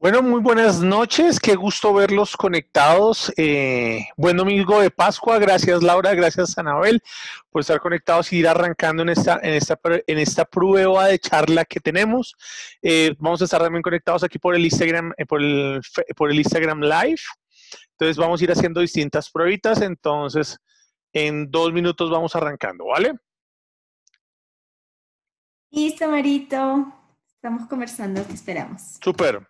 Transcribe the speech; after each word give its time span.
Bueno, 0.00 0.22
muy 0.22 0.40
buenas 0.40 0.80
noches, 0.80 1.38
qué 1.38 1.54
gusto 1.54 1.92
verlos 1.92 2.34
conectados. 2.34 3.30
Eh, 3.36 4.06
buen 4.16 4.34
domingo 4.34 4.80
de 4.80 4.90
Pascua, 4.90 5.38
gracias 5.38 5.82
Laura, 5.82 6.14
gracias 6.14 6.56
Anabel 6.56 7.02
por 7.50 7.60
estar 7.60 7.78
conectados 7.80 8.32
y 8.32 8.38
ir 8.38 8.48
arrancando 8.48 9.02
en 9.02 9.10
esta, 9.10 9.38
en 9.42 9.52
esta, 9.52 9.78
en 10.06 10.18
esta 10.18 10.46
prueba 10.46 11.08
de 11.08 11.18
charla 11.18 11.66
que 11.66 11.80
tenemos. 11.80 12.34
Eh, 12.80 13.14
vamos 13.18 13.42
a 13.42 13.44
estar 13.44 13.60
también 13.60 13.82
conectados 13.82 14.24
aquí 14.24 14.38
por 14.38 14.54
el 14.54 14.64
Instagram, 14.64 15.12
eh, 15.18 15.26
por, 15.26 15.42
el, 15.42 15.82
por 16.16 16.30
el 16.30 16.38
Instagram 16.38 16.80
Live. 16.80 17.20
Entonces 17.90 18.16
vamos 18.16 18.40
a 18.40 18.44
ir 18.44 18.52
haciendo 18.52 18.80
distintas 18.80 19.30
pruebitas, 19.30 19.82
entonces 19.82 20.58
en 21.12 21.50
dos 21.50 21.74
minutos 21.74 22.08
vamos 22.10 22.34
arrancando, 22.34 22.86
¿vale? 22.86 23.18
Listo, 25.70 26.08
Marito. 26.08 26.90
Estamos 27.34 27.68
conversando, 27.68 28.22
te 28.22 28.32
esperamos. 28.32 28.98
Súper. 29.04 29.49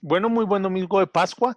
Bueno, 0.00 0.30
muy 0.30 0.46
buen 0.46 0.62
domingo 0.62 0.98
de 0.98 1.06
Pascua. 1.06 1.54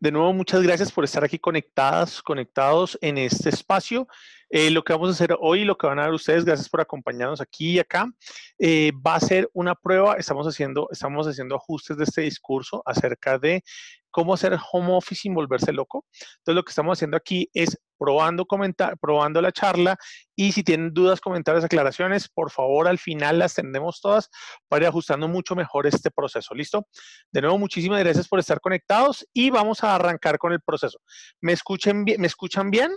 De 0.00 0.10
nuevo, 0.10 0.32
muchas 0.32 0.62
gracias 0.62 0.90
por 0.90 1.04
estar 1.04 1.22
aquí 1.22 1.38
conectadas, 1.38 2.22
conectados 2.22 2.96
en 3.02 3.18
este 3.18 3.50
espacio. 3.50 4.08
Eh, 4.48 4.70
lo 4.70 4.82
que 4.82 4.94
vamos 4.94 5.10
a 5.10 5.12
hacer 5.12 5.36
hoy, 5.38 5.64
lo 5.64 5.76
que 5.76 5.86
van 5.86 5.98
a 5.98 6.04
ver 6.04 6.14
ustedes, 6.14 6.46
gracias 6.46 6.70
por 6.70 6.80
acompañarnos 6.80 7.42
aquí 7.42 7.72
y 7.72 7.78
acá, 7.78 8.10
eh, 8.58 8.90
va 9.06 9.16
a 9.16 9.20
ser 9.20 9.50
una 9.52 9.74
prueba. 9.74 10.14
Estamos 10.14 10.46
haciendo, 10.46 10.88
estamos 10.90 11.26
haciendo 11.26 11.56
ajustes 11.56 11.98
de 11.98 12.04
este 12.04 12.22
discurso 12.22 12.82
acerca 12.86 13.38
de 13.38 13.62
cómo 14.10 14.32
hacer 14.32 14.56
home 14.72 14.94
office 14.94 15.22
sin 15.22 15.34
volverse 15.34 15.72
loco. 15.72 16.06
Entonces, 16.38 16.54
lo 16.54 16.64
que 16.64 16.70
estamos 16.70 16.96
haciendo 16.96 17.18
aquí 17.18 17.50
es 17.52 17.78
probando, 17.98 18.46
comentar, 18.46 18.98
probando 18.98 19.40
la 19.40 19.52
charla 19.52 19.96
y 20.36 20.52
si 20.52 20.62
tienen 20.62 20.92
dudas, 20.92 21.20
comentarios, 21.20 21.64
aclaraciones, 21.64 22.28
por 22.28 22.50
favor, 22.50 22.88
al 22.88 22.98
final 22.98 23.38
las 23.38 23.54
tendremos 23.54 24.00
todas 24.00 24.30
para 24.68 24.84
ir 24.84 24.88
ajustando 24.88 25.28
mucho 25.28 25.54
mejor 25.54 25.86
este 25.86 26.10
proceso. 26.10 26.54
¿Listo? 26.54 26.86
De 27.30 27.40
nuevo, 27.40 27.58
muchísimas 27.58 28.00
gracias 28.00 28.28
por 28.28 28.38
estar 28.38 28.60
conectados 28.60 29.26
y 29.32 29.50
vamos 29.50 29.84
a 29.84 29.94
arrancar 29.94 30.38
con 30.38 30.52
el 30.52 30.60
proceso. 30.60 30.98
¿Me, 31.40 31.52
escuchen 31.52 32.04
¿me 32.04 32.26
escuchan 32.26 32.70
bien? 32.70 32.94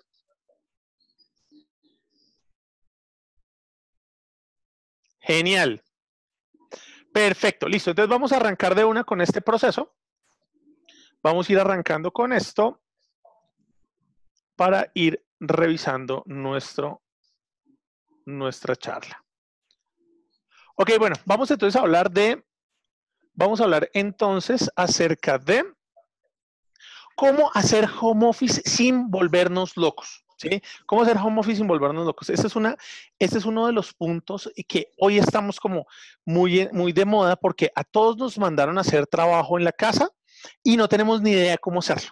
Genial. 5.20 5.84
Perfecto, 7.14 7.68
listo. 7.68 7.90
Entonces 7.90 8.10
vamos 8.10 8.32
a 8.32 8.38
arrancar 8.38 8.76
de 8.76 8.86
una 8.86 9.04
con 9.04 9.22
este 9.22 9.42
proceso. 9.42 9.94
Vamos 11.22 11.50
a 11.50 11.52
ir 11.52 11.60
arrancando 11.60 12.12
con 12.12 12.32
esto 12.32 12.82
para 14.58 14.92
ir 14.96 15.24
revisando 15.40 16.24
nuestro, 16.26 17.02
nuestra 18.26 18.76
charla. 18.76 19.24
Ok, 20.76 20.92
bueno, 21.00 21.16
vamos 21.26 21.50
entonces 21.50 21.80
a 21.80 21.84
hablar 21.84 22.12
de, 22.12 22.44
vamos 23.34 23.62
a 23.62 23.64
hablar 23.64 23.90
entonces 23.94 24.70
acerca 24.76 25.38
de 25.38 25.64
cómo 27.16 27.50
hacer 27.54 27.88
home 28.02 28.28
office 28.28 28.62
sin 28.66 29.10
volvernos 29.10 29.78
locos. 29.78 30.24
¿Sí? 30.40 30.62
¿Cómo 30.86 31.02
hacer 31.02 31.18
home 31.18 31.40
office 31.40 31.58
sin 31.58 31.68
volvernos 31.68 32.06
locos? 32.06 32.30
Este 32.30 32.46
es, 32.46 32.56
una, 32.56 32.78
este 33.18 33.40
es 33.40 33.46
uno 33.46 33.66
de 33.66 33.74
los 33.74 33.92
puntos 33.96 34.52
que 34.68 34.92
hoy 35.00 35.18
estamos 35.18 35.60
como 35.60 35.88
muy, 36.26 36.70
muy 36.72 36.94
de 36.94 37.06
moda 37.06 37.36
porque 37.36 37.72
a 37.74 37.84
todos 37.84 38.18
nos 38.18 38.38
mandaron 38.38 38.78
a 38.78 38.82
hacer 38.82 39.08
trabajo 39.08 39.58
en 39.58 39.64
la 39.64 39.72
casa 39.72 40.12
y 40.62 40.78
no 40.78 40.88
tenemos 40.88 41.24
ni 41.24 41.32
idea 41.32 41.58
cómo 41.58 41.80
hacerlo. 41.80 42.12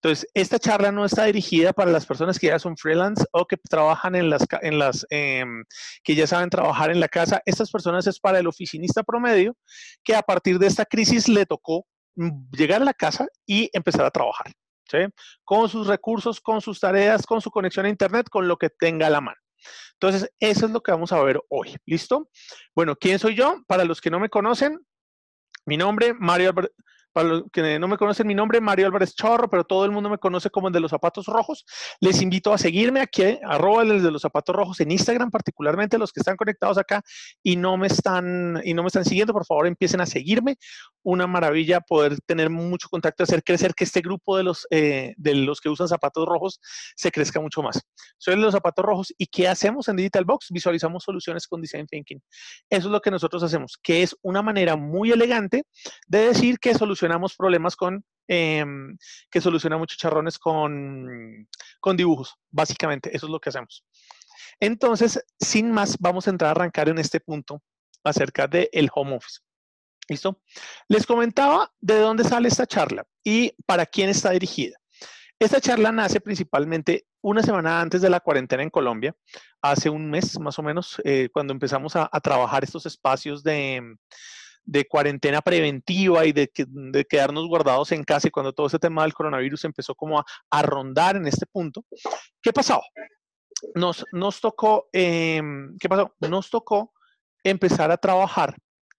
Entonces, 0.00 0.28
esta 0.32 0.60
charla 0.60 0.92
no 0.92 1.04
está 1.04 1.24
dirigida 1.24 1.72
para 1.72 1.90
las 1.90 2.06
personas 2.06 2.38
que 2.38 2.46
ya 2.46 2.58
son 2.60 2.76
freelance 2.76 3.24
o 3.32 3.46
que 3.46 3.56
trabajan 3.56 4.14
en 4.14 4.30
las, 4.30 4.46
en 4.62 4.78
las 4.78 5.04
em, 5.10 5.64
que 6.04 6.14
ya 6.14 6.26
saben 6.26 6.50
trabajar 6.50 6.92
en 6.92 7.00
la 7.00 7.08
casa. 7.08 7.42
Estas 7.44 7.68
personas 7.70 8.06
es 8.06 8.20
para 8.20 8.38
el 8.38 8.46
oficinista 8.46 9.02
promedio 9.02 9.56
que 10.04 10.14
a 10.14 10.22
partir 10.22 10.58
de 10.60 10.68
esta 10.68 10.84
crisis 10.84 11.28
le 11.28 11.46
tocó 11.46 11.84
mm, 12.14 12.50
llegar 12.52 12.80
a 12.80 12.84
la 12.84 12.94
casa 12.94 13.26
y 13.44 13.70
empezar 13.72 14.04
a 14.04 14.10
trabajar. 14.12 14.52
¿sí? 14.88 14.98
Con 15.42 15.68
sus 15.68 15.88
recursos, 15.88 16.40
con 16.40 16.60
sus 16.60 16.78
tareas, 16.78 17.26
con 17.26 17.40
su 17.40 17.50
conexión 17.50 17.86
a 17.86 17.88
Internet, 17.88 18.28
con 18.30 18.46
lo 18.46 18.56
que 18.56 18.70
tenga 18.70 19.08
a 19.08 19.10
la 19.10 19.20
mano. 19.20 19.38
Entonces, 19.94 20.30
eso 20.38 20.66
es 20.66 20.72
lo 20.72 20.80
que 20.80 20.92
vamos 20.92 21.10
a 21.10 21.20
ver 21.22 21.40
hoy. 21.48 21.74
¿Listo? 21.86 22.30
Bueno, 22.72 22.94
¿quién 22.94 23.18
soy 23.18 23.34
yo? 23.34 23.56
Para 23.66 23.84
los 23.84 24.00
que 24.00 24.10
no 24.10 24.20
me 24.20 24.28
conocen, 24.28 24.78
mi 25.66 25.76
nombre, 25.76 26.14
Mario 26.14 26.50
Albert 26.50 26.72
para 27.12 27.28
los 27.28 27.44
que 27.52 27.78
no 27.78 27.88
me 27.88 27.96
conocen, 27.96 28.26
mi 28.26 28.34
nombre 28.34 28.58
es 28.58 28.62
Mario 28.62 28.86
Álvarez 28.86 29.14
Chorro, 29.14 29.48
pero 29.48 29.64
todo 29.64 29.84
el 29.84 29.90
mundo 29.90 30.08
me 30.08 30.18
conoce 30.18 30.50
como 30.50 30.68
el 30.68 30.74
de 30.74 30.80
los 30.80 30.90
zapatos 30.90 31.26
rojos. 31.26 31.64
Les 32.00 32.22
invito 32.22 32.52
a 32.52 32.58
seguirme 32.58 33.00
aquí, 33.00 33.38
arroba 33.44 33.82
el 33.82 34.02
de 34.02 34.10
los 34.10 34.22
zapatos 34.22 34.54
rojos 34.54 34.80
en 34.80 34.90
Instagram, 34.90 35.30
particularmente 35.30 35.98
los 35.98 36.12
que 36.12 36.20
están 36.20 36.36
conectados 36.36 36.78
acá 36.78 37.02
y 37.42 37.56
no 37.56 37.76
me 37.76 37.86
están, 37.86 38.60
y 38.64 38.74
no 38.74 38.82
me 38.82 38.88
están 38.88 39.04
siguiendo, 39.04 39.32
por 39.32 39.46
favor 39.46 39.66
empiecen 39.66 40.00
a 40.00 40.06
seguirme. 40.06 40.56
Una 41.02 41.26
maravilla 41.26 41.80
poder 41.80 42.18
tener 42.26 42.50
mucho 42.50 42.88
contacto, 42.88 43.22
hacer 43.22 43.42
crecer 43.42 43.74
que 43.74 43.84
este 43.84 44.00
grupo 44.00 44.36
de 44.36 44.42
los, 44.42 44.66
eh, 44.70 45.14
de 45.16 45.34
los 45.34 45.60
que 45.60 45.68
usan 45.68 45.88
zapatos 45.88 46.26
rojos 46.26 46.60
se 46.94 47.10
crezca 47.10 47.40
mucho 47.40 47.62
más. 47.62 47.80
Soy 48.18 48.34
el 48.34 48.40
de 48.40 48.46
los 48.46 48.54
zapatos 48.54 48.84
rojos 48.84 49.14
y 49.16 49.26
¿qué 49.26 49.48
hacemos 49.48 49.88
en 49.88 49.96
Digital 49.96 50.24
Box? 50.24 50.48
Visualizamos 50.50 51.04
soluciones 51.04 51.46
con 51.46 51.62
Design 51.62 51.86
Thinking. 51.86 52.20
Eso 52.68 52.88
es 52.88 52.92
lo 52.92 53.00
que 53.00 53.10
nosotros 53.10 53.42
hacemos, 53.42 53.78
que 53.82 54.02
es 54.02 54.14
una 54.22 54.42
manera 54.42 54.76
muy 54.76 55.10
elegante 55.10 55.64
de 56.06 56.18
decir 56.28 56.58
que 56.58 56.74
solucionamos 56.74 56.97
solucionamos 56.98 57.36
problemas 57.36 57.76
con, 57.76 58.04
em, 58.26 58.96
que 59.30 59.40
solucionamos 59.40 59.86
chicharrones 59.86 60.38
con, 60.38 61.48
con 61.80 61.96
dibujos, 61.96 62.34
básicamente, 62.50 63.14
eso 63.16 63.26
es 63.26 63.32
lo 63.32 63.38
que 63.38 63.50
hacemos. 63.50 63.84
Entonces, 64.60 65.24
sin 65.38 65.70
más, 65.70 65.96
vamos 66.00 66.26
a 66.26 66.30
entrar 66.30 66.48
a 66.48 66.50
arrancar 66.52 66.88
en 66.88 66.98
este 66.98 67.20
punto 67.20 67.62
acerca 68.02 68.48
del 68.48 68.68
el 68.72 68.90
home 68.92 69.16
office. 69.16 69.40
¿Listo? 70.08 70.40
Les 70.88 71.06
comentaba 71.06 71.70
de 71.80 72.00
dónde 72.00 72.24
sale 72.24 72.48
esta 72.48 72.66
charla 72.66 73.06
y 73.22 73.54
para 73.66 73.86
quién 73.86 74.08
está 74.08 74.30
dirigida. 74.30 74.76
Esta 75.38 75.60
charla 75.60 75.92
nace 75.92 76.20
principalmente 76.20 77.06
una 77.20 77.42
semana 77.42 77.80
antes 77.80 78.00
de 78.00 78.10
la 78.10 78.20
cuarentena 78.20 78.62
en 78.62 78.70
Colombia, 78.70 79.14
hace 79.62 79.90
un 79.90 80.10
mes 80.10 80.40
más 80.40 80.58
o 80.58 80.62
menos, 80.62 81.00
eh, 81.04 81.28
cuando 81.32 81.52
empezamos 81.52 81.94
a, 81.94 82.08
trabajar 82.20 82.64
estos 82.64 82.86
espacios 82.86 83.42
de, 83.44 83.96
de 84.68 84.86
cuarentena 84.86 85.40
preventiva 85.40 86.26
y 86.26 86.32
de, 86.32 86.50
de, 86.54 87.04
quedarnos 87.06 87.48
guardados 87.48 87.90
en 87.92 88.04
casa 88.04 88.28
y 88.28 88.30
cuando 88.30 88.52
todo 88.52 88.66
ese 88.66 88.78
tema 88.78 89.02
del 89.02 89.14
coronavirus 89.14 89.64
empezó 89.64 89.94
como 89.94 90.18
a, 90.18 90.62
rondar 90.62 91.16
en 91.16 91.26
este 91.26 91.46
punto, 91.46 91.84
¿qué 92.42 92.52
pasó? 92.52 92.82
nos, 93.74 94.04
nos 94.12 94.40
tocó, 94.42 94.88
em, 94.92 95.74
¿qué 95.80 95.88
pasó? 95.88 96.14
Nos 96.20 96.50
tocó 96.50 96.92
empezar 97.42 97.90
a 97.90 97.96
trabajar 97.96 98.56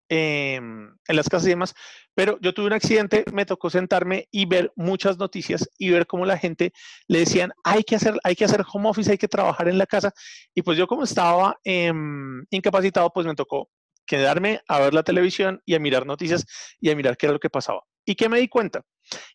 em, 0.09 0.87
en 1.07 1.15
las 1.15 1.29
casas 1.29 1.45
y 1.45 1.51
demás, 1.51 1.75
pero 2.15 2.39
yo 2.41 2.51
tuve 2.51 2.65
un 2.65 2.73
accidente, 2.73 3.23
me 3.31 3.45
tocó 3.45 3.69
sentarme 3.69 4.27
y 4.31 4.47
ver 4.47 4.73
muchas 4.75 5.19
noticias 5.19 5.69
y 5.77 5.91
ver 5.91 6.07
cómo 6.07 6.25
la 6.25 6.37
gente 6.39 6.73
le 7.07 7.19
decían, 7.19 7.51
hay 7.63 7.83
que 7.83 7.95
hacer, 7.95 8.15
hay 8.23 8.35
que 8.35 8.45
hacer 8.45 8.63
home 8.73 8.89
office, 8.89 9.11
hay 9.11 9.19
que 9.19 9.27
trabajar 9.27 9.67
en 9.67 9.77
la 9.77 9.85
casa. 9.85 10.11
Y 10.55 10.63
pues 10.63 10.79
yo 10.79 10.87
como 10.87 11.03
estaba 11.03 11.59
em, 11.63 12.43
incapacitado, 12.49 13.11
pues 13.13 13.27
me 13.27 13.35
tocó 13.35 13.69
quedarme 14.09 14.61
a 14.67 14.79
ver 14.79 14.95
la 14.95 15.03
televisión 15.03 15.61
y 15.65 15.75
a 15.75 15.79
mirar 15.79 16.07
noticias 16.07 16.43
y 16.81 16.89
a 16.89 16.95
mirar 16.95 17.15
qué 17.15 17.27
era 17.27 17.33
lo 17.33 17.39
que 17.39 17.51
pasaba. 17.51 17.83
¿Y 18.03 18.15
qué 18.15 18.27
me 18.27 18.39
di 18.39 18.47
cuenta? 18.47 18.81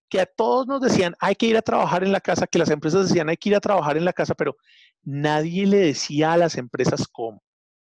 Que 0.09 0.21
a 0.21 0.27
todos 0.27 0.67
nos 0.67 0.81
decían, 0.81 1.15
hay 1.21 1.37
que 1.37 1.47
ir 1.47 1.57
a 1.57 1.63
trabajar 1.63 2.03
en 2.03 2.11
la 2.11 2.21
casa, 2.21 2.49
que 2.49 2.59
las 2.59 2.71
empresas 2.71 3.09
decían, 3.09 3.29
hay 3.29 3.37
que 3.37 3.51
ir 3.51 3.55
a 3.55 3.61
trabajar 3.61 3.97
en 3.97 4.05
la 4.05 4.13
casa, 4.13 4.35
pero 4.35 4.57
nadie 5.05 5.65
le 5.65 5.79
decía 5.79 6.33
a 6.33 6.37
las 6.37 6.57
empresas 6.57 7.07
cómo. 7.07 7.41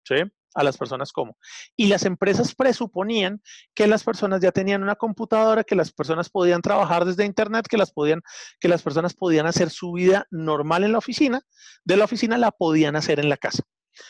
¿Sí? 0.05 0.15
a 0.55 0.63
las 0.63 0.75
personas 0.75 1.11
cómo. 1.11 1.37
Y 1.75 1.85
las 1.85 2.03
empresas 2.03 2.55
presuponían 2.55 3.43
que 3.75 3.85
las 3.85 4.03
personas 4.03 4.41
ya 4.41 4.51
tenían 4.51 4.81
una 4.81 4.95
computadora, 4.95 5.63
que 5.63 5.75
las 5.75 5.91
personas 5.91 6.31
podían 6.31 6.63
trabajar 6.63 7.05
desde 7.05 7.25
internet, 7.25 7.67
que 7.69 7.77
las 7.77 7.91
podían 7.91 8.21
que 8.59 8.67
las 8.67 8.81
personas 8.81 9.13
podían 9.13 9.45
hacer 9.45 9.69
su 9.69 9.91
vida 9.91 10.25
normal 10.31 10.83
en 10.83 10.93
la 10.93 10.97
oficina, 10.97 11.41
de 11.83 11.97
la 11.97 12.05
oficina 12.05 12.39
la 12.39 12.49
podían 12.49 12.95
hacer 12.95 13.19
en 13.19 13.29
la 13.29 13.37
casa. 13.37 13.61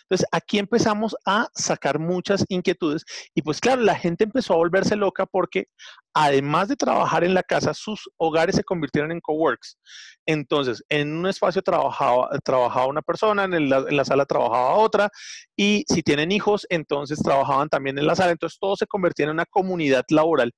Entonces, 0.04 0.28
aquí 0.32 0.60
empezamos 0.60 1.16
a 1.26 1.48
sacar 1.54 2.00
muchas 2.00 2.46
inquietudes 2.50 3.04
y 3.34 3.42
pues 3.42 3.60
claro, 3.60 3.82
la 3.82 3.96
gente 3.96 4.24
empezó 4.24 4.54
a 4.54 4.58
volverse 4.58 4.96
loca 4.96 5.26
porque 5.26 5.66
además 6.14 6.68
de 6.68 6.76
trabajar 6.76 7.24
en 7.24 7.34
la 7.34 7.44
casa, 7.44 7.74
sus 7.74 8.10
hogares 8.18 8.56
se 8.56 8.64
convirtieron 8.64 9.12
en 9.12 9.22
coworks. 9.22 9.78
Entonces, 10.26 10.84
en 10.90 11.16
un 11.16 11.28
espacio 11.28 11.62
trabajaba, 11.62 12.30
trabajaba 12.44 12.88
una 12.88 13.02
persona, 13.02 13.44
en 13.44 13.70
la, 13.70 14.06
sala 14.06 14.26
trabajaba 14.26 14.74
otra 14.74 15.10
y 15.56 15.84
si 15.88 16.02
tienen 16.02 16.32
hijos, 16.32 16.66
entonces 16.70 17.20
trabajaban 17.20 17.70
también 17.70 18.00
en 18.00 18.08
la 18.08 18.16
sala. 18.16 18.32
Entonces, 18.32 18.58
todo 18.60 18.76
se 18.76 18.88
convertía 18.88 19.26
en 19.26 19.32
una 19.32 19.46
comunidad 19.46 20.06
laboral 20.10 20.52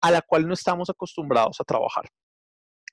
a 0.00 0.10
la 0.10 0.20
cual 0.20 0.46
no 0.46 0.54
estamos 0.54 0.90
acostumbrados 0.90 1.60
a 1.60 1.64
trabajar. 1.64 2.04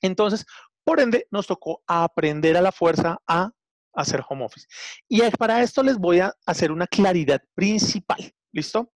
Entonces, 0.01 0.45
por 0.84 1.00
ende, 1.00 1.28
nos 1.31 1.48
tocó 1.48 1.81
aprender 1.88 2.57
a 2.57 2.62
la 2.62 2.72
fuerza 2.72 3.18
a 3.28 3.51
hacer 3.94 4.24
home 4.28 4.45
office. 4.45 4.68
Y 5.07 5.22
para 5.38 5.62
esto 5.62 5.84
les 5.84 5.98
voy 5.98 6.19
a 6.19 6.34
hacer 6.45 6.72
una 6.72 6.88
claridad 6.88 7.42
principal. 7.54 8.34
¿Listo? 8.51 8.92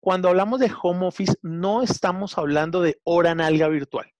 Cuando 0.00 0.28
hablamos 0.28 0.60
de 0.60 0.72
home 0.82 1.06
office, 1.06 1.34
no 1.42 1.82
estamos 1.82 2.36
hablando 2.36 2.80
de 2.80 3.00
hora 3.04 3.34
nalga 3.34 3.68
virtual. 3.68 4.12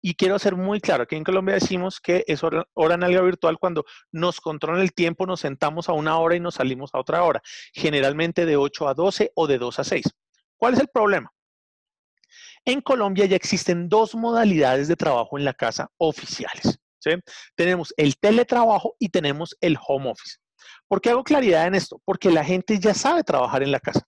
Y 0.00 0.14
quiero 0.14 0.38
ser 0.38 0.54
muy 0.54 0.80
claro, 0.80 1.02
aquí 1.02 1.16
en 1.16 1.24
Colombia 1.24 1.54
decimos 1.54 2.00
que 2.00 2.24
es 2.28 2.44
hora, 2.44 2.66
hora 2.74 2.96
virtual 2.96 3.58
cuando 3.58 3.84
nos 4.12 4.40
controlan 4.40 4.80
el 4.80 4.92
tiempo, 4.92 5.26
nos 5.26 5.40
sentamos 5.40 5.88
a 5.88 5.92
una 5.92 6.18
hora 6.18 6.36
y 6.36 6.40
nos 6.40 6.54
salimos 6.54 6.94
a 6.94 7.00
otra 7.00 7.24
hora, 7.24 7.42
generalmente 7.72 8.46
de 8.46 8.56
8 8.56 8.88
a 8.88 8.94
12 8.94 9.32
o 9.34 9.46
de 9.46 9.58
2 9.58 9.78
a 9.80 9.84
6. 9.84 10.04
¿Cuál 10.56 10.74
es 10.74 10.80
el 10.80 10.88
problema? 10.88 11.32
En 12.64 12.80
Colombia 12.80 13.26
ya 13.26 13.36
existen 13.36 13.88
dos 13.88 14.14
modalidades 14.14 14.88
de 14.88 14.96
trabajo 14.96 15.38
en 15.38 15.44
la 15.44 15.54
casa 15.54 15.90
oficiales. 15.98 16.78
Tenemos 17.54 17.92
el 17.96 18.16
teletrabajo 18.16 18.94
y 18.98 19.08
tenemos 19.08 19.56
el 19.60 19.76
home 19.86 20.10
office. 20.10 20.36
¿Por 20.88 21.00
qué 21.00 21.10
hago 21.10 21.24
claridad 21.24 21.66
en 21.66 21.74
esto? 21.74 22.00
Porque 22.04 22.30
la 22.30 22.44
gente 22.44 22.78
ya 22.78 22.94
sabe 22.94 23.22
trabajar 23.22 23.62
en 23.62 23.72
la 23.72 23.80
casa. 23.80 24.06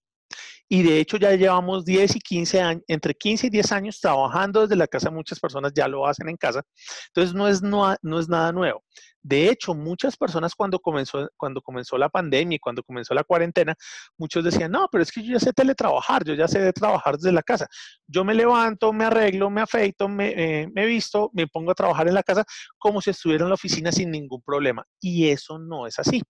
Y 0.68 0.82
de 0.82 1.00
hecho 1.00 1.16
ya 1.16 1.32
llevamos 1.34 1.84
10 1.84 2.16
y 2.16 2.20
15 2.20 2.60
años, 2.60 2.82
entre 2.88 3.14
15 3.14 3.46
y 3.46 3.50
10 3.50 3.72
años 3.72 4.00
trabajando 4.00 4.62
desde 4.62 4.76
la 4.76 4.86
casa. 4.86 5.10
Muchas 5.10 5.40
personas 5.40 5.72
ya 5.74 5.88
lo 5.88 6.06
hacen 6.06 6.28
en 6.28 6.36
casa. 6.36 6.62
Entonces 7.08 7.34
no 7.34 7.48
es, 7.48 7.62
no, 7.62 7.90
es 8.20 8.28
nada 8.28 8.52
nuevo. 8.52 8.82
De 9.22 9.50
hecho, 9.50 9.74
muchas 9.74 10.16
personas 10.16 10.54
cuando 10.54 10.78
comenzó, 10.78 11.28
cuando 11.36 11.60
comenzó 11.60 11.98
la 11.98 12.08
pandemia 12.08 12.56
y 12.56 12.58
cuando 12.58 12.82
comenzó 12.82 13.14
la 13.14 13.24
cuarentena, 13.24 13.74
muchos 14.16 14.44
decían, 14.44 14.70
no, 14.70 14.88
pero 14.90 15.02
es 15.02 15.10
que 15.10 15.22
yo 15.22 15.32
ya 15.32 15.40
sé 15.40 15.52
teletrabajar, 15.52 16.24
yo 16.24 16.34
ya 16.34 16.46
sé 16.48 16.72
trabajar 16.72 17.16
desde 17.16 17.32
la 17.32 17.42
casa. 17.42 17.66
Yo 18.06 18.24
me 18.24 18.34
levanto, 18.34 18.92
me 18.92 19.04
arreglo, 19.04 19.50
me 19.50 19.60
afeito, 19.60 20.08
me, 20.08 20.28
eh, 20.36 20.68
me 20.72 20.86
visto, 20.86 21.30
me 21.34 21.46
pongo 21.46 21.72
a 21.72 21.74
trabajar 21.74 22.08
en 22.08 22.14
la 22.14 22.22
casa 22.22 22.44
como 22.78 23.00
si 23.00 23.10
estuviera 23.10 23.44
en 23.44 23.50
la 23.50 23.54
oficina 23.54 23.90
sin 23.90 24.10
ningún 24.10 24.42
problema. 24.42 24.84
Y 25.00 25.28
eso 25.28 25.58
no 25.58 25.86
es 25.86 25.98
así. 25.98 26.22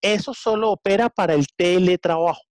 Eso 0.00 0.32
solo 0.32 0.70
opera 0.70 1.08
para 1.08 1.34
el 1.34 1.46
teletrabajo. 1.56 2.47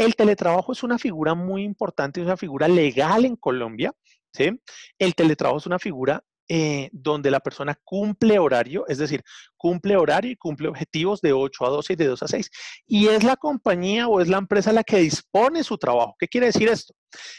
El 0.00 0.16
teletrabajo 0.16 0.72
es 0.72 0.82
una 0.82 0.98
figura 0.98 1.34
muy 1.34 1.62
importante, 1.62 2.22
es 2.22 2.26
una 2.26 2.38
figura 2.38 2.66
legal 2.68 3.26
en 3.26 3.36
Colombia. 3.36 3.92
¿sí? 4.32 4.58
El 4.98 5.14
teletrabajo 5.14 5.58
es 5.58 5.66
una 5.66 5.78
figura 5.78 6.24
eh, 6.48 6.88
donde 6.90 7.30
la 7.30 7.40
persona 7.40 7.78
cumple 7.84 8.38
horario, 8.38 8.86
es 8.88 8.96
decir, 8.96 9.22
cumple 9.58 9.98
horario 9.98 10.30
y 10.32 10.36
cumple 10.36 10.68
objetivos 10.68 11.20
de 11.20 11.34
8 11.34 11.66
a 11.66 11.68
12 11.68 11.92
y 11.92 11.96
de 11.96 12.06
2 12.06 12.22
a 12.22 12.28
6. 12.28 12.50
Y 12.86 13.08
es 13.08 13.24
la 13.24 13.36
compañía 13.36 14.08
o 14.08 14.22
es 14.22 14.28
la 14.28 14.38
empresa 14.38 14.72
la 14.72 14.84
que 14.84 14.96
dispone 14.96 15.62
su 15.64 15.76
trabajo. 15.76 16.16
¿Qué 16.18 16.28
quiere 16.28 16.46
decir 16.46 16.70
esto? 16.70 16.94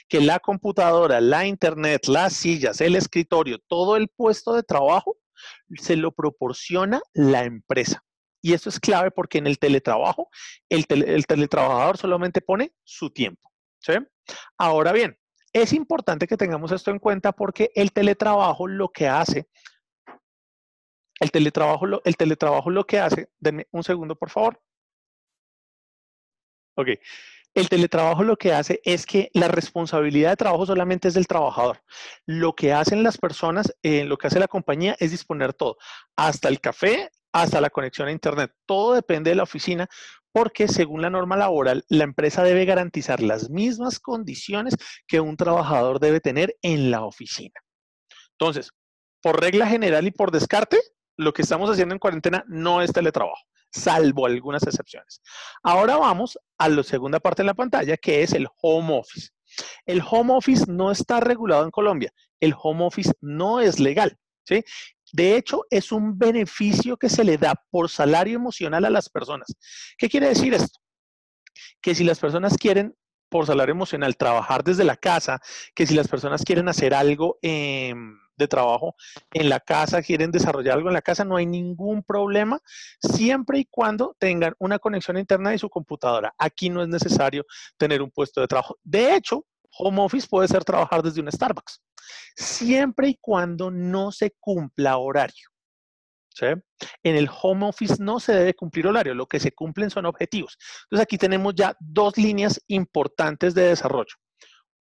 Que 0.08 0.22
la 0.22 0.38
computadora, 0.38 1.20
la 1.20 1.48
internet, 1.48 2.06
las 2.10 2.34
sillas, 2.34 2.80
el 2.80 2.96
escritorio, 2.96 3.58
todo 3.68 3.96
el 3.96 4.08
puesto 4.08 4.54
de 4.54 4.62
trabajo 4.62 5.18
se 5.80 5.96
lo 5.96 6.12
proporciona 6.12 7.02
la 7.16 7.44
empresa. 7.44 8.04
Y 8.42 8.54
esto 8.54 8.70
es 8.70 8.80
clave 8.80 9.12
porque 9.12 9.38
en 9.38 9.48
el 9.48 9.60
teletrabajo, 9.60 10.30
el, 10.70 10.86
el 10.90 11.26
teletrabajador 11.28 11.98
solamente 11.98 12.42
pone 12.42 12.74
su 12.84 13.10
tiempo. 13.12 13.52
¿sí? 13.80 13.94
Ahora 14.58 14.92
bien, 14.92 15.18
es 15.54 15.74
importante 15.74 16.28
que 16.28 16.38
tengamos 16.38 16.72
esto 16.72 16.92
en 16.92 17.00
cuenta 17.00 17.32
porque 17.32 17.72
el 17.76 17.92
teletrabajo 17.92 18.68
lo 18.68 18.90
que 18.90 19.08
hace, 19.08 19.50
el 21.20 21.32
teletrabajo, 21.32 21.86
lo, 21.86 22.02
el 22.06 22.18
teletrabajo 22.18 22.70
lo 22.70 22.86
que 22.86 23.00
hace, 23.00 23.30
denme 23.40 23.68
un 23.72 23.84
segundo 23.84 24.16
por 24.16 24.30
favor. 24.30 24.62
Ok, 26.76 26.88
el 27.54 27.68
teletrabajo 27.68 28.24
lo 28.24 28.38
que 28.38 28.54
hace 28.54 28.82
es 28.86 29.06
que 29.06 29.30
la 29.34 29.50
responsabilidad 29.50 30.30
de 30.30 30.38
trabajo 30.38 30.66
solamente 30.66 31.10
es 31.10 31.14
del 31.14 31.28
trabajador. 31.28 31.84
Lo 32.26 32.56
que 32.56 32.72
hacen 32.72 33.04
las 33.04 33.18
personas, 33.18 33.76
eh, 33.84 34.06
lo 34.06 34.18
que 34.18 34.28
hace 34.28 34.40
la 34.40 34.48
compañía 34.48 34.96
es 35.00 35.12
disponer 35.12 35.54
todo, 35.54 35.78
hasta 36.16 36.48
el 36.48 36.62
café, 36.62 37.12
hasta 37.34 37.62
la 37.62 37.70
conexión 37.70 38.08
a 38.08 38.12
Internet. 38.12 38.52
Todo 38.66 38.94
depende 38.94 39.30
de 39.30 39.36
la 39.36 39.44
oficina 39.44 39.88
porque 40.32 40.68
según 40.68 41.02
la 41.02 41.10
norma 41.10 41.36
laboral, 41.36 41.84
la 41.90 42.04
empresa 42.04 42.44
debe 42.44 42.66
garantizar 42.66 43.22
las 43.22 43.50
mismas 43.50 44.00
condiciones 44.00 44.76
que 45.08 45.20
un 45.20 45.36
trabajador 45.36 46.00
debe 46.00 46.20
tener 46.20 46.56
en 46.62 46.92
la 46.92 47.04
oficina. 47.04 47.60
Entonces, 48.40 48.72
por 49.22 49.40
regla 49.40 49.68
general 49.68 50.08
y 50.08 50.12
por 50.12 50.32
descarte, 50.32 50.80
lo 51.18 51.34
que 51.34 51.42
estamos 51.42 51.70
haciendo 51.70 51.94
en 51.94 52.00
cuarentena 52.00 52.44
no 52.48 52.82
es 52.82 52.94
teletrabajo, 52.94 53.44
salvo 53.72 54.26
algunas 54.26 54.64
excepciones. 54.64 55.22
Ahora 55.62 55.98
vamos 55.98 56.40
a 56.58 56.70
la 56.70 56.84
segunda 56.84 57.20
parte 57.20 57.44
de 57.44 57.48
la 57.48 57.54
pantalla, 57.54 57.98
que 57.98 58.24
es 58.24 58.34
el 58.34 58.48
home 58.62 58.98
office. 58.98 59.30
El 59.86 60.02
home 60.10 60.34
office 60.34 60.66
no 60.68 60.92
está 60.92 61.20
regulado 61.20 61.66
en 61.66 61.72
Colombia. 61.72 62.12
El 62.40 62.56
home 62.58 62.86
office 62.86 63.12
no 63.20 63.60
es 63.60 63.80
legal. 63.80 64.18
¿sí? 64.46 64.64
De 65.14 65.36
hecho, 65.36 65.66
es 65.70 65.92
un 65.92 66.18
beneficio 66.18 66.98
que 66.98 67.10
se 67.10 67.24
le 67.24 67.38
da 67.38 67.56
por 67.70 67.90
salario 67.90 68.36
emocional 68.36 68.86
a 68.86 68.90
las 68.90 69.10
personas. 69.10 69.54
¿Qué 69.98 70.10
quiere 70.10 70.28
decir 70.28 70.54
esto? 70.54 70.80
Que 71.82 71.96
si 71.96 72.04
las 72.04 72.20
personas 72.20 72.58
quieren 72.58 72.96
por 73.30 73.46
salario 73.46 73.72
emocional 73.72 74.18
trabajar 74.18 74.64
desde 74.64 74.84
la 74.84 74.98
casa, 74.98 75.40
que 75.74 75.88
si 75.88 75.96
las 75.96 76.10
personas 76.10 76.44
quieren 76.44 76.68
hacer 76.68 76.94
algo 76.94 77.40
em, 77.42 78.18
de 78.36 78.48
trabajo 78.48 78.96
en 79.32 79.48
la 79.48 79.62
casa, 79.62 80.02
quieren 80.02 80.32
desarrollar 80.32 80.76
algo 80.76 80.90
en 80.90 80.96
la 80.96 81.02
casa, 81.02 81.24
no 81.24 81.38
hay 81.38 81.46
ningún 81.46 82.04
problema, 82.04 82.60
siempre 83.00 83.60
y 83.60 83.66
cuando 83.66 84.18
tengan 84.20 84.54
una 84.60 84.80
conexión 84.80 85.16
a 85.16 85.22
internet 85.22 85.56
y 85.56 85.60
su 85.60 85.70
computadora. 85.70 86.34
Aquí 86.38 86.70
no 86.70 86.82
es 86.82 86.90
necesario 86.90 87.46
tener 87.78 88.02
un 88.02 88.12
puesto 88.12 88.42
de 88.42 88.48
trabajo. 88.48 88.78
De 88.84 89.16
hecho, 89.16 89.46
home 89.78 90.02
office 90.02 90.28
puede 90.28 90.50
ser 90.50 90.66
trabajar 90.66 91.02
desde 91.02 91.22
un 91.22 91.32
Starbucks 91.32 91.82
siempre 92.36 93.10
y 93.10 93.18
cuando 93.20 93.72
no 93.72 94.12
se 94.12 94.36
cumpla 94.40 94.98
horario. 94.98 95.52
En 96.40 97.16
el 97.16 97.30
home 97.30 97.68
office 97.68 97.98
no 98.00 98.20
se 98.20 98.34
debe 98.34 98.54
cumplir 98.54 98.88
horario, 98.88 99.14
lo 99.14 99.28
que 99.28 99.40
se 99.40 99.52
cumplen 99.52 99.90
son 99.90 100.06
objetivos. 100.06 100.58
Entonces 100.84 101.04
aquí 101.04 101.18
tenemos 101.18 101.54
ya 101.56 101.76
dos 101.80 102.18
líneas 102.18 102.62
importantes 102.68 103.54
de 103.54 103.64
desarrollo. 103.64 104.16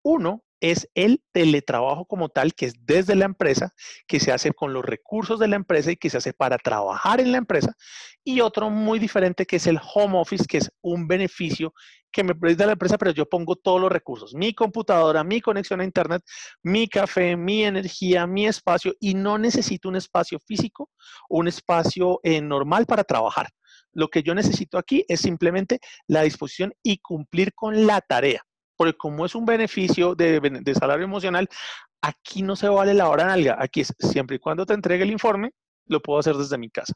Uno 0.03 0.43
es 0.61 0.89
el 0.93 1.23
teletrabajo 1.31 2.05
como 2.05 2.29
tal, 2.29 2.53
que 2.53 2.67
es 2.67 2.73
desde 2.85 3.15
la 3.15 3.25
empresa, 3.25 3.73
que 4.07 4.19
se 4.19 4.31
hace 4.31 4.51
con 4.51 4.73
los 4.73 4.83
recursos 4.83 5.39
de 5.39 5.47
la 5.47 5.55
empresa 5.55 5.91
y 5.91 5.97
que 5.97 6.09
se 6.09 6.17
hace 6.17 6.33
para 6.33 6.57
trabajar 6.57 7.19
en 7.19 7.31
la 7.31 7.37
empresa. 7.37 7.73
Y 8.23 8.41
otro 8.41 8.69
muy 8.69 8.99
diferente 8.99 9.45
que 9.45 9.55
es 9.57 9.67
el 9.67 9.79
home 9.93 10.19
office, 10.19 10.45
que 10.47 10.57
es 10.57 10.71
un 10.81 11.07
beneficio 11.07 11.73
que 12.11 12.23
me 12.23 12.33
brinda 12.33 12.65
la 12.65 12.73
empresa, 12.73 12.97
pero 12.97 13.11
yo 13.11 13.27
pongo 13.27 13.55
todos 13.55 13.79
los 13.79 13.91
recursos, 13.91 14.33
mi 14.33 14.53
computadora, 14.53 15.23
mi 15.23 15.41
conexión 15.41 15.81
a 15.81 15.83
internet, 15.83 16.23
mi 16.63 16.87
café, 16.87 17.37
mi 17.37 17.63
energía, 17.63 18.25
mi 18.25 18.47
espacio, 18.47 18.95
y 18.99 19.13
no 19.13 19.37
necesito 19.37 19.89
un 19.89 19.95
espacio 19.95 20.39
físico, 20.39 20.89
un 21.29 21.47
espacio 21.47 22.19
eh, 22.23 22.41
normal 22.41 22.85
para 22.85 23.03
trabajar. 23.03 23.49
Lo 23.91 24.07
que 24.07 24.23
yo 24.23 24.35
necesito 24.35 24.77
aquí 24.77 25.05
es 25.07 25.21
simplemente 25.21 25.79
la 26.07 26.23
disposición 26.23 26.73
y 26.83 26.97
cumplir 26.97 27.53
con 27.53 27.85
la 27.85 28.01
tarea 28.01 28.43
porque 28.79 28.95
como 28.95 29.25
es 29.25 29.35
un 29.35 29.45
beneficio 29.45 30.15
de, 30.15 30.73
salario 30.79 31.03
emocional, 31.03 31.49
aquí 32.01 32.41
no 32.41 32.55
se 32.55 32.69
vale 32.69 32.93
la 32.93 33.09
hora 33.09 33.25
nalga, 33.25 33.57
aquí 33.59 33.81
es 33.81 33.93
siempre 33.99 34.37
y 34.37 34.39
cuando 34.39 34.65
te 34.65 34.73
entregue 34.73 35.03
el 35.03 35.11
informe, 35.11 35.51
lo 35.87 35.99
puedo 35.99 36.17
hacer 36.17 36.37
desde 36.37 36.57
mi 36.57 36.69
casa. 36.69 36.93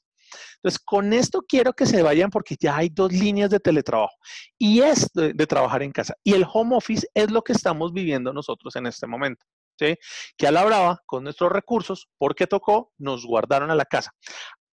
Entonces, 0.56 0.80
con 0.80 1.12
esto 1.12 1.42
quiero 1.46 1.74
que 1.74 1.86
se 1.86 2.02
vayan 2.02 2.30
porque 2.30 2.56
ya 2.58 2.78
hay 2.78 2.88
dos 2.88 3.12
líneas 3.12 3.50
de 3.50 3.60
teletrabajo 3.60 4.16
y 4.58 4.80
es 4.80 5.10
de, 5.14 5.34
trabajar 5.46 5.84
en 5.84 5.92
casa. 5.92 6.16
Y 6.24 6.32
el 6.32 6.46
home 6.54 6.78
office 6.78 7.06
es 7.14 7.30
lo 7.30 7.42
que 7.42 7.52
estamos 7.52 7.92
viviendo 7.92 8.32
nosotros 8.32 8.74
en 8.78 8.86
este 8.86 9.06
momento. 9.06 9.46
¿sí? 9.78 9.98
Que 10.38 10.48
a 10.48 10.52
la 10.52 10.64
brava, 10.64 11.02
con 11.06 11.26
nuestros 11.26 11.52
recursos, 11.52 12.08
porque 12.18 12.48
tocó, 12.48 12.94
nos 12.98 13.26
guardaron 13.26 13.72
a 13.72 13.76
la 13.76 13.84
casa. 13.84 14.14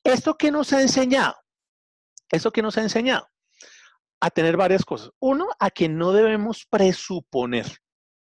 ¿Esto 0.04 0.36
qué 0.36 0.52
nos 0.52 0.72
ha 0.72 0.80
enseñado? 0.80 1.34
¿Esto 2.30 2.52
qué 2.52 2.62
nos 2.62 2.78
ha 2.78 2.82
enseñado? 2.82 3.26
A 4.20 4.30
tener 4.30 4.56
varias 4.56 4.84
cosas. 4.84 5.10
Uno, 5.18 5.48
a 5.58 5.70
que 5.70 5.88
no 5.88 6.12
debemos 6.12 6.66
presuponer. 6.68 7.66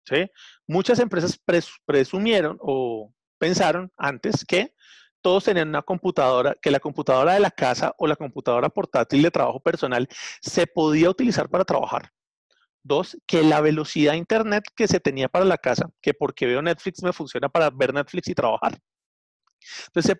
¿sí? 0.04 0.30
Muchas 0.66 0.98
empresas 0.98 1.40
presumieron 1.84 2.58
o 2.60 3.12
pensaron 3.38 3.92
antes 3.96 4.44
que 4.44 4.72
todos 5.20 5.44
tenían 5.44 5.68
una 5.68 5.82
computadora, 5.82 6.54
que 6.60 6.70
la 6.70 6.78
computadora 6.78 7.34
de 7.34 7.40
la 7.40 7.50
casa 7.50 7.92
o 7.98 8.06
la 8.06 8.16
computadora 8.16 8.68
portátil 8.68 9.22
de 9.22 9.30
trabajo 9.30 9.60
personal 9.60 10.08
se 10.40 10.66
podía 10.66 11.10
utilizar 11.10 11.48
para 11.48 11.64
trabajar. 11.64 12.10
Dos, 12.84 13.16
que 13.26 13.42
la 13.42 13.60
velocidad 13.60 14.12
de 14.12 14.18
internet 14.18 14.62
que 14.76 14.86
se 14.86 15.00
tenía 15.00 15.28
para 15.28 15.44
la 15.44 15.58
casa, 15.58 15.90
que 16.00 16.14
porque 16.14 16.46
veo 16.46 16.62
Netflix 16.62 17.02
me 17.02 17.12
funciona 17.12 17.48
para 17.48 17.70
ver 17.70 17.92
Netflix 17.92 18.28
y 18.28 18.34
trabajar. 18.34 18.78
Entonces 19.86 20.16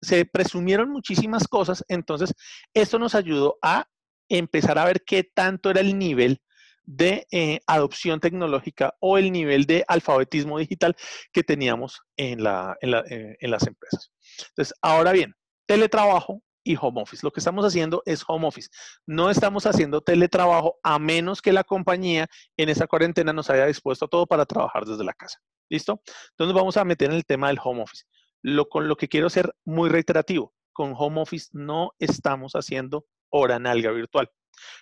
se, 0.00 0.24
presumieron 0.24 0.90
muchísimas 0.90 1.46
cosas, 1.46 1.84
entonces 1.86 2.34
esto 2.74 2.98
nos 2.98 3.14
ayudó 3.14 3.58
a 3.62 3.86
empezar 4.28 4.78
a 4.78 4.84
ver 4.84 5.02
qué 5.04 5.24
tanto 5.24 5.70
era 5.70 5.80
el 5.80 5.98
nivel 5.98 6.40
de 6.84 7.26
eh, 7.30 7.60
adopción 7.66 8.18
tecnológica 8.18 8.94
o 9.00 9.18
el 9.18 9.30
nivel 9.30 9.66
de 9.66 9.84
alfabetismo 9.86 10.58
digital 10.58 10.96
que 11.32 11.42
teníamos 11.42 12.00
en, 12.16 12.40
eh, 12.46 13.36
en, 13.40 13.50
las 13.50 13.66
empresas. 13.66 14.10
Entonces, 14.48 14.74
ahora 14.80 15.12
bien, 15.12 15.34
teletrabajo 15.66 16.42
y 16.64 16.76
home 16.80 17.02
office. 17.02 17.24
Lo 17.24 17.30
que 17.30 17.40
estamos 17.40 17.66
haciendo 17.66 18.02
es 18.06 18.24
home 18.26 18.46
office. 18.46 18.70
No 19.06 19.28
estamos 19.28 19.66
haciendo 19.66 20.00
teletrabajo 20.00 20.78
a 20.82 20.98
menos 20.98 21.42
que 21.42 21.52
la 21.52 21.62
compañía 21.62 22.26
en 22.56 22.70
esa 22.70 22.86
cuarentena 22.86 23.34
nos 23.34 23.50
haya 23.50 23.66
dispuesto 23.66 24.08
todo 24.08 24.26
para 24.26 24.46
trabajar 24.46 24.86
desde 24.86 25.04
la 25.04 25.12
casa. 25.12 25.38
¿Listo? 25.68 26.00
Entonces 26.30 26.54
vamos 26.54 26.78
a 26.78 26.84
meter 26.84 27.10
en 27.10 27.16
el 27.16 27.26
tema 27.26 27.48
del 27.48 27.58
home 27.62 27.82
office. 27.82 28.04
Lo, 28.40 28.68
con 28.68 28.88
lo 28.88 28.96
que 28.96 29.08
quiero 29.08 29.28
ser 29.28 29.54
muy 29.66 29.90
reiterativo, 29.90 30.54
con 30.72 30.94
home 30.96 31.20
office 31.20 31.48
no 31.52 31.92
estamos 31.98 32.52
haciendo 32.52 33.04
hora 33.30 33.58
nalga 33.58 33.90
virtual 33.90 34.30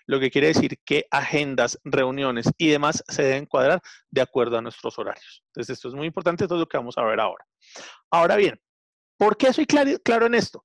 lo 0.07 0.21
que 0.21 0.31
quiere 0.31 0.49
decir 0.49 0.79
que 0.85 1.07
agendas, 1.11 1.79
reuniones 1.85 2.47
y 2.59 2.69
demás 2.69 3.05
se 3.09 3.23
deben 3.23 3.47
cuadrar 3.47 3.83
de 4.11 4.21
acuerdo 4.21 4.59
a 4.59 4.63
nuestros 4.63 4.99
horarios. 4.99 5.43
Entonces, 5.49 5.75
esto 5.75 5.89
es 5.89 5.95
muy 5.95 6.07
importante, 6.07 6.47
todo 6.47 6.59
lo 6.59 6.69
que 6.69 6.77
vamos 6.77 6.97
a 6.99 7.05
ver 7.05 7.21
ahora. 7.21 7.45
Ahora 8.11 8.37
bien, 8.37 8.61
¿por 9.19 9.37
qué 9.37 9.53
soy 9.53 9.67
claro, 9.67 9.91
claro 10.05 10.27
en 10.27 10.35
esto? 10.35 10.65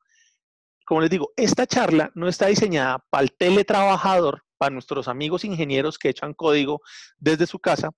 Como 0.86 1.02
les 1.02 1.10
digo, 1.10 1.32
esta 1.36 1.66
charla 1.66 2.12
no 2.16 2.28
está 2.28 2.48
diseñada 2.48 3.04
para 3.10 3.24
el 3.24 3.36
teletrabajador, 3.36 4.44
para 4.58 4.72
nuestros 4.72 5.08
amigos 5.08 5.46
ingenieros 5.46 5.98
que 5.98 6.10
echan 6.10 6.34
código 6.34 6.82
desde 7.18 7.48
su 7.48 7.60
casa, 7.60 7.92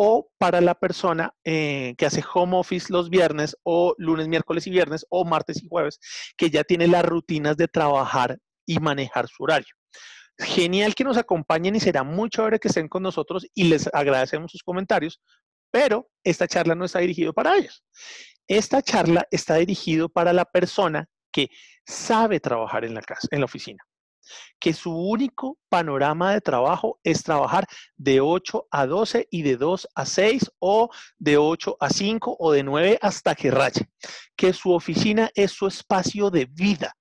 o 0.00 0.30
para 0.38 0.60
la 0.60 0.76
persona 0.76 1.34
eh, 1.44 1.96
que 1.98 2.06
hace 2.06 2.22
home 2.32 2.56
office 2.56 2.92
los 2.92 3.10
viernes 3.10 3.56
o 3.64 3.96
lunes, 3.98 4.28
miércoles 4.28 4.64
y 4.68 4.70
viernes 4.70 5.04
o 5.10 5.24
martes 5.24 5.60
y 5.60 5.68
jueves, 5.68 5.98
que 6.36 6.50
ya 6.50 6.62
tiene 6.62 6.86
las 6.86 7.04
rutinas 7.04 7.56
de 7.56 7.66
trabajar 7.66 8.38
y 8.68 8.78
manejar 8.78 9.26
su 9.28 9.42
horario. 9.42 9.74
Genial 10.38 10.94
que 10.94 11.02
nos 11.02 11.16
acompañen 11.16 11.74
y 11.74 11.80
será 11.80 12.04
muy 12.04 12.28
chévere 12.28 12.60
que 12.60 12.68
estén 12.68 12.86
con 12.86 13.02
nosotros 13.02 13.44
y 13.54 13.64
les 13.64 13.88
agradecemos 13.92 14.52
sus 14.52 14.62
comentarios, 14.62 15.20
pero 15.72 16.08
esta 16.22 16.46
charla 16.46 16.76
no 16.76 16.84
está 16.84 17.00
dirigida 17.00 17.32
para 17.32 17.56
ellos. 17.56 17.82
Esta 18.46 18.82
charla 18.82 19.26
está 19.30 19.56
dirigida 19.56 20.06
para 20.06 20.32
la 20.32 20.44
persona 20.44 21.08
que 21.32 21.48
sabe 21.84 22.40
trabajar 22.40 22.84
en 22.84 22.94
la 22.94 23.00
casa, 23.00 23.26
en 23.30 23.40
la 23.40 23.46
oficina, 23.46 23.82
que 24.60 24.74
su 24.74 24.94
único 24.94 25.58
panorama 25.68 26.34
de 26.34 26.40
trabajo 26.40 27.00
es 27.02 27.22
trabajar 27.22 27.66
de 27.96 28.20
8 28.20 28.68
a 28.70 28.86
12 28.86 29.28
y 29.30 29.42
de 29.42 29.56
2 29.56 29.88
a 29.94 30.06
6 30.06 30.50
o 30.60 30.90
de 31.18 31.36
8 31.38 31.76
a 31.80 31.90
5 31.90 32.36
o 32.38 32.52
de 32.52 32.62
9 32.62 32.98
hasta 33.00 33.34
que 33.34 33.50
raye, 33.50 33.88
que 34.36 34.52
su 34.52 34.72
oficina 34.72 35.30
es 35.34 35.52
su 35.52 35.66
espacio 35.66 36.30
de 36.30 36.44
vida, 36.44 36.94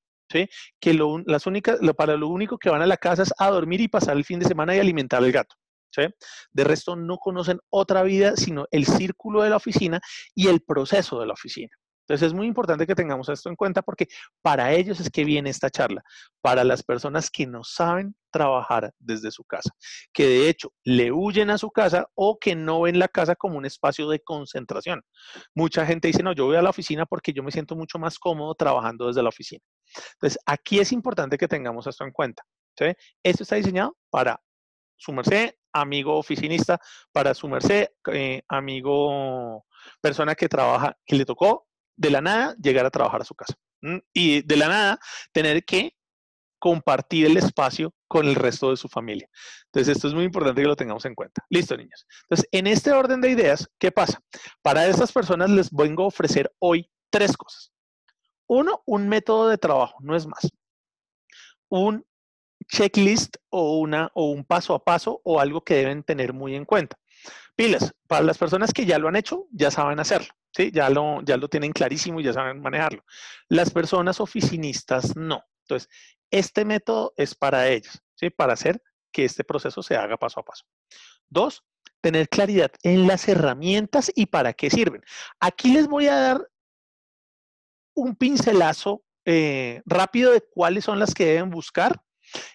que 0.80 0.94
lo, 0.94 1.20
las 1.26 1.46
únicas, 1.46 1.80
para 1.96 2.16
lo 2.16 2.28
único 2.28 2.58
que 2.58 2.70
van 2.70 2.82
a 2.82 2.88
la 2.88 2.98
casa 2.98 3.24
es 3.24 3.34
a 3.38 3.50
dormir 3.50 3.82
y 3.82 3.88
pasar 3.88 4.18
el 4.18 4.26
fin 4.26 4.40
de 4.40 4.46
semana 4.46 4.76
y 4.76 4.80
alimentar 4.80 5.24
al 5.24 5.32
gato. 5.32 5.56
De 6.52 6.64
resto 6.64 6.96
no 6.96 7.18
conocen 7.18 7.60
otra 7.70 8.04
vida 8.04 8.36
sino 8.36 8.68
el 8.72 8.86
círculo 8.86 9.42
de 9.42 9.50
la 9.50 9.56
oficina 9.56 10.00
y 10.36 10.48
el 10.48 10.62
proceso 10.62 11.20
de 11.20 11.26
la 11.26 11.34
oficina. 11.34 11.70
Entonces 12.08 12.28
es 12.28 12.34
muy 12.34 12.48
importante 12.48 12.88
que 12.88 12.96
tengamos 12.96 13.28
esto 13.28 13.50
en 13.50 13.58
cuenta 13.58 13.82
porque 13.82 14.08
para 14.42 14.72
ellos 14.72 15.02
es 15.02 15.10
que 15.10 15.26
viene 15.26 15.50
esta 15.50 15.70
charla, 15.70 16.02
para 16.42 16.64
las 16.64 16.82
personas 16.82 17.30
que 17.30 17.46
no 17.46 17.66
saben 17.66 18.16
trabajar 18.32 18.94
desde 18.98 19.30
su 19.30 19.44
casa, 19.44 19.72
que 20.14 20.26
de 20.26 20.50
hecho 20.50 20.72
le 20.86 21.12
huyen 21.12 21.50
a 21.50 21.58
su 21.58 21.70
casa 21.70 22.08
o 22.16 22.38
que 22.40 22.56
no 22.56 22.82
ven 22.82 22.98
la 22.98 23.10
casa 23.10 23.36
como 23.36 23.58
un 23.58 23.66
espacio 23.66 24.08
de 24.08 24.22
concentración. 24.22 25.02
Mucha 25.54 25.86
gente 25.86 26.08
dice, 26.08 26.24
no, 26.24 26.32
yo 26.32 26.46
voy 26.46 26.56
a 26.56 26.62
la 26.62 26.70
oficina 26.70 27.06
porque 27.06 27.34
yo 27.34 27.44
me 27.44 27.52
siento 27.52 27.76
mucho 27.76 28.00
más 28.00 28.18
cómodo 28.18 28.56
trabajando 28.56 29.08
desde 29.08 29.22
la 29.22 29.30
oficina. 29.30 29.62
Entonces, 30.14 30.40
aquí 30.46 30.80
es 30.80 30.92
importante 30.92 31.38
que 31.38 31.48
tengamos 31.48 31.88
esto 31.88 32.04
en 32.04 32.12
cuenta. 32.12 32.44
Esto 33.24 33.44
está 33.44 33.56
diseñado 33.56 33.98
para 34.10 34.40
su 34.96 35.12
merced, 35.12 35.52
amigo 35.74 36.18
oficinista, 36.18 36.80
para 37.12 37.34
su 37.34 37.48
merced, 37.48 37.88
eh, 38.12 38.42
amigo, 38.48 39.66
persona 40.02 40.36
que 40.36 40.50
trabaja, 40.50 40.98
que 41.06 41.16
le 41.16 41.26
tocó 41.26 41.68
de 41.96 42.10
la 42.10 42.22
nada 42.22 42.56
llegar 42.62 42.86
a 42.86 42.92
trabajar 42.92 43.22
a 43.22 43.26
su 43.26 43.36
casa. 43.36 43.56
Y 44.14 44.42
de 44.42 44.58
la 44.58 44.68
nada 44.68 45.00
tener 45.32 45.64
que 45.64 45.94
compartir 46.60 47.28
el 47.28 47.38
espacio 47.38 47.94
con 48.08 48.28
el 48.28 48.36
resto 48.36 48.72
de 48.72 48.78
su 48.78 48.88
familia. 48.88 49.30
Entonces, 49.66 49.96
esto 49.96 50.08
es 50.08 50.14
muy 50.14 50.24
importante 50.24 50.62
que 50.62 50.68
lo 50.68 50.76
tengamos 50.76 51.06
en 51.06 51.14
cuenta. 51.14 51.46
Listo, 51.50 51.78
niños. 51.78 52.08
Entonces, 52.24 52.48
en 52.52 52.66
este 52.66 52.92
orden 52.92 53.22
de 53.22 53.30
ideas, 53.30 53.70
¿qué 53.80 53.92
pasa? 53.92 54.20
Para 54.64 54.88
estas 54.88 55.12
personas 55.12 55.52
les 55.52 55.72
vengo 55.72 56.04
a 56.04 56.08
ofrecer 56.08 56.52
hoy 56.60 56.90
tres 57.12 57.38
cosas. 57.38 57.72
Uno, 58.48 58.82
un 58.86 59.10
método 59.10 59.50
de 59.50 59.58
trabajo, 59.58 59.98
no 60.02 60.16
es 60.16 60.26
más. 60.26 60.50
Un 61.70 62.06
checklist 62.68 63.38
o, 63.50 63.80
una, 63.80 64.10
o 64.14 64.32
un 64.32 64.44
paso 64.44 64.74
a 64.74 64.84
paso 64.84 65.22
o 65.24 65.40
algo 65.40 65.64
que 65.64 65.76
deben 65.76 66.04
tener 66.04 66.34
muy 66.34 66.56
en 66.56 66.66
cuenta. 66.66 66.98
Pilas, 67.56 67.94
para 68.08 68.24
las 68.24 68.38
personas 68.38 68.72
que 68.72 68.86
ya 68.86 69.00
lo 69.00 69.08
han 69.08 69.16
hecho, 69.16 69.48
ya 69.52 69.72
saben 69.72 70.00
hacerlo, 70.00 70.28
¿sí? 70.52 70.72
ya, 70.72 70.90
lo, 70.90 71.22
ya 71.24 71.38
lo 71.38 71.50
tienen 71.50 71.72
clarísimo 71.72 72.20
y 72.20 72.24
ya 72.24 72.34
saben 72.34 72.62
manejarlo. 72.62 73.04
Las 73.50 73.72
personas 73.72 74.20
oficinistas 74.20 75.16
no. 75.16 75.44
Entonces, 75.64 75.90
este 76.30 76.66
método 76.66 77.14
es 77.18 77.36
para 77.36 77.68
ellos, 77.70 78.02
¿sí? 78.16 78.30
para 78.30 78.54
hacer 78.54 78.82
que 79.12 79.26
este 79.26 79.44
proceso 79.44 79.82
se 79.82 79.96
haga 79.96 80.18
paso 80.18 80.40
a 80.40 80.46
paso. 80.46 80.66
Dos, 81.30 81.64
tener 82.02 82.30
claridad 82.30 82.72
en 82.84 83.08
las 83.08 83.28
herramientas 83.28 84.12
y 84.14 84.28
para 84.28 84.54
qué 84.54 84.70
sirven. 84.70 85.02
Aquí 85.40 85.74
les 85.74 85.88
voy 85.88 86.08
a 86.08 86.16
dar 86.16 86.48
un 87.98 88.16
pincelazo 88.16 89.04
eh, 89.26 89.82
rápido 89.86 90.32
de 90.32 90.42
cuáles 90.42 90.86
son 90.86 91.00
las 91.00 91.14
que 91.14 91.26
deben 91.26 91.50
buscar 91.50 92.00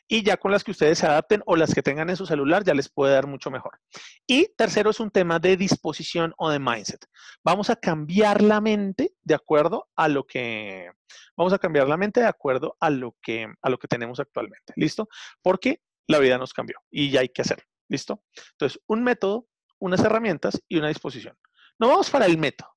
y 0.06 0.22
ya 0.22 0.36
con 0.36 0.52
las 0.52 0.62
que 0.62 0.70
ustedes 0.70 0.98
se 0.98 1.06
adapten 1.06 1.42
o 1.46 1.56
las 1.56 1.74
que 1.74 1.82
tengan 1.82 2.10
en 2.10 2.16
su 2.16 2.26
celular 2.26 2.62
ya 2.62 2.74
les 2.74 2.88
puede 2.88 3.14
dar 3.14 3.26
mucho 3.26 3.50
mejor. 3.50 3.80
Y 4.26 4.48
tercero 4.56 4.90
es 4.90 5.00
un 5.00 5.10
tema 5.10 5.40
de 5.40 5.56
disposición 5.56 6.32
o 6.38 6.48
de 6.48 6.60
mindset. 6.60 7.04
Vamos 7.42 7.70
a 7.70 7.76
cambiar 7.76 8.40
la 8.40 8.60
mente 8.60 9.14
de 9.22 9.34
acuerdo 9.34 9.88
a 9.96 10.08
lo 10.08 10.26
que 10.26 10.90
vamos 11.36 11.52
a 11.52 11.58
cambiar 11.58 11.88
la 11.88 11.96
mente 11.96 12.20
de 12.20 12.26
acuerdo 12.26 12.76
a 12.78 12.90
lo 12.90 13.16
que 13.20 13.52
a 13.60 13.68
lo 13.68 13.78
que 13.78 13.88
tenemos 13.88 14.20
actualmente. 14.20 14.72
¿Listo? 14.76 15.08
Porque 15.42 15.82
la 16.06 16.20
vida 16.20 16.38
nos 16.38 16.52
cambió 16.52 16.78
y 16.88 17.10
ya 17.10 17.20
hay 17.20 17.30
que 17.30 17.42
hacerlo. 17.42 17.64
¿Listo? 17.88 18.22
Entonces, 18.52 18.80
un 18.86 19.02
método, 19.02 19.48
unas 19.78 20.00
herramientas 20.00 20.62
y 20.68 20.78
una 20.78 20.88
disposición. 20.88 21.36
No 21.78 21.88
vamos 21.88 22.10
para 22.10 22.26
el 22.26 22.38
método. 22.38 22.70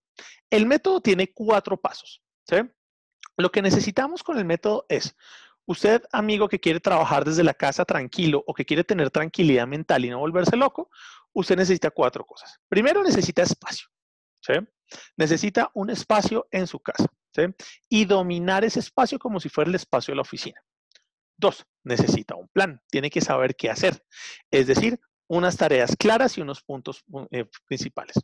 El 0.50 0.66
método 0.66 1.02
tiene 1.02 1.32
cuatro 1.32 1.80
pasos. 1.80 2.25
Lo 3.38 3.52
que 3.52 3.62
necesitamos 3.62 4.24
con 4.24 4.38
el 4.38 4.46
método 4.46 4.86
es, 4.90 5.16
usted, 5.66 6.04
amigo 6.12 6.48
que 6.48 6.60
quiere 6.60 6.80
trabajar 6.80 7.26
desde 7.26 7.44
la 7.44 7.54
casa 7.54 7.86
tranquilo 7.86 8.44
o 8.48 8.54
que 8.54 8.66
quiere 8.66 8.84
tener 8.84 9.10
tranquilidad 9.12 9.68
mental 9.68 10.06
y 10.06 10.10
no 10.10 10.20
volverse 10.20 10.56
loco, 10.56 10.90
usted 11.34 11.58
necesita 11.58 11.92
cuatro 11.92 12.26
cosas. 12.26 12.60
Primero, 12.70 13.04
necesita 13.04 13.44
espacio. 13.44 13.88
Necesita 15.18 15.72
un 15.74 15.90
espacio 15.90 16.48
en 16.52 16.68
su 16.68 16.80
casa. 16.80 17.08
Y 17.90 18.06
dominar 18.06 18.64
ese 18.64 18.80
espacio 18.80 19.20
como 19.20 19.40
si 19.40 19.50
fuera 19.50 19.70
el 19.70 19.76
espacio 19.76 20.14
de 20.14 20.16
la 20.16 20.22
oficina. 20.22 20.64
Dos, 21.36 21.66
necesita 21.84 22.36
un 22.36 22.48
plan. 22.48 22.82
Tiene 22.90 23.10
que 23.10 23.20
saber 23.20 23.56
qué 23.58 23.70
hacer. 23.70 24.06
Es 24.50 24.68
decir, 24.68 25.00
unas 25.28 25.58
tareas 25.58 25.96
claras 25.98 26.38
y 26.38 26.42
unos 26.42 26.62
puntos 26.62 27.04
eh, 27.32 27.46
principales. 27.68 28.16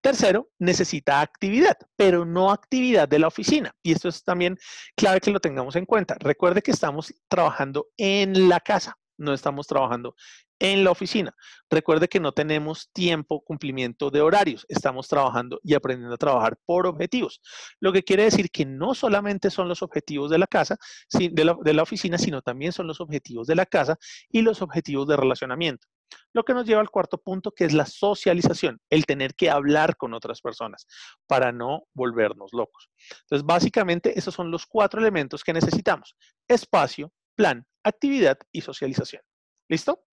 Tercero, 0.00 0.48
necesita 0.58 1.20
actividad, 1.20 1.76
pero 1.96 2.24
no 2.24 2.50
actividad 2.50 3.08
de 3.08 3.18
la 3.18 3.28
oficina. 3.28 3.74
Y 3.82 3.92
esto 3.92 4.08
es 4.08 4.24
también 4.24 4.56
clave 4.96 5.20
que 5.20 5.30
lo 5.30 5.40
tengamos 5.40 5.76
en 5.76 5.84
cuenta. 5.84 6.16
Recuerde 6.18 6.62
que 6.62 6.70
estamos 6.70 7.12
trabajando 7.28 7.88
en 7.98 8.48
la 8.48 8.60
casa, 8.60 8.96
no 9.18 9.34
estamos 9.34 9.66
trabajando 9.66 10.14
en 10.58 10.84
la 10.84 10.90
oficina. 10.90 11.34
Recuerde 11.68 12.08
que 12.08 12.20
no 12.20 12.32
tenemos 12.32 12.90
tiempo, 12.92 13.42
cumplimiento 13.42 14.10
de 14.10 14.20
horarios, 14.20 14.64
estamos 14.68 15.08
trabajando 15.08 15.60
y 15.62 15.74
aprendiendo 15.74 16.14
a 16.14 16.18
trabajar 16.18 16.58
por 16.64 16.86
objetivos. 16.86 17.40
Lo 17.80 17.92
que 17.92 18.02
quiere 18.02 18.24
decir 18.24 18.50
que 18.50 18.64
no 18.64 18.94
solamente 18.94 19.50
son 19.50 19.68
los 19.68 19.82
objetivos 19.82 20.30
de 20.30 20.38
la 20.38 20.46
casa, 20.46 20.76
de 21.12 21.44
la, 21.44 21.56
de 21.62 21.74
la 21.74 21.82
oficina, 21.82 22.18
sino 22.18 22.42
también 22.42 22.72
son 22.72 22.86
los 22.86 23.00
objetivos 23.00 23.46
de 23.46 23.56
la 23.56 23.66
casa 23.66 23.98
y 24.30 24.42
los 24.42 24.62
objetivos 24.62 25.08
de 25.08 25.16
relacionamiento. 25.16 25.86
Lo 26.32 26.44
que 26.44 26.54
nos 26.54 26.66
lleva 26.66 26.80
al 26.80 26.90
cuarto 26.90 27.18
punto, 27.18 27.52
que 27.52 27.64
es 27.64 27.72
la 27.72 27.86
socialización, 27.86 28.80
el 28.90 29.06
tener 29.06 29.34
que 29.34 29.50
hablar 29.50 29.96
con 29.96 30.14
otras 30.14 30.40
personas 30.40 30.86
para 31.26 31.52
no 31.52 31.84
volvernos 31.94 32.52
locos. 32.52 32.90
Entonces, 33.22 33.44
básicamente, 33.44 34.18
esos 34.18 34.34
son 34.34 34.50
los 34.50 34.66
cuatro 34.66 35.00
elementos 35.00 35.44
que 35.44 35.52
necesitamos. 35.52 36.16
Espacio, 36.48 37.12
plan, 37.34 37.66
actividad 37.84 38.38
y 38.52 38.60
socialización. 38.60 39.22
¿Listo? 39.68 40.04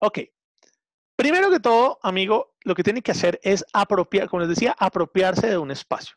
Ok. 0.00 0.20
Primero 1.16 1.50
que 1.50 1.60
todo, 1.60 1.98
amigo, 2.02 2.56
lo 2.62 2.74
que 2.74 2.82
tiene 2.82 3.02
que 3.02 3.12
hacer 3.12 3.38
es 3.42 3.64
apropiar, 3.72 4.28
como 4.28 4.40
les 4.40 4.48
decía, 4.48 4.74
apropiarse 4.78 5.48
de 5.48 5.58
un 5.58 5.70
espacio. 5.70 6.16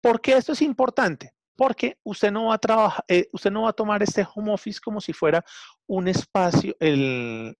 ¿Por 0.00 0.20
qué 0.20 0.36
esto 0.36 0.52
es 0.52 0.62
importante? 0.62 1.34
Porque 1.58 1.98
usted 2.04 2.30
no 2.30 2.46
va 2.46 2.54
a 2.54 2.58
trabajar, 2.58 3.04
eh, 3.08 3.28
usted 3.32 3.50
no 3.50 3.62
va 3.62 3.70
a 3.70 3.72
tomar 3.72 4.00
este 4.00 4.24
home 4.32 4.52
office 4.52 4.78
como 4.80 5.00
si 5.00 5.12
fuera 5.12 5.44
un 5.88 6.06
espacio, 6.06 6.76
el, 6.78 7.56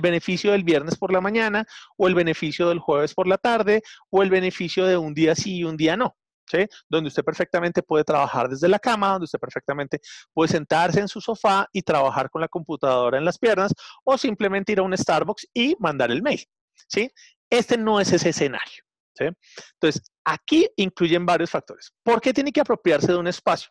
beneficio 0.00 0.52
del 0.52 0.64
viernes 0.64 0.96
por 0.96 1.12
la 1.12 1.20
mañana 1.20 1.66
o 1.98 2.08
el 2.08 2.14
beneficio 2.14 2.70
del 2.70 2.78
jueves 2.78 3.12
por 3.12 3.28
la 3.28 3.36
tarde 3.36 3.82
o 4.08 4.22
el 4.22 4.30
beneficio 4.30 4.86
de 4.86 4.96
un 4.96 5.12
día 5.12 5.34
sí 5.34 5.58
y 5.58 5.64
un 5.64 5.76
día 5.76 5.98
no. 5.98 6.16
¿Sí? 6.48 6.64
Donde 6.88 7.08
usted 7.08 7.24
perfectamente 7.24 7.82
puede 7.82 8.04
trabajar 8.04 8.48
desde 8.48 8.68
la 8.68 8.78
cama, 8.78 9.10
donde 9.10 9.24
usted 9.24 9.40
perfectamente 9.40 10.00
puede 10.32 10.48
sentarse 10.48 11.00
en 11.00 11.08
su 11.08 11.20
sofá 11.20 11.68
y 11.72 11.82
trabajar 11.82 12.30
con 12.30 12.40
la 12.40 12.48
computadora 12.48 13.18
en 13.18 13.24
las 13.24 13.36
piernas 13.36 13.74
o 14.04 14.16
simplemente 14.16 14.72
ir 14.72 14.78
a 14.78 14.82
un 14.82 14.96
Starbucks 14.96 15.48
y 15.52 15.74
mandar 15.80 16.10
el 16.10 16.22
mail. 16.22 16.42
¿sí? 16.88 17.10
Este 17.50 17.76
no 17.76 18.00
es 18.00 18.12
ese 18.12 18.30
escenario. 18.30 18.84
Entonces, 19.18 20.02
aquí 20.26 20.68
incluyen 20.76 21.24
varios 21.24 21.50
factores. 21.50 21.94
¿Por 22.02 22.20
qué 22.20 22.34
tiene 22.34 22.52
que 22.52 22.60
apropiarse 22.60 23.12
de 23.12 23.18
un 23.18 23.28
espacio? 23.28 23.70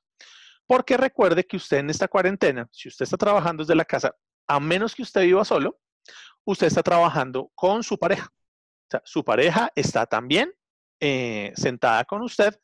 Porque 0.66 0.98
recuerde 0.98 1.44
que 1.44 1.58
usted 1.58 1.78
en 1.78 1.90
esta 1.90 2.08
cuarentena, 2.08 2.68
si 2.72 2.88
usted 2.88 3.04
está 3.04 3.18
trabajando 3.18 3.64
desde 3.64 3.76
la 3.76 3.86
casa, 3.86 4.16
a 4.48 4.60
menos 4.60 4.96
que 4.96 5.04
usted 5.04 5.22
viva 5.22 5.46
solo, 5.46 5.80
usted 6.46 6.68
está 6.68 6.82
trabajando 6.82 7.52
con 7.54 7.84
su 7.84 7.98
pareja. 7.98 8.28
O 8.28 8.90
sea, 8.90 9.02
su 9.04 9.24
pareja 9.24 9.70
está 9.76 10.06
también 10.06 10.52
eh, 11.00 11.52
sentada 11.56 12.06
con 12.06 12.22
usted, 12.22 12.58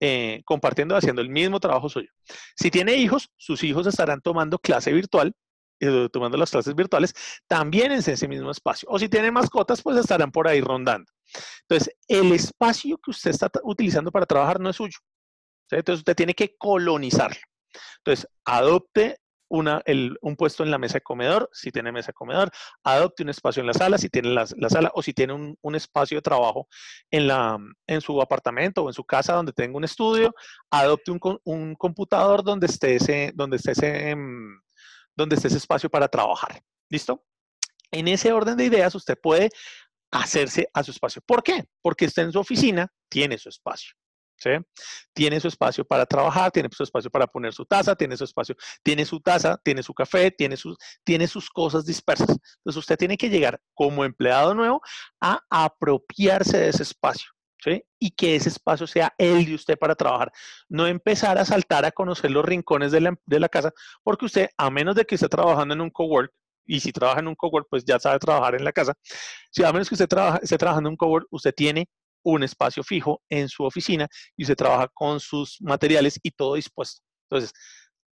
eh, 0.00 0.42
compartiendo, 0.44 0.94
haciendo 0.94 1.22
el 1.22 1.30
mismo 1.30 1.58
trabajo 1.58 1.88
suyo. 1.88 2.10
Si 2.54 2.70
tiene 2.70 2.94
hijos, 2.94 3.30
sus 3.36 3.64
hijos 3.64 3.86
estarán 3.86 4.20
tomando 4.20 4.58
clase 4.58 4.92
virtual 4.92 5.34
eh, 5.82 6.10
tomando 6.12 6.36
las 6.36 6.50
clases 6.50 6.74
virtuales, 6.74 7.14
también 7.46 7.90
en 7.90 8.00
ese 8.00 8.28
mismo 8.28 8.50
espacio. 8.50 8.86
O 8.90 8.98
si 8.98 9.08
tiene 9.08 9.30
mascotas, 9.30 9.80
pues 9.80 9.96
estarán 9.96 10.30
por 10.30 10.46
ahí 10.46 10.60
rondando. 10.60 11.10
Entonces, 11.62 11.94
el 12.08 12.32
espacio 12.32 12.98
que 12.98 13.10
usted 13.10 13.30
está 13.30 13.50
utilizando 13.62 14.10
para 14.10 14.26
trabajar 14.26 14.60
no 14.60 14.70
es 14.70 14.76
suyo. 14.76 14.98
Entonces, 15.70 16.00
usted 16.00 16.16
tiene 16.16 16.34
que 16.34 16.56
colonizarlo. 16.56 17.40
Entonces, 17.98 18.26
adopte 18.44 19.18
un 19.50 20.36
puesto 20.36 20.62
en 20.62 20.70
la 20.70 20.78
mesa 20.78 20.94
de 20.94 21.00
comedor, 21.00 21.50
si 21.52 21.72
tiene 21.72 21.90
mesa 21.90 22.08
de 22.08 22.12
comedor, 22.12 22.50
adopte 22.84 23.24
un 23.24 23.30
espacio 23.30 23.60
en 23.60 23.66
la 23.66 23.74
sala, 23.74 23.98
si 23.98 24.08
tiene 24.08 24.30
la, 24.30 24.46
sala, 24.46 24.92
o 24.94 25.02
si 25.02 25.12
tiene 25.12 25.56
un, 25.60 25.74
espacio 25.74 26.18
de 26.18 26.22
trabajo 26.22 26.68
en, 27.10 28.00
su 28.00 28.22
apartamento 28.22 28.84
o 28.84 28.88
en 28.88 28.94
su 28.94 29.04
casa 29.04 29.34
donde 29.34 29.52
tenga 29.52 29.76
un 29.76 29.84
estudio, 29.84 30.32
adopte 30.70 31.10
un, 31.10 31.74
computador 31.74 32.44
donde 32.44 32.66
esté 32.66 33.32
donde 33.34 33.56
esté 33.56 34.10
em, 34.10 34.60
donde 35.16 35.34
esté 35.34 35.48
ese 35.48 35.58
espacio 35.58 35.90
para 35.90 36.08
trabajar. 36.08 36.62
¿Listo? 36.88 37.24
En 37.92 38.06
ese 38.06 38.32
orden 38.32 38.56
de 38.56 38.64
ideas, 38.64 38.94
usted 38.94 39.18
puede 39.20 39.50
hacerse 40.10 40.68
a 40.72 40.82
su 40.82 40.90
espacio. 40.90 41.22
¿Por 41.24 41.42
qué? 41.42 41.64
Porque 41.82 42.06
está 42.06 42.22
en 42.22 42.32
su 42.32 42.38
oficina, 42.38 42.88
tiene 43.08 43.38
su 43.38 43.48
espacio. 43.48 43.92
¿sí? 44.36 44.50
Tiene 45.12 45.38
su 45.40 45.48
espacio 45.48 45.84
para 45.84 46.06
trabajar, 46.06 46.50
tiene 46.50 46.68
su 46.72 46.82
espacio 46.82 47.10
para 47.10 47.26
poner 47.26 47.52
su 47.52 47.64
taza, 47.64 47.94
tiene 47.94 48.16
su 48.16 48.24
espacio, 48.24 48.56
tiene 48.82 49.04
su 49.04 49.20
taza, 49.20 49.60
tiene 49.62 49.82
su 49.82 49.94
café, 49.94 50.30
tiene 50.30 50.56
sus, 50.56 50.76
tiene 51.04 51.26
sus 51.26 51.50
cosas 51.50 51.84
dispersas. 51.84 52.30
Entonces 52.30 52.76
usted 52.76 52.96
tiene 52.96 53.16
que 53.16 53.28
llegar 53.28 53.60
como 53.74 54.04
empleado 54.04 54.54
nuevo 54.54 54.80
a 55.20 55.40
apropiarse 55.50 56.58
de 56.58 56.68
ese 56.68 56.82
espacio. 56.82 57.30
Y 57.98 58.10
que 58.10 58.36
ese 58.36 58.48
espacio 58.48 58.86
sea 58.86 59.14
el 59.18 59.44
de 59.44 59.54
usted 59.54 59.78
para 59.78 59.94
trabajar. 59.94 60.32
No 60.68 60.86
empezar 60.86 61.38
a 61.38 61.44
saltar 61.44 61.84
a 61.84 61.92
conocer 61.92 62.30
los 62.30 62.44
rincones 62.44 62.90
de 62.92 63.00
la, 63.00 63.48
casa, 63.48 63.72
porque 64.02 64.26
usted, 64.26 64.48
a 64.56 64.70
menos 64.70 64.94
de 64.94 65.04
que 65.04 65.16
esté 65.16 65.28
trabajando 65.28 65.74
en 65.74 65.80
un 65.80 65.90
cowork, 65.90 66.32
y 66.70 66.78
si 66.78 66.92
trabaja 66.92 67.18
en 67.18 67.26
un 67.26 67.34
cowork, 67.34 67.66
pues 67.68 67.84
ya 67.84 67.98
sabe 67.98 68.20
trabajar 68.20 68.54
en 68.54 68.64
la 68.64 68.72
casa. 68.72 68.94
Si 69.50 69.64
a 69.64 69.72
menos 69.72 69.88
que 69.88 69.96
usted 69.96 70.08
esté 70.40 70.56
trabajando 70.56 70.88
en 70.88 70.92
un 70.92 70.96
cowork, 70.96 71.26
usted 71.30 71.52
tiene 71.52 71.88
un 72.22 72.44
espacio 72.44 72.84
fijo 72.84 73.20
en 73.28 73.48
su 73.48 73.64
oficina 73.64 74.06
y 74.36 74.44
usted 74.44 74.54
trabaja 74.54 74.88
con 74.94 75.18
sus 75.18 75.60
materiales 75.60 76.20
y 76.22 76.30
todo 76.30 76.54
dispuesto. 76.54 77.02
Entonces, 77.28 77.52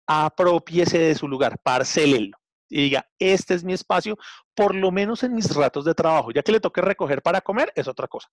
apropiese 0.08 0.98
de 0.98 1.14
su 1.14 1.28
lugar, 1.28 1.56
parcélelo 1.62 2.36
y 2.68 2.82
diga, 2.82 3.06
este 3.18 3.54
es 3.54 3.62
mi 3.62 3.72
espacio, 3.72 4.18
por 4.54 4.74
lo 4.74 4.90
menos 4.90 5.22
en 5.22 5.34
mis 5.34 5.54
ratos 5.54 5.84
de 5.84 5.94
trabajo. 5.94 6.32
Ya 6.32 6.42
que 6.42 6.52
le 6.52 6.60
toque 6.60 6.80
recoger 6.80 7.22
para 7.22 7.40
comer, 7.40 7.72
es 7.76 7.86
otra 7.86 8.08
cosa. 8.08 8.28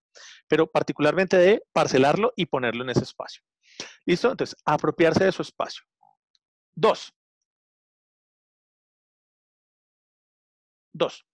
Pero 0.48 0.66
particularmente 0.68 1.38
de 1.38 1.64
parcelarlo 1.72 2.34
y 2.36 2.48
ponerlo 2.48 2.84
en 2.84 2.90
ese 2.90 3.04
espacio. 3.04 3.44
¿Listo? 4.06 4.32
Entonces, 4.32 4.58
apropiarse 4.66 5.24
de 5.24 5.32
su 5.32 5.44
espacio. 5.44 5.84
Dos. 6.74 7.14
Dos. 10.96 11.26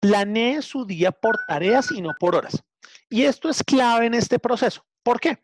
Planee 0.00 0.62
su 0.62 0.86
día 0.86 1.12
por 1.12 1.38
tareas 1.46 1.90
y 1.90 2.00
no 2.00 2.12
por 2.18 2.36
horas. 2.36 2.62
Y 3.08 3.24
esto 3.24 3.48
es 3.48 3.62
clave 3.62 4.06
en 4.06 4.14
este 4.14 4.38
proceso. 4.38 4.86
¿Por 5.02 5.20
qué? 5.20 5.42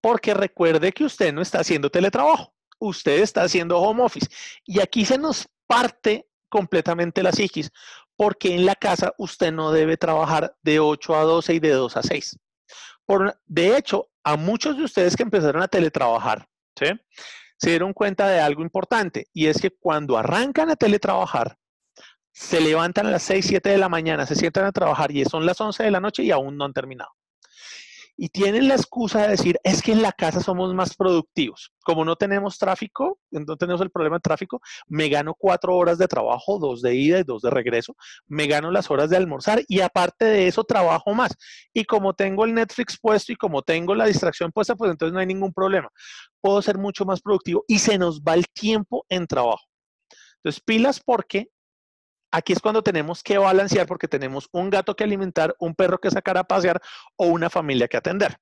Porque 0.00 0.34
recuerde 0.34 0.92
que 0.92 1.04
usted 1.04 1.32
no 1.32 1.42
está 1.42 1.60
haciendo 1.60 1.90
teletrabajo 1.90 2.52
usted 2.82 3.20
está 3.20 3.42
haciendo 3.42 3.78
home 3.78 4.02
office. 4.02 4.28
Y 4.64 4.80
aquí 4.80 5.04
se 5.04 5.18
nos 5.18 5.48
parte 5.66 6.28
completamente 6.48 7.22
la 7.22 7.32
psiquis, 7.32 7.70
porque 8.16 8.54
en 8.54 8.66
la 8.66 8.74
casa 8.74 9.14
usted 9.18 9.52
no 9.52 9.72
debe 9.72 9.96
trabajar 9.96 10.54
de 10.62 10.80
8 10.80 11.14
a 11.14 11.22
12 11.22 11.54
y 11.54 11.60
de 11.60 11.70
2 11.70 11.96
a 11.96 12.02
6. 12.02 12.38
Por, 13.06 13.40
de 13.46 13.76
hecho, 13.76 14.10
a 14.22 14.36
muchos 14.36 14.76
de 14.76 14.84
ustedes 14.84 15.16
que 15.16 15.22
empezaron 15.22 15.62
a 15.62 15.68
teletrabajar, 15.68 16.46
se 16.76 17.70
dieron 17.70 17.92
cuenta 17.92 18.28
de 18.28 18.40
algo 18.40 18.62
importante, 18.62 19.28
y 19.32 19.46
es 19.46 19.60
que 19.60 19.70
cuando 19.70 20.18
arrancan 20.18 20.70
a 20.70 20.76
teletrabajar, 20.76 21.56
se 22.32 22.60
levantan 22.60 23.06
a 23.06 23.10
las 23.10 23.22
6, 23.22 23.44
7 23.46 23.70
de 23.70 23.78
la 23.78 23.88
mañana, 23.88 24.26
se 24.26 24.34
sientan 24.34 24.64
a 24.64 24.72
trabajar 24.72 25.10
y 25.12 25.24
son 25.24 25.46
las 25.46 25.60
11 25.60 25.82
de 25.82 25.90
la 25.90 26.00
noche 26.00 26.22
y 26.22 26.30
aún 26.30 26.56
no 26.56 26.64
han 26.64 26.72
terminado 26.72 27.10
y 28.16 28.28
tienen 28.28 28.68
la 28.68 28.74
excusa 28.74 29.22
de 29.22 29.28
decir, 29.28 29.58
es 29.64 29.82
que 29.82 29.92
en 29.92 30.02
la 30.02 30.12
casa 30.12 30.40
somos 30.40 30.74
más 30.74 30.94
productivos. 30.94 31.72
Como 31.82 32.04
no 32.04 32.16
tenemos 32.16 32.58
tráfico, 32.58 33.18
no 33.30 33.56
tenemos 33.56 33.80
el 33.80 33.90
problema 33.90 34.16
de 34.16 34.20
tráfico, 34.20 34.60
me 34.86 35.08
gano 35.08 35.34
cuatro 35.36 35.74
horas 35.76 35.98
de 35.98 36.06
trabajo, 36.06 36.58
dos 36.58 36.82
de 36.82 36.94
ida 36.94 37.18
y 37.20 37.24
dos 37.24 37.42
de 37.42 37.50
regreso, 37.50 37.96
me 38.26 38.46
gano 38.46 38.70
las 38.70 38.90
horas 38.90 39.10
de 39.10 39.16
almorzar 39.16 39.62
y 39.66 39.80
aparte 39.80 40.26
de 40.26 40.46
eso 40.46 40.64
trabajo 40.64 41.14
más. 41.14 41.34
Y 41.72 41.84
como 41.84 42.14
tengo 42.14 42.44
el 42.44 42.54
Netflix 42.54 42.98
puesto 43.00 43.32
y 43.32 43.36
como 43.36 43.62
tengo 43.62 43.94
la 43.94 44.06
distracción 44.06 44.52
puesta, 44.52 44.76
pues 44.76 44.90
entonces 44.90 45.12
no 45.12 45.18
hay 45.18 45.26
ningún 45.26 45.52
problema. 45.52 45.88
Puedo 46.40 46.60
ser 46.62 46.78
mucho 46.78 47.04
más 47.04 47.20
productivo 47.20 47.64
y 47.66 47.78
se 47.78 47.98
nos 47.98 48.20
va 48.20 48.34
el 48.34 48.46
tiempo 48.52 49.04
en 49.08 49.26
trabajo. 49.26 49.64
Entonces, 50.36 50.62
pilas 50.64 51.00
porque 51.04 51.48
Aquí 52.34 52.54
es 52.54 52.60
cuando 52.60 52.82
tenemos 52.82 53.22
que 53.22 53.36
balancear 53.36 53.86
porque 53.86 54.08
tenemos 54.08 54.48
un 54.52 54.70
gato 54.70 54.96
que 54.96 55.04
alimentar, 55.04 55.54
un 55.58 55.74
perro 55.74 55.98
que 55.98 56.10
sacar 56.10 56.38
a 56.38 56.44
pasear 56.44 56.80
o 57.16 57.26
una 57.26 57.50
familia 57.50 57.88
que 57.88 57.98
atender. 57.98 58.38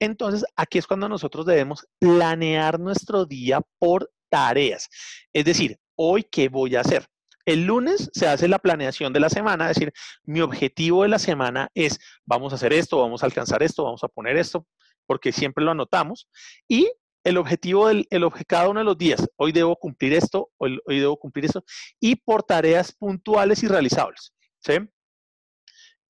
Entonces, 0.00 0.44
aquí 0.56 0.78
es 0.78 0.86
cuando 0.86 1.08
nosotros 1.10 1.44
debemos 1.44 1.86
planear 1.98 2.80
nuestro 2.80 3.26
día 3.26 3.60
por 3.78 4.10
tareas. 4.30 4.88
Es 5.32 5.44
decir, 5.44 5.78
hoy, 5.94 6.24
¿qué 6.24 6.48
voy 6.48 6.74
a 6.74 6.80
hacer? 6.80 7.06
El 7.44 7.66
lunes 7.66 8.10
se 8.14 8.26
hace 8.26 8.48
la 8.48 8.58
planeación 8.58 9.12
de 9.12 9.20
la 9.20 9.28
semana, 9.28 9.70
es 9.70 9.76
decir, 9.76 9.92
mi 10.22 10.40
objetivo 10.40 11.02
de 11.02 11.10
la 11.10 11.18
semana 11.18 11.68
es, 11.74 11.98
vamos 12.24 12.52
a 12.52 12.56
hacer 12.56 12.72
esto, 12.72 12.98
vamos 12.98 13.22
a 13.22 13.26
alcanzar 13.26 13.62
esto, 13.62 13.84
vamos 13.84 14.02
a 14.02 14.08
poner 14.08 14.38
esto, 14.38 14.66
porque 15.06 15.32
siempre 15.32 15.62
lo 15.62 15.72
anotamos. 15.72 16.28
Y 16.66 16.90
el 17.24 17.38
objetivo 17.38 17.88
del 17.88 18.06
el, 18.10 18.30
cada 18.46 18.68
uno 18.68 18.80
de 18.80 18.84
los 18.84 18.98
días. 18.98 19.26
Hoy 19.36 19.50
debo 19.50 19.76
cumplir 19.76 20.12
esto, 20.12 20.50
hoy, 20.58 20.80
debo 20.86 21.16
cumplir 21.18 21.46
esto, 21.46 21.64
y 21.98 22.16
por 22.16 22.42
tareas 22.42 22.92
puntuales 22.92 23.62
y 23.62 23.68
realizables. 23.68 24.32
¿sí? 24.60 24.74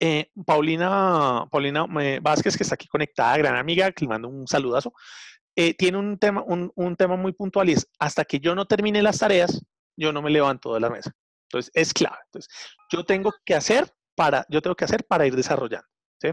Eh, 0.01 0.31
Paulina, 0.45 1.47
Paulina 1.51 1.87
eh, 2.01 2.19
Vázquez, 2.21 2.57
que 2.57 2.65
está 2.65 2.75
aquí 2.75 2.89
conectada, 2.89 3.39
gran 3.39 3.57
amiga, 3.57 3.93
que 3.93 4.05
le 4.05 4.09
mando 4.09 4.29
un 4.29 4.47
saludazo, 4.47 4.93
eh, 5.57 5.73
tiene 5.75 5.99
un 5.99 6.19
tema, 6.19 6.43
un, 6.43 6.73
un, 6.75 6.97
tema 6.97 7.17
muy 7.17 7.33
puntual 7.33 7.71
y 7.71 7.75
es, 7.75 7.89
hasta 8.01 8.25
que 8.25 8.41
yo 8.41 8.57
no 8.57 8.67
termine 8.67 9.01
las 9.01 9.21
tareas, 9.21 9.63
yo 9.97 10.13
no 10.13 10.21
me 10.21 10.31
levanto 10.31 10.75
de 10.75 10.81
la 10.81 10.91
mesa. 10.91 11.13
Entonces, 11.49 11.71
es 11.75 11.95
clave. 11.95 12.19
Entonces, 12.27 12.53
yo 12.91 13.05
tengo 13.05 13.33
que 13.45 13.55
hacer 13.55 13.89
para, 14.17 14.45
yo 14.49 14.61
tengo 14.61 14.75
que 14.75 14.85
hacer 14.85 15.05
para 15.05 15.27
ir 15.27 15.37
desarrollando. 15.37 15.87
¿sí? 16.21 16.31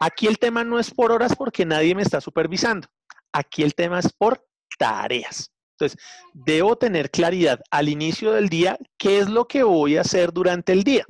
Aquí 0.00 0.26
el 0.26 0.38
tema 0.38 0.64
no 0.64 0.78
es 0.78 0.92
por 0.92 1.10
horas 1.10 1.34
porque 1.34 1.64
nadie 1.64 1.94
me 1.94 2.02
está 2.02 2.20
supervisando. 2.20 2.86
Aquí 3.32 3.62
el 3.62 3.74
tema 3.74 3.98
es 3.98 4.12
por 4.12 4.44
tareas. 4.78 5.52
Entonces, 5.78 5.98
debo 6.32 6.76
tener 6.76 7.10
claridad 7.10 7.60
al 7.70 7.88
inicio 7.88 8.32
del 8.32 8.48
día 8.48 8.78
qué 8.98 9.18
es 9.18 9.28
lo 9.28 9.46
que 9.46 9.62
voy 9.62 9.96
a 9.96 10.00
hacer 10.00 10.32
durante 10.32 10.72
el 10.72 10.82
día. 10.82 11.04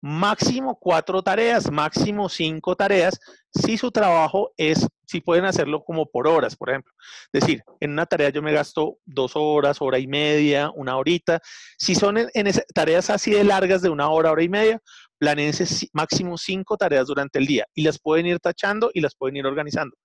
Máximo 0.00 0.78
cuatro 0.78 1.20
tareas, 1.22 1.72
máximo 1.72 2.28
cinco 2.28 2.76
tareas, 2.76 3.18
si 3.52 3.76
su 3.76 3.90
trabajo 3.90 4.52
es, 4.56 4.86
si 5.04 5.20
pueden 5.20 5.44
hacerlo 5.44 5.82
como 5.82 6.06
por 6.06 6.28
horas, 6.28 6.54
por 6.54 6.70
ejemplo. 6.70 6.92
Es 7.32 7.40
decir, 7.40 7.64
en 7.80 7.90
una 7.90 8.06
tarea 8.06 8.28
yo 8.28 8.40
me 8.40 8.52
gasto 8.52 8.98
dos 9.04 9.32
horas, 9.34 9.78
hora 9.80 9.98
y 9.98 10.06
media, 10.06 10.70
una 10.76 10.96
horita. 10.96 11.40
Si 11.76 11.96
son 11.96 12.18
en, 12.18 12.30
tareas 12.72 13.10
así 13.10 13.32
de 13.32 13.42
largas 13.42 13.82
de 13.82 13.88
una 13.88 14.08
hora, 14.08 14.30
hora 14.30 14.44
y 14.44 14.48
media, 14.48 14.80
planeense 15.18 15.88
máximo 15.92 16.38
cinco 16.38 16.76
tareas 16.76 17.06
durante 17.06 17.38
el 17.38 17.46
día 17.46 17.66
y 17.74 17.82
las 17.82 17.98
pueden 17.98 18.26
ir 18.26 18.38
tachando 18.38 18.90
y 18.94 19.00
las 19.00 19.14
pueden 19.14 19.36
ir 19.36 19.46
organizando. 19.46 19.96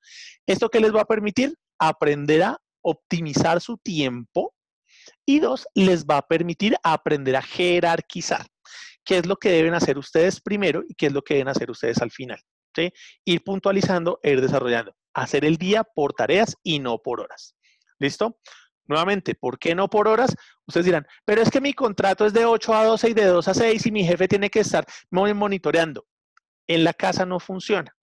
¿Esto 0.45 0.69
qué 0.69 0.79
les 0.79 0.93
va 0.93 1.01
a 1.01 1.05
permitir? 1.05 1.53
Aprender 1.79 2.43
a 2.43 2.57
optimizar 2.81 3.61
su 3.61 3.77
tiempo 3.77 4.53
y 5.25 5.39
dos, 5.39 5.67
les 5.73 6.05
va 6.05 6.17
a 6.17 6.27
permitir 6.27 6.75
aprender 6.83 7.35
a 7.35 7.41
jerarquizar. 7.41 8.45
¿Qué 9.05 9.17
es 9.17 9.25
lo 9.25 9.35
que 9.35 9.49
deben 9.49 9.73
hacer 9.73 9.97
ustedes 9.97 10.39
primero 10.41 10.83
y 10.87 10.93
qué 10.95 11.07
es 11.07 11.13
lo 11.13 11.21
que 11.21 11.35
deben 11.35 11.49
hacer 11.49 11.69
ustedes 11.69 12.01
al 12.01 12.11
final? 12.11 12.39
Ir 13.25 13.43
puntualizando 13.43 14.19
ir 14.23 14.41
desarrollando. 14.41 14.95
Hacer 15.13 15.45
el 15.45 15.57
día 15.57 15.83
por 15.83 16.13
tareas 16.13 16.55
y 16.63 16.79
no 16.79 16.97
por 16.97 17.21
horas. 17.21 17.55
¿Listo? 17.99 18.39
Nuevamente, 18.87 19.35
¿por 19.35 19.57
qué 19.59 19.75
no 19.75 19.89
por 19.89 20.07
horas? 20.07 20.35
Ustedes 20.67 20.85
dirán, 20.85 21.07
pero 21.25 21.41
es 21.41 21.49
que 21.49 21.61
mi 21.61 21.73
contrato 21.73 22.25
es 22.25 22.33
de 22.33 22.45
8 22.45 22.73
a 22.73 22.85
12 22.85 23.09
y 23.09 23.13
de 23.13 23.25
2 23.25 23.47
a 23.47 23.53
6 23.53 23.85
y 23.85 23.91
mi 23.91 24.03
jefe 24.03 24.27
tiene 24.27 24.49
que 24.49 24.59
estar 24.59 24.85
monitoreando. 25.09 26.05
En 26.67 26.83
la 26.83 26.93
casa 26.93 27.25
no 27.25 27.39
funciona. 27.39 27.95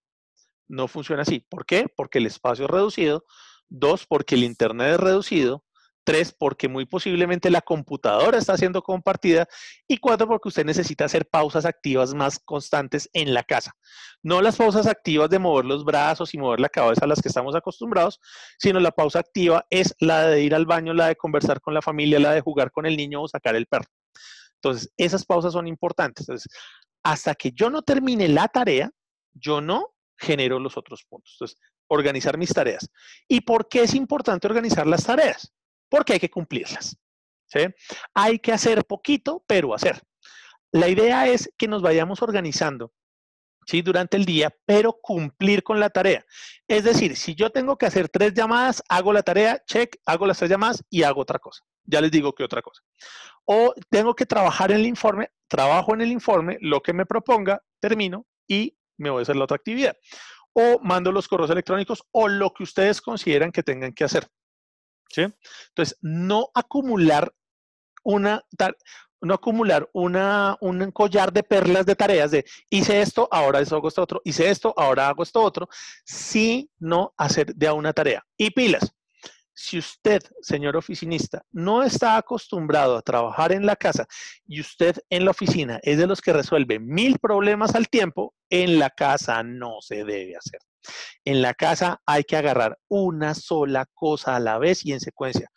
No 0.68 0.88
funciona 0.88 1.22
así. 1.22 1.44
¿Por 1.48 1.66
qué? 1.66 1.86
Porque 1.94 2.18
el 2.18 2.26
espacio 2.26 2.64
es 2.64 2.70
reducido, 2.70 3.24
Dos, 3.72 4.04
porque 4.04 4.34
el 4.34 4.42
Internet 4.42 4.94
es 4.94 5.00
reducido. 5.00 5.64
Tres, 6.02 6.34
porque 6.36 6.68
muy 6.68 6.86
posiblemente 6.86 7.50
la 7.50 7.60
computadora 7.60 8.38
está 8.38 8.56
siendo 8.56 8.82
compartida. 8.82 9.46
Y 9.86 9.98
cuatro, 9.98 10.26
porque 10.26 10.48
usted 10.48 10.64
necesita 10.64 11.04
hacer 11.04 11.26
pausas 11.26 11.66
activas 11.66 12.14
más 12.14 12.38
constantes 12.38 13.08
en 13.12 13.34
la 13.34 13.42
casa. 13.42 13.72
No 14.22 14.40
las 14.40 14.56
pausas 14.56 14.86
activas 14.86 15.28
de 15.30 15.38
mover 15.38 15.66
los 15.66 15.84
brazos 15.84 16.32
y 16.34 16.38
mover 16.38 16.60
la 16.60 16.68
cabeza 16.68 17.04
a 17.04 17.08
las 17.08 17.20
que 17.20 17.28
estamos 17.28 17.54
acostumbrados, 17.54 18.18
sino 18.58 18.80
la 18.80 18.92
pausa 18.92 19.18
activa 19.18 19.66
es 19.70 19.94
la 20.00 20.26
de 20.26 20.42
ir 20.42 20.54
al 20.54 20.66
baño, 20.66 20.94
la 20.94 21.08
de 21.08 21.16
conversar 21.16 21.60
con 21.60 21.74
la 21.74 21.82
familia, 21.82 22.18
la 22.18 22.32
de 22.32 22.40
jugar 22.40 22.70
con 22.70 22.86
el 22.86 22.96
niño 22.96 23.22
o 23.22 23.28
sacar 23.28 23.54
el 23.54 23.66
perro. 23.66 23.88
Entonces, 24.62 24.92
esas 24.96 25.24
pausas 25.24 25.52
son 25.52 25.66
importantes. 25.66 26.28
Entonces, 26.28 26.52
hasta 27.02 27.34
que 27.34 27.52
yo 27.52 27.70
no 27.70 27.82
termine 27.82 28.28
la 28.28 28.48
tarea, 28.48 28.90
yo 29.32 29.60
no 29.60 29.94
genero 30.18 30.58
los 30.58 30.76
otros 30.76 31.04
puntos. 31.08 31.34
Entonces, 31.34 31.58
organizar 31.88 32.38
mis 32.38 32.52
tareas. 32.52 32.88
¿Y 33.26 33.40
por 33.40 33.68
qué 33.68 33.82
es 33.82 33.94
importante 33.94 34.46
organizar 34.46 34.86
las 34.86 35.04
tareas? 35.04 35.52
Porque 35.90 36.14
hay 36.14 36.20
que 36.20 36.30
cumplirlas. 36.30 36.96
Hay 38.14 38.38
que 38.38 38.52
hacer 38.52 38.84
poquito, 38.84 39.44
pero 39.46 39.74
hacer. 39.74 40.00
La 40.72 40.88
idea 40.88 41.26
es 41.26 41.52
que 41.58 41.68
nos 41.68 41.82
vayamos 41.82 42.22
organizando 42.22 42.92
¿sí? 43.66 43.82
durante 43.82 44.16
el 44.16 44.24
día, 44.24 44.54
pero 44.64 44.92
cumplir 44.92 45.62
con 45.62 45.80
la 45.80 45.90
tarea. 45.90 46.24
Es 46.68 46.84
decir, 46.84 47.16
si 47.16 47.34
yo 47.34 47.50
tengo 47.50 47.76
que 47.76 47.86
hacer 47.86 48.08
tres 48.08 48.34
llamadas, 48.34 48.82
hago 48.88 49.12
la 49.12 49.22
tarea, 49.22 49.62
check, 49.66 49.96
hago 50.06 50.26
las 50.26 50.38
tres 50.38 50.50
llamadas 50.50 50.84
y 50.88 51.02
hago 51.02 51.20
otra 51.20 51.40
cosa. 51.40 51.64
Ya 51.84 52.00
les 52.00 52.12
digo 52.12 52.32
que 52.34 52.44
otra 52.44 52.62
cosa. 52.62 52.82
O 53.44 53.74
tengo 53.90 54.14
que 54.14 54.26
trabajar 54.26 54.70
en 54.70 54.78
el 54.78 54.86
informe, 54.86 55.30
trabajo 55.48 55.92
en 55.92 56.02
el 56.02 56.12
informe, 56.12 56.56
lo 56.60 56.80
que 56.82 56.92
me 56.92 57.04
proponga, 57.04 57.60
termino 57.80 58.26
y 58.46 58.76
me 58.96 59.10
voy 59.10 59.20
a 59.20 59.22
hacer 59.22 59.34
la 59.34 59.44
otra 59.44 59.56
actividad 59.56 59.96
o 60.52 60.80
mando 60.82 61.12
los 61.12 61.28
correos 61.28 61.50
electrónicos 61.50 62.04
o 62.12 62.28
lo 62.28 62.52
que 62.52 62.64
ustedes 62.64 63.00
consideran 63.00 63.52
que 63.52 63.62
tengan 63.62 63.92
que 63.92 64.04
hacer. 64.04 64.26
Entonces, 65.16 65.96
no 66.00 66.50
acumular 66.54 67.32
una, 68.02 68.42
no 69.20 69.34
acumular 69.34 69.88
una, 69.92 70.56
un 70.60 70.90
collar 70.92 71.32
de 71.32 71.42
perlas 71.42 71.86
de 71.86 71.96
tareas 71.96 72.30
de 72.30 72.44
hice 72.70 73.00
esto, 73.02 73.28
ahora 73.30 73.58
hago 73.58 73.88
esto 73.88 74.02
otro, 74.02 74.20
hice 74.24 74.48
esto, 74.48 74.72
ahora 74.76 75.08
hago 75.08 75.22
esto 75.22 75.42
otro, 75.42 75.68
sino 76.04 77.12
hacer 77.16 77.54
de 77.54 77.66
a 77.66 77.74
una 77.74 77.92
tarea. 77.92 78.24
Y 78.36 78.50
pilas, 78.50 78.94
si 79.52 79.78
usted, 79.78 80.22
señor 80.40 80.76
oficinista, 80.76 81.42
no 81.52 81.82
está 81.82 82.16
acostumbrado 82.16 82.96
a 82.96 83.02
trabajar 83.02 83.52
en 83.52 83.66
la 83.66 83.76
casa 83.76 84.06
y 84.46 84.60
usted 84.60 84.96
en 85.10 85.26
la 85.26 85.32
oficina 85.32 85.78
es 85.82 85.98
de 85.98 86.06
los 86.06 86.22
que 86.22 86.32
resuelve 86.32 86.78
mil 86.78 87.18
problemas 87.18 87.74
al 87.74 87.88
tiempo, 87.88 88.34
en 88.48 88.78
la 88.78 88.88
casa 88.88 89.42
no 89.42 89.82
se 89.82 89.96
debe 89.96 90.36
hacer. 90.36 90.60
En 91.24 91.42
la 91.42 91.54
casa 91.54 92.00
hay 92.06 92.24
que 92.24 92.36
agarrar 92.36 92.78
una 92.88 93.34
sola 93.34 93.86
cosa 93.94 94.36
a 94.36 94.40
la 94.40 94.58
vez 94.58 94.84
y 94.84 94.92
en 94.92 95.00
secuencia. 95.00 95.48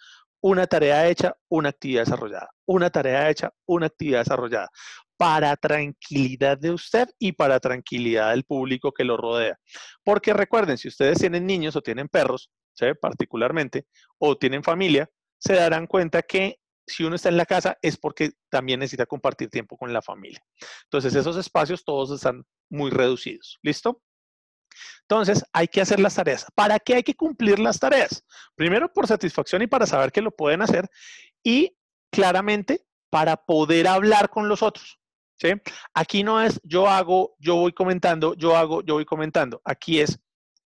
Una 0.42 0.68
tarea 0.68 1.08
hecha, 1.08 1.36
una 1.50 1.70
actividad 1.70 2.04
desarrollada. 2.04 2.50
Una 2.66 2.90
tarea 2.90 3.30
hecha, 3.30 3.52
una 3.66 3.86
actividad 3.88 4.20
desarrollada. 4.20 4.70
Para 5.16 5.56
tranquilidad 5.56 6.58
de 6.58 6.72
usted 6.72 7.08
y 7.18 7.32
para 7.32 7.60
tranquilidad 7.60 8.32
del 8.32 8.44
público 8.44 8.92
que 8.92 9.06
lo 9.06 9.16
rodea. 9.16 9.58
Porque 10.04 10.34
recuerden, 10.34 10.78
si 10.78 10.90
ustedes 10.90 11.20
tienen 11.20 11.46
niños 11.46 11.76
o 11.76 11.82
tienen 11.82 12.10
perros, 12.10 12.52
particularmente, 13.00 13.86
o 14.18 14.38
tienen 14.38 14.64
familia, 14.64 15.10
se 15.38 15.54
darán 15.54 15.88
cuenta 15.88 16.22
que 16.22 16.58
si 16.86 17.04
uno 17.04 17.16
está 17.16 17.30
en 17.30 17.38
la 17.38 17.46
casa 17.46 17.78
es 17.82 17.98
porque 17.98 18.32
también 18.50 18.80
necesita 18.80 19.06
compartir 19.06 19.50
tiempo 19.50 19.78
con 19.78 19.94
la 19.94 20.02
familia. 20.02 20.44
Entonces, 20.84 21.16
esos 21.16 21.38
espacios 21.38 21.84
todos 21.86 22.12
están 22.12 22.44
muy 22.70 22.92
reducidos. 22.92 23.60
¿Listo? 23.62 24.02
Entonces, 25.02 25.44
hay 25.54 25.68
que 25.68 25.82
hacer 25.82 26.00
las 26.00 26.16
tareas. 26.16 26.46
¿Para 26.56 26.80
qué 26.80 26.96
hay 26.96 27.04
que 27.04 27.16
cumplir 27.16 27.60
las 27.60 27.80
tareas? 27.80 28.24
Primero, 28.56 28.92
por 28.92 29.08
satisfacción 29.08 29.62
y 29.62 29.68
para 29.68 29.86
saber 29.86 30.12
que 30.12 30.22
lo 30.22 30.32
pueden 30.32 30.62
hacer. 30.62 30.90
Y 31.44 31.76
claramente, 32.12 32.86
para 33.10 33.38
poder 33.38 33.88
hablar 33.88 34.30
con 34.30 34.48
los 34.48 34.64
otros. 34.64 35.00
¿sí? 35.38 35.50
Aquí 35.94 36.24
no 36.24 36.42
es 36.42 36.60
yo 36.64 36.88
hago, 36.88 37.36
yo 37.40 37.56
voy 37.56 37.74
comentando, 37.74 38.34
yo 38.36 38.56
hago, 38.56 38.82
yo 38.84 38.96
voy 38.96 39.06
comentando. 39.06 39.62
Aquí 39.66 40.00
es 40.00 40.20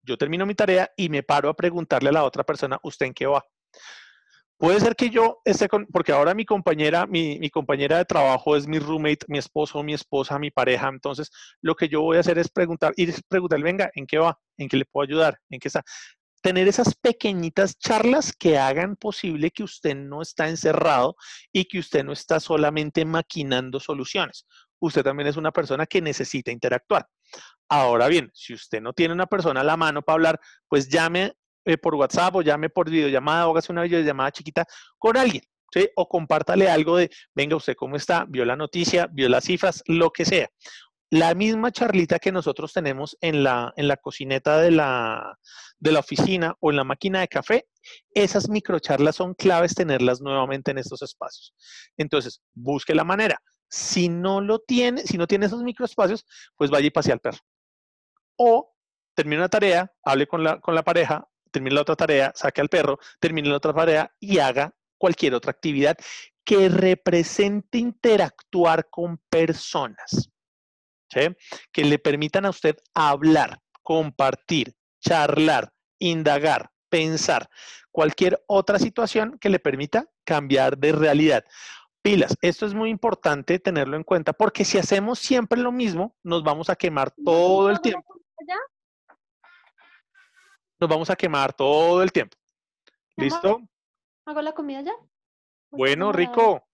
yo 0.05 0.17
termino 0.17 0.45
mi 0.45 0.53
tarea 0.53 0.91
y 0.95 1.09
me 1.09 1.23
paro 1.23 1.49
a 1.49 1.55
preguntarle 1.55 2.09
a 2.09 2.13
la 2.13 2.23
otra 2.23 2.43
persona, 2.43 2.79
¿usted 2.83 3.07
en 3.07 3.13
qué 3.13 3.25
va? 3.25 3.43
Puede 4.57 4.79
ser 4.79 4.95
que 4.95 5.09
yo 5.09 5.41
esté 5.43 5.67
con, 5.67 5.85
porque 5.87 6.13
ahora 6.13 6.33
mi 6.33 6.45
compañera, 6.45 7.05
mi, 7.05 7.49
compañera 7.49 7.97
de 7.97 8.05
trabajo 8.05 8.55
es 8.55 8.67
mi 8.67 8.79
roommate, 8.79 9.25
mi 9.27 9.37
esposo, 9.37 9.83
mi 9.83 9.93
esposa, 9.93 10.39
mi 10.39 10.49
pareja. 10.49 10.87
Entonces, 10.87 11.29
lo 11.61 11.75
que 11.75 11.89
yo 11.89 12.01
voy 12.01 12.17
a 12.17 12.21
hacer 12.21 12.37
es 12.37 12.49
preguntar, 12.49 12.93
y 12.95 13.11
preguntarle, 13.27 13.65
venga, 13.65 13.91
¿en 13.95 14.07
qué 14.07 14.17
va? 14.17 14.39
¿En 14.57 14.69
qué 14.69 14.77
le 14.77 14.85
puedo 14.85 15.05
ayudar? 15.05 15.37
¿En 15.49 15.59
qué 15.59 15.67
está? 15.67 15.83
Tener 16.41 16.69
esas 16.69 16.95
pequeñitas 16.95 17.77
charlas 17.77 18.31
que 18.31 18.57
hagan 18.57 18.95
posible 18.95 19.51
que 19.51 19.63
usted 19.63 19.95
no 19.95 20.21
está 20.21 20.47
encerrado 20.47 21.17
y 21.51 21.65
que 21.65 21.79
usted 21.79 22.05
no 22.05 22.13
está 22.13 22.39
solamente 22.39 23.03
maquinando 23.03 23.81
soluciones. 23.81 24.45
Usted 24.79 25.03
también 25.03 25.27
es 25.27 25.35
una 25.35 25.51
persona 25.51 25.85
que 25.85 26.01
necesita 26.01 26.51
interactuar. 26.51 27.07
Ahora 27.67 28.07
bien, 28.07 28.29
si 28.33 28.53
usted 28.53 28.81
no 28.81 28.93
tiene 28.93 29.13
una 29.13 29.25
persona 29.25 29.61
a 29.61 29.63
la 29.63 29.75
mano 29.75 30.01
para 30.01 30.15
hablar, 30.15 30.39
pues 30.69 30.87
llame 30.87 31.33
eh, 31.65 31.77
por 31.77 31.95
WhatsApp 31.95 32.35
o 32.35 32.41
llame 32.41 32.69
por 32.69 32.89
videollamada 32.89 33.47
o 33.47 33.51
hágase 33.51 33.71
una 33.71 33.83
videollamada 33.83 34.31
chiquita 34.31 34.65
con 34.97 35.17
alguien. 35.17 35.43
O 35.95 36.07
compártale 36.07 36.69
algo 36.69 36.95
de, 36.95 37.09
venga, 37.33 37.57
usted 37.57 37.75
cómo 37.75 37.97
está, 37.97 38.25
vio 38.29 38.45
la 38.45 38.55
noticia, 38.55 39.09
vio 39.11 39.27
las 39.27 39.43
cifras, 39.43 39.83
lo 39.87 40.09
que 40.11 40.23
sea. 40.23 40.49
La 41.09 41.33
misma 41.33 41.71
charlita 41.71 42.17
que 42.17 42.31
nosotros 42.31 42.71
tenemos 42.71 43.17
en 43.19 43.43
la, 43.43 43.73
en 43.75 43.89
la 43.89 43.97
cocineta 43.97 44.57
de 44.59 44.71
la, 44.71 45.37
de 45.79 45.91
la 45.91 45.99
oficina 45.99 46.55
o 46.59 46.71
en 46.71 46.77
la 46.77 46.83
máquina 46.83 47.19
de 47.19 47.27
café, 47.27 47.67
esas 48.13 48.49
microcharlas 48.49 49.17
son 49.17 49.33
claves 49.33 49.75
tenerlas 49.75 50.21
nuevamente 50.21 50.71
en 50.71 50.77
estos 50.77 51.01
espacios. 51.01 51.53
Entonces, 51.97 52.41
busque 52.53 52.95
la 52.95 53.03
manera. 53.03 53.41
Si 53.69 54.07
no 54.07 54.41
lo 54.41 54.59
tiene, 54.59 55.01
si 55.03 55.17
no 55.17 55.27
tiene 55.27 55.47
esos 55.47 55.61
microespacios, 55.61 56.25
pues 56.55 56.69
vaya 56.69 56.87
y 56.87 56.91
pase 56.91 57.11
al 57.11 57.19
perro. 57.19 57.39
O 58.37 58.73
termine 59.13 59.37
una 59.37 59.49
tarea, 59.49 59.91
hable 60.03 60.27
con 60.27 60.43
la, 60.43 60.59
con 60.59 60.73
la 60.75 60.83
pareja, 60.83 61.27
termine 61.55 61.73
la 61.73 61.81
otra 61.83 61.95
tarea, 61.95 62.33
saque 62.35 62.59
al 62.59 62.67
perro, 62.67 62.99
termine 63.17 63.47
la 63.47 63.55
otra 63.55 63.73
tarea 63.73 64.13
y 64.19 64.39
haga 64.39 64.75
cualquier 64.97 65.33
otra 65.35 65.51
actividad 65.51 65.95
que 66.43 66.67
represente 66.67 67.77
interactuar 67.77 68.89
con 68.89 69.17
personas, 69.29 70.29
que 71.09 71.85
le 71.85 71.97
permitan 71.97 72.45
a 72.45 72.49
usted 72.49 72.75
hablar, 72.93 73.59
compartir, 73.83 74.73
charlar, 74.99 75.71
indagar, 75.97 76.71
pensar, 76.89 77.49
cualquier 77.89 78.43
otra 78.47 78.77
situación 78.77 79.37
que 79.39 79.49
le 79.49 79.59
permita 79.59 80.09
cambiar 80.25 80.77
de 80.77 80.91
realidad 80.91 81.45
pilas. 82.01 82.37
Esto 82.41 82.65
es 82.65 82.73
muy 82.73 82.89
importante 82.89 83.59
tenerlo 83.59 83.95
en 83.95 84.03
cuenta 84.03 84.33
porque 84.33 84.65
si 84.65 84.77
hacemos 84.77 85.19
siempre 85.19 85.57
lo 85.59 85.71
mismo, 85.71 86.17
nos 86.21 86.43
vamos 86.43 86.69
a 86.69 86.75
quemar 86.75 87.13
todo 87.23 87.69
el 87.69 87.79
tiempo. 87.79 88.13
Nos 90.79 90.89
vamos 90.89 91.09
a 91.09 91.15
quemar 91.15 91.53
todo 91.53 92.03
el 92.03 92.11
tiempo. 92.11 92.37
¿Listo? 93.15 93.61
¿Hago 94.25 94.41
la 94.41 94.53
comida 94.53 94.81
ya? 94.81 94.93
Bueno, 95.71 96.11
rico. 96.11 96.67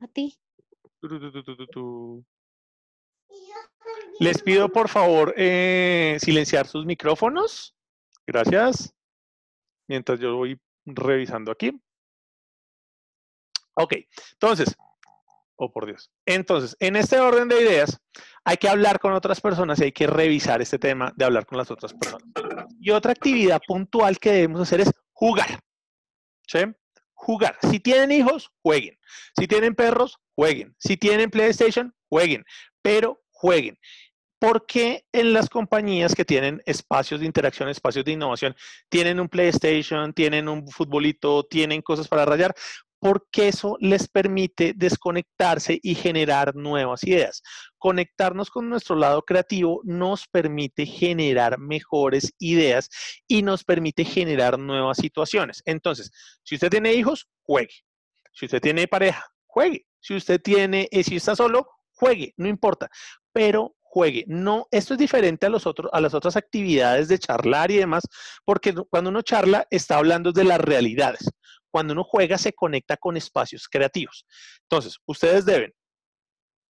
A 0.00 0.08
ti. 0.08 0.38
Les 4.20 4.42
pido 4.42 4.68
por 4.68 4.88
favor 4.88 5.34
eh, 5.36 6.16
silenciar 6.20 6.66
sus 6.66 6.84
micrófonos. 6.84 7.76
Gracias. 8.26 8.94
Mientras 9.86 10.18
yo 10.18 10.36
voy 10.36 10.60
revisando 10.84 11.52
aquí. 11.52 11.80
Ok, 13.74 13.94
entonces, 14.32 14.76
oh 15.58 15.70
por 15.70 15.86
Dios. 15.86 16.10
Entonces, 16.24 16.76
en 16.80 16.96
este 16.96 17.20
orden 17.20 17.48
de 17.48 17.60
ideas, 17.60 18.00
hay 18.44 18.56
que 18.56 18.68
hablar 18.68 18.98
con 18.98 19.12
otras 19.12 19.40
personas 19.40 19.78
y 19.80 19.84
hay 19.84 19.92
que 19.92 20.06
revisar 20.06 20.62
este 20.62 20.78
tema 20.78 21.12
de 21.16 21.24
hablar 21.24 21.44
con 21.44 21.58
las 21.58 21.70
otras 21.70 21.92
personas. 21.92 22.26
Y 22.80 22.90
otra 22.90 23.12
actividad 23.12 23.60
puntual 23.66 24.18
que 24.18 24.32
debemos 24.32 24.62
hacer 24.62 24.80
es 24.80 24.90
jugar. 25.12 25.60
¿Sí? 26.46 26.60
Jugar. 27.12 27.58
Si 27.68 27.80
tienen 27.80 28.12
hijos, 28.12 28.50
jueguen. 28.62 28.98
Si 29.36 29.46
tienen 29.46 29.74
perros, 29.74 30.18
jueguen. 30.34 30.74
Si 30.78 30.96
tienen 30.96 31.30
PlayStation, 31.30 31.92
jueguen. 32.08 32.44
Pero 32.80 33.20
jueguen. 33.30 33.78
¿Por 34.38 34.66
qué 34.66 35.04
en 35.12 35.32
las 35.32 35.48
compañías 35.48 36.14
que 36.14 36.24
tienen 36.24 36.62
espacios 36.64 37.18
de 37.18 37.26
interacción, 37.26 37.68
espacios 37.68 38.04
de 38.04 38.12
innovación, 38.12 38.54
tienen 38.88 39.18
un 39.18 39.28
PlayStation, 39.28 40.12
tienen 40.12 40.48
un 40.48 40.68
futbolito, 40.68 41.44
tienen 41.44 41.82
cosas 41.82 42.06
para 42.06 42.24
rayar? 42.24 42.54
Porque 42.98 43.48
eso 43.48 43.76
les 43.80 44.08
permite 44.08 44.72
desconectarse 44.74 45.78
y 45.82 45.94
generar 45.94 46.54
nuevas 46.54 47.04
ideas. 47.04 47.42
Conectarnos 47.78 48.50
con 48.50 48.68
nuestro 48.68 48.96
lado 48.96 49.22
creativo 49.22 49.80
nos 49.84 50.26
permite 50.26 50.86
generar 50.86 51.58
mejores 51.58 52.32
ideas 52.38 52.88
y 53.26 53.42
nos 53.42 53.64
permite 53.64 54.04
generar 54.04 54.58
nuevas 54.58 54.98
situaciones. 54.98 55.62
Entonces, 55.64 56.10
si 56.42 56.56
usted 56.56 56.70
tiene 56.70 56.94
hijos, 56.94 57.28
juegue. 57.42 57.74
Si 58.32 58.46
usted 58.46 58.60
tiene 58.60 58.88
pareja, 58.88 59.24
juegue. 59.46 59.86
Si 60.00 60.14
usted 60.14 60.40
tiene, 60.40 60.88
eh, 60.90 61.02
si 61.02 61.16
está 61.16 61.34
solo, 61.34 61.68
juegue, 61.92 62.32
no 62.36 62.48
importa, 62.48 62.88
pero 63.32 63.76
juegue. 63.80 64.24
No, 64.28 64.68
esto 64.70 64.94
es 64.94 64.98
diferente 64.98 65.46
a, 65.46 65.48
los 65.48 65.66
otros, 65.66 65.90
a 65.92 66.00
las 66.00 66.14
otras 66.14 66.36
actividades 66.36 67.08
de 67.08 67.18
charlar 67.18 67.70
y 67.70 67.78
demás, 67.78 68.04
porque 68.44 68.74
cuando 68.90 69.10
uno 69.10 69.22
charla 69.22 69.66
está 69.70 69.96
hablando 69.96 70.32
de 70.32 70.44
las 70.44 70.60
realidades. 70.60 71.28
Cuando 71.78 71.92
uno 71.92 72.02
juega 72.02 72.36
se 72.38 72.54
conecta 72.54 72.96
con 72.96 73.16
espacios 73.16 73.68
creativos. 73.68 74.26
Entonces, 74.62 74.98
ustedes 75.06 75.44
deben 75.44 75.72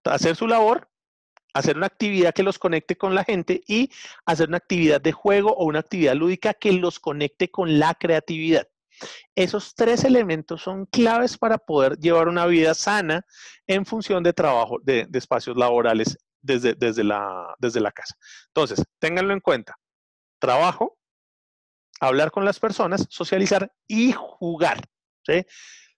hacer 0.04 0.36
su 0.36 0.46
labor, 0.46 0.90
hacer 1.54 1.78
una 1.78 1.86
actividad 1.86 2.34
que 2.34 2.42
los 2.42 2.58
conecte 2.58 2.98
con 2.98 3.14
la 3.14 3.24
gente 3.24 3.62
y 3.66 3.90
hacer 4.26 4.48
una 4.48 4.58
actividad 4.58 5.00
de 5.00 5.12
juego 5.12 5.54
o 5.54 5.64
una 5.64 5.78
actividad 5.78 6.14
lúdica 6.14 6.52
que 6.52 6.72
los 6.72 7.00
conecte 7.00 7.50
con 7.50 7.78
la 7.78 7.94
creatividad. 7.94 8.68
Esos 9.34 9.74
tres 9.74 10.04
elementos 10.04 10.60
son 10.60 10.84
claves 10.84 11.38
para 11.38 11.56
poder 11.56 11.96
llevar 11.96 12.28
una 12.28 12.44
vida 12.44 12.74
sana 12.74 13.24
en 13.66 13.86
función 13.86 14.22
de 14.22 14.34
trabajo, 14.34 14.78
de, 14.82 15.08
espacios 15.14 15.56
laborales 15.56 16.18
desde, 16.42 16.74
desde, 16.74 17.02
la, 17.02 17.54
desde 17.58 17.80
la 17.80 17.92
casa. 17.92 18.14
Entonces, 18.48 18.84
ténganlo 18.98 19.32
en 19.32 19.40
cuenta. 19.40 19.74
Trabajo, 20.38 20.98
hablar 21.98 22.30
con 22.30 22.44
las 22.44 22.60
personas, 22.60 23.06
socializar 23.08 23.72
y 23.86 24.12
jugar. 24.12 24.82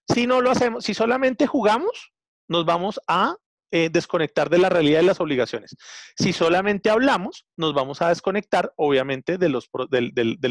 Si 0.07 0.27
no 0.27 0.41
lo 0.41 0.51
hacemos, 0.51 0.83
si 0.83 0.93
solamente 0.93 1.47
jugamos, 1.47 2.11
nos 2.47 2.65
vamos 2.65 2.99
a 3.07 3.35
eh, 3.73 3.89
desconectar 3.89 4.49
de 4.49 4.57
la 4.57 4.67
realidad 4.67 4.99
de 4.99 5.05
las 5.05 5.21
obligaciones. 5.21 5.77
Si 6.17 6.33
solamente 6.33 6.89
hablamos, 6.89 7.45
nos 7.55 7.73
vamos 7.73 8.01
a 8.01 8.09
desconectar, 8.09 8.73
obviamente, 8.75 9.37
del, 9.37 9.55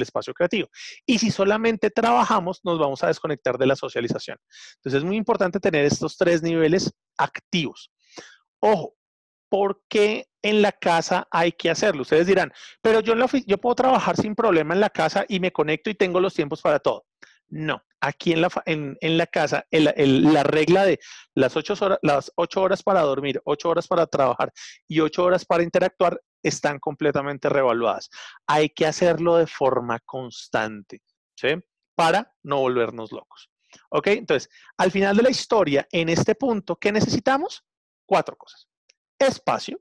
espacio 0.01 0.33
creativo. 0.33 0.69
Y 1.05 1.19
si 1.19 1.31
solamente 1.31 1.91
trabajamos, 1.91 2.61
nos 2.65 2.79
vamos 2.79 3.05
a 3.05 3.09
desconectar 3.09 3.59
de 3.59 3.67
la 3.67 3.77
socialización. 3.77 4.39
Entonces 4.77 5.01
es 5.01 5.05
muy 5.05 5.17
importante 5.17 5.61
tener 5.61 5.85
estos 5.85 6.17
tres 6.17 6.43
niveles 6.43 6.95
activos. 7.19 7.93
Ojo, 8.59 8.95
¿por 9.51 9.83
qué 9.91 10.29
en 10.41 10.63
la 10.63 10.73
casa 10.73 11.29
hay 11.31 11.53
que 11.53 11.69
hacerlo? 11.69 12.03
Ustedes 12.03 12.27
dirán, 12.27 12.51
pero 12.81 13.01
yo, 13.01 13.15
yo 13.47 13.59
puedo 13.59 13.75
trabajar 13.75 14.17
sin 14.17 14.35
problema 14.35 14.73
en 14.73 14.81
la 14.81 14.89
casa 14.89 15.27
y 15.29 15.41
me 15.41 15.53
conecto 15.53 15.91
y 15.91 15.95
tengo 15.95 16.21
los 16.21 16.33
tiempos 16.33 16.63
para 16.63 16.79
todo. 16.79 17.05
No, 17.49 17.83
aquí 18.01 18.33
en 18.33 18.41
la, 18.41 18.51
en, 18.67 18.97
la 19.19 19.27
casa, 19.27 19.67
la 19.71 20.43
regla 20.43 20.85
de 20.85 21.01
las 21.35 21.57
ocho, 21.57 21.75
horas, 21.81 21.99
las 22.03 22.33
ocho 22.37 22.63
horas 22.63 22.83
para 22.83 23.03
dormir, 23.03 23.41
ocho 23.45 23.69
horas 23.71 23.87
para 23.87 24.07
trabajar 24.07 24.53
y 24.89 25.01
ocho 25.01 25.25
horas 25.25 25.45
para 25.45 25.63
interactuar 25.63 26.21
están 26.43 26.79
completamente 26.79 27.49
revaluadas. 27.49 28.09
Hay 28.47 28.71
que 28.71 28.87
hacerlo 28.87 29.37
de 29.37 29.47
forma 29.47 29.99
constante. 30.01 31.01
Para 31.95 32.35
no 32.43 32.59
volvernos 32.59 33.13
locos. 33.13 33.51
¿Ok? 33.91 34.09
Entonces, 34.09 34.51
al 34.77 34.91
final 34.91 35.17
de 35.17 35.23
la 35.23 35.31
historia, 35.31 35.87
en 35.91 36.11
este 36.11 36.35
punto, 36.35 36.77
¿qué 36.77 36.93
necesitamos? 36.93 37.65
Cuatro 38.07 38.37
cosas 38.37 38.71
espacio, 39.21 39.81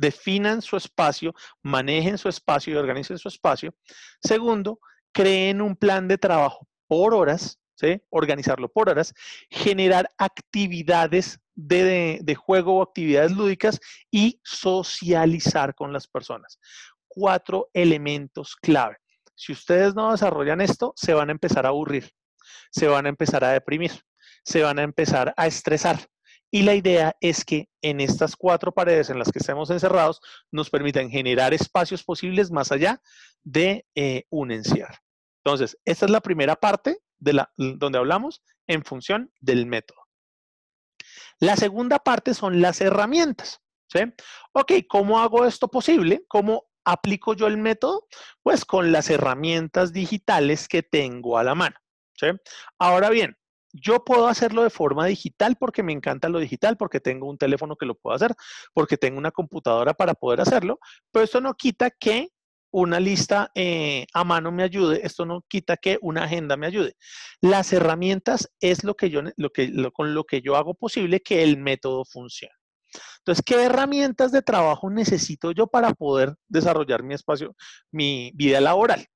definan 0.00 0.62
su 0.62 0.76
espacio, 0.76 1.34
manejen 1.62 2.18
su 2.18 2.28
espacio 2.28 2.74
y 2.74 2.76
organicen 2.76 3.18
su 3.18 3.28
espacio. 3.28 3.74
Segundo, 4.22 4.80
creen 5.12 5.60
un 5.60 5.76
plan 5.76 6.08
de 6.08 6.18
trabajo 6.18 6.66
por 6.90 7.14
horas, 7.14 7.60
¿sí? 7.76 8.02
organizarlo 8.10 8.68
por 8.68 8.88
horas, 8.88 9.14
generar 9.48 10.10
actividades 10.18 11.38
de, 11.54 12.36
juego 12.36 12.78
o 12.78 12.82
actividades 12.82 13.30
lúdicas 13.30 13.78
y 14.10 14.40
socializar 14.42 15.76
con 15.76 15.92
las 15.92 16.08
personas. 16.08 16.58
Cuatro 17.06 17.70
elementos 17.72 18.56
clave. 18.56 18.96
Si 19.36 19.52
ustedes 19.52 19.94
no 19.94 20.10
desarrollan 20.10 20.60
esto, 20.60 20.92
se 20.96 21.14
van 21.14 21.28
a 21.28 21.32
empezar 21.32 21.64
a 21.64 21.68
aburrir, 21.68 22.10
se 22.72 22.88
van 22.88 23.06
a 23.06 23.08
empezar 23.08 23.44
a 23.44 23.52
deprimir, 23.52 23.92
se 24.44 24.62
van 24.62 24.80
a 24.80 24.82
empezar 24.82 25.32
a 25.36 25.46
estresar, 25.46 26.00
y 26.50 26.62
la 26.62 26.74
idea 26.74 27.14
es 27.20 27.44
que 27.44 27.68
en 27.82 28.00
estas 28.00 28.34
cuatro 28.34 28.72
paredes 28.72 29.10
en 29.10 29.18
las 29.20 29.30
que 29.30 29.38
estemos 29.38 29.70
encerrados 29.70 30.20
nos 30.50 30.70
permitan 30.70 31.08
generar 31.08 31.54
espacios 31.54 32.02
posibles 32.02 32.50
más 32.50 32.72
allá 32.72 33.00
de 33.44 33.86
eh, 33.94 34.24
un 34.28 34.50
encierro. 34.50 34.96
Entonces, 35.44 35.78
esta 35.84 36.06
es 36.06 36.10
la 36.10 36.20
primera 36.20 36.56
parte 36.56 36.98
de 37.18 37.32
la, 37.32 37.52
donde 37.56 37.98
hablamos 37.98 38.42
en 38.66 38.84
función 38.84 39.32
del 39.40 39.66
método. 39.66 40.00
La 41.38 41.56
segunda 41.56 41.98
parte 41.98 42.34
son 42.34 42.60
las 42.60 42.80
herramientas. 42.80 43.60
¿sí? 43.88 44.00
Ok, 44.52 44.72
¿cómo 44.88 45.20
hago 45.20 45.46
esto 45.46 45.68
posible? 45.68 46.24
¿Cómo 46.28 46.64
aplico 46.84 47.34
yo 47.34 47.46
el 47.46 47.56
método? 47.56 48.06
Pues 48.42 48.64
con 48.64 48.92
las 48.92 49.10
herramientas 49.10 49.92
digitales 49.92 50.68
que 50.68 50.82
tengo 50.82 51.38
a 51.38 51.44
la 51.44 51.54
mano. 51.54 51.76
Ahora 52.78 53.08
bien, 53.08 53.36
yo 53.72 54.04
puedo 54.04 54.26
hacerlo 54.26 54.62
de 54.62 54.70
forma 54.70 55.06
digital 55.06 55.56
porque 55.58 55.82
me 55.82 55.92
encanta 55.92 56.28
lo 56.28 56.38
digital, 56.38 56.76
porque 56.76 57.00
tengo 57.00 57.28
un 57.28 57.38
teléfono 57.38 57.76
que 57.76 57.86
lo 57.86 57.94
puedo 57.94 58.16
hacer, 58.16 58.34
porque 58.74 58.96
tengo 58.96 59.18
una 59.18 59.30
computadora 59.30 59.94
para 59.94 60.14
poder 60.14 60.40
hacerlo, 60.40 60.80
pero 61.10 61.24
esto 61.24 61.40
no 61.40 61.54
quita 61.54 61.90
que 61.90 62.28
una 62.70 63.00
lista 63.00 63.50
eh, 63.54 64.06
a 64.12 64.24
mano 64.24 64.52
me 64.52 64.62
ayude, 64.62 65.00
esto 65.04 65.26
no 65.26 65.44
quita 65.48 65.76
que 65.76 65.98
una 66.02 66.24
agenda 66.24 66.56
me 66.56 66.66
ayude. 66.66 66.96
Las 67.40 67.72
herramientas 67.72 68.50
es 68.60 68.84
lo 68.84 68.94
que 68.94 69.10
yo, 69.10 69.22
lo 69.36 69.50
que, 69.50 69.72
con 69.92 70.14
lo 70.14 70.24
que 70.24 70.40
yo 70.40 70.56
hago 70.56 70.74
posible 70.74 71.20
que 71.20 71.42
el 71.42 71.56
método 71.58 72.04
funcione. 72.04 72.54
Entonces, 73.18 73.44
¿qué 73.44 73.62
herramientas 73.62 74.32
de 74.32 74.42
trabajo 74.42 74.90
necesito 74.90 75.52
yo 75.52 75.66
para 75.66 75.92
poder 75.94 76.34
desarrollar 76.48 77.02
mi 77.02 77.14
espacio, 77.14 77.54
mi 77.92 78.32
vida 78.34 78.60
laboral? 78.60 79.06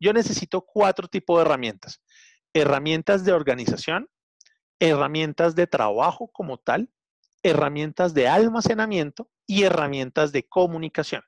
Yo 0.00 0.12
necesito 0.12 0.62
cuatro 0.62 1.08
tipos 1.08 1.38
de 1.38 1.42
herramientas 1.42 2.00
herramientas 2.54 3.24
de 3.24 3.32
organización, 3.32 4.08
herramientas 4.80 5.54
de 5.54 5.66
trabajo 5.66 6.28
como 6.32 6.58
tal, 6.58 6.90
herramientas 7.42 8.14
de 8.14 8.28
almacenamiento 8.28 9.30
y 9.46 9.64
herramientas 9.64 10.32
de 10.32 10.44
comunicación. 10.44 11.22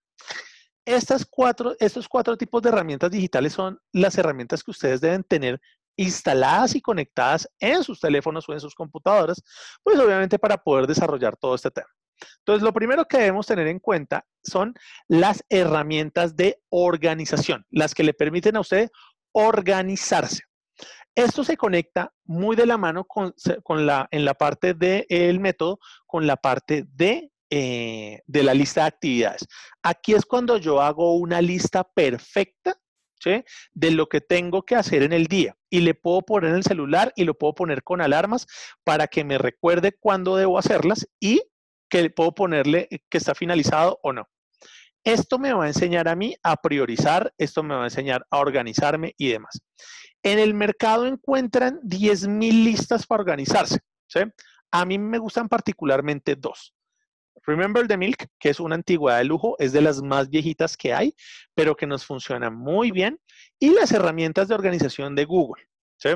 Estas 0.90 1.24
cuatro, 1.24 1.76
estos 1.78 2.08
cuatro 2.08 2.36
tipos 2.36 2.60
de 2.62 2.68
herramientas 2.68 3.12
digitales 3.12 3.52
son 3.52 3.78
las 3.92 4.18
herramientas 4.18 4.64
que 4.64 4.72
ustedes 4.72 5.00
deben 5.00 5.22
tener 5.22 5.60
instaladas 5.96 6.74
y 6.74 6.80
conectadas 6.80 7.48
en 7.60 7.84
sus 7.84 8.00
teléfonos 8.00 8.48
o 8.48 8.52
en 8.52 8.58
sus 8.58 8.74
computadoras, 8.74 9.40
pues 9.84 9.96
obviamente 10.00 10.36
para 10.36 10.56
poder 10.56 10.88
desarrollar 10.88 11.36
todo 11.36 11.54
este 11.54 11.70
tema. 11.70 11.86
Entonces, 12.38 12.64
lo 12.64 12.72
primero 12.72 13.04
que 13.04 13.18
debemos 13.18 13.46
tener 13.46 13.68
en 13.68 13.78
cuenta 13.78 14.26
son 14.42 14.74
las 15.06 15.44
herramientas 15.48 16.34
de 16.34 16.60
organización, 16.70 17.64
las 17.70 17.94
que 17.94 18.02
le 18.02 18.12
permiten 18.12 18.56
a 18.56 18.60
usted 18.60 18.90
organizarse. 19.30 20.42
Esto 21.14 21.44
se 21.44 21.56
conecta 21.56 22.12
muy 22.24 22.56
de 22.56 22.66
la 22.66 22.78
mano 22.78 23.04
con, 23.04 23.32
la, 23.86 24.08
en 24.10 24.24
la 24.24 24.34
parte 24.34 24.74
del 24.74 25.38
método, 25.38 25.78
con 26.06 26.26
la 26.26 26.36
parte 26.36 26.84
de, 26.94 27.29
eh, 27.50 28.20
de 28.26 28.42
la 28.42 28.54
lista 28.54 28.82
de 28.82 28.86
actividades. 28.88 29.46
Aquí 29.82 30.14
es 30.14 30.24
cuando 30.24 30.56
yo 30.56 30.80
hago 30.80 31.16
una 31.16 31.42
lista 31.42 31.84
perfecta 31.84 32.80
de 33.74 33.90
lo 33.90 34.08
que 34.08 34.20
tengo 34.20 34.62
que 34.62 34.76
hacer 34.76 35.02
en 35.02 35.12
el 35.12 35.26
día. 35.26 35.56
Y 35.68 35.80
le 35.80 35.94
puedo 35.94 36.22
poner 36.22 36.50
en 36.50 36.56
el 36.56 36.64
celular 36.64 37.12
y 37.16 37.24
lo 37.24 37.34
puedo 37.34 37.54
poner 37.54 37.82
con 37.82 38.00
alarmas 38.00 38.46
para 38.84 39.06
que 39.06 39.24
me 39.24 39.38
recuerde 39.38 39.96
cuándo 39.98 40.36
debo 40.36 40.58
hacerlas 40.58 41.06
y 41.20 41.42
que 41.88 42.10
puedo 42.10 42.32
ponerle 42.32 42.88
que 43.08 43.18
está 43.18 43.34
finalizado 43.34 43.98
o 44.02 44.12
no. 44.12 44.28
Esto 45.04 45.38
me 45.38 45.52
va 45.52 45.64
a 45.64 45.68
enseñar 45.68 46.08
a 46.08 46.16
mí 46.16 46.34
a 46.42 46.56
priorizar, 46.56 47.32
esto 47.38 47.62
me 47.62 47.74
va 47.74 47.82
a 47.82 47.86
enseñar 47.86 48.26
a 48.30 48.38
organizarme 48.38 49.14
y 49.16 49.28
demás. 49.28 49.60
En 50.22 50.38
el 50.38 50.52
mercado 50.52 51.06
encuentran 51.06 51.80
10.000 51.82 52.64
listas 52.64 53.06
para 53.06 53.22
organizarse. 53.22 53.80
A 54.70 54.84
mí 54.84 54.98
me 54.98 55.18
gustan 55.18 55.48
particularmente 55.48 56.36
dos. 56.36 56.74
Remember 57.46 57.86
the 57.86 57.96
Milk, 57.96 58.26
que 58.38 58.50
es 58.50 58.60
una 58.60 58.74
antigüedad 58.74 59.18
de 59.18 59.24
lujo, 59.24 59.56
es 59.58 59.72
de 59.72 59.80
las 59.80 60.02
más 60.02 60.28
viejitas 60.28 60.76
que 60.76 60.92
hay, 60.92 61.14
pero 61.54 61.74
que 61.74 61.86
nos 61.86 62.04
funciona 62.04 62.50
muy 62.50 62.90
bien. 62.90 63.18
Y 63.58 63.70
las 63.70 63.92
herramientas 63.92 64.48
de 64.48 64.54
organización 64.54 65.14
de 65.14 65.24
Google. 65.24 65.64
¿sí? 65.96 66.10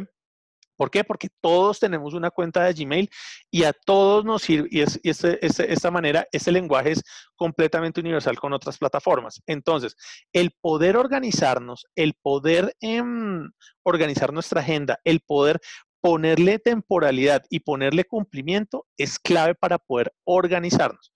¿Por 0.76 0.90
qué? 0.90 1.04
Porque 1.04 1.28
todos 1.40 1.78
tenemos 1.78 2.14
una 2.14 2.30
cuenta 2.30 2.64
de 2.64 2.72
Gmail 2.72 3.08
y 3.50 3.64
a 3.64 3.72
todos 3.72 4.24
nos 4.24 4.42
sirve, 4.42 4.68
y, 4.70 4.80
es, 4.80 4.98
esta 5.02 5.90
manera, 5.90 6.26
este 6.32 6.50
lenguaje 6.50 6.92
es 6.92 7.02
completamente 7.36 8.00
universal 8.00 8.38
con 8.38 8.52
otras 8.52 8.78
plataformas. 8.78 9.40
Entonces, 9.46 9.96
el 10.32 10.50
poder 10.60 10.96
organizarnos, 10.96 11.86
el 11.94 12.14
poder 12.14 12.74
em, 12.80 13.50
organizar 13.84 14.32
nuestra 14.32 14.62
agenda, 14.62 14.98
el 15.04 15.20
poder 15.20 15.60
ponerle 16.04 16.58
temporalidad 16.58 17.44
y 17.48 17.60
ponerle 17.60 18.04
cumplimiento 18.04 18.86
es 18.98 19.18
clave 19.18 19.54
para 19.54 19.78
poder 19.78 20.12
organizarnos. 20.24 21.14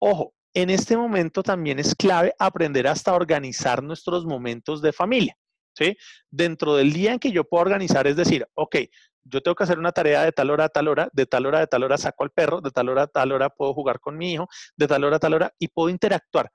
Ojo, 0.00 0.34
en 0.52 0.68
este 0.68 0.96
momento 0.96 1.44
también 1.44 1.78
es 1.78 1.94
clave 1.94 2.34
aprender 2.40 2.88
hasta 2.88 3.14
organizar 3.14 3.84
nuestros 3.84 4.26
momentos 4.26 4.82
de 4.82 4.92
familia. 4.92 5.38
¿sí? 5.78 5.96
Dentro 6.28 6.74
del 6.74 6.92
día 6.92 7.12
en 7.12 7.20
que 7.20 7.30
yo 7.30 7.44
puedo 7.44 7.62
organizar, 7.62 8.08
es 8.08 8.16
decir, 8.16 8.44
ok, 8.54 8.76
yo 9.22 9.40
tengo 9.42 9.54
que 9.54 9.62
hacer 9.62 9.78
una 9.78 9.92
tarea 9.92 10.24
de 10.24 10.32
tal 10.32 10.50
hora 10.50 10.64
a 10.64 10.68
tal 10.70 10.88
hora, 10.88 11.08
de 11.12 11.26
tal 11.26 11.46
hora 11.46 11.60
a 11.60 11.66
tal 11.68 11.84
hora 11.84 11.96
saco 11.96 12.24
al 12.24 12.30
perro, 12.30 12.60
de 12.60 12.72
tal 12.72 12.88
hora 12.88 13.02
a 13.02 13.06
tal 13.06 13.30
hora 13.30 13.48
puedo 13.48 13.74
jugar 13.74 14.00
con 14.00 14.18
mi 14.18 14.32
hijo, 14.32 14.48
de 14.76 14.88
tal 14.88 15.04
hora 15.04 15.18
a 15.18 15.20
tal 15.20 15.34
hora 15.34 15.52
y 15.60 15.68
puedo 15.68 15.88
interactuar. 15.88 16.50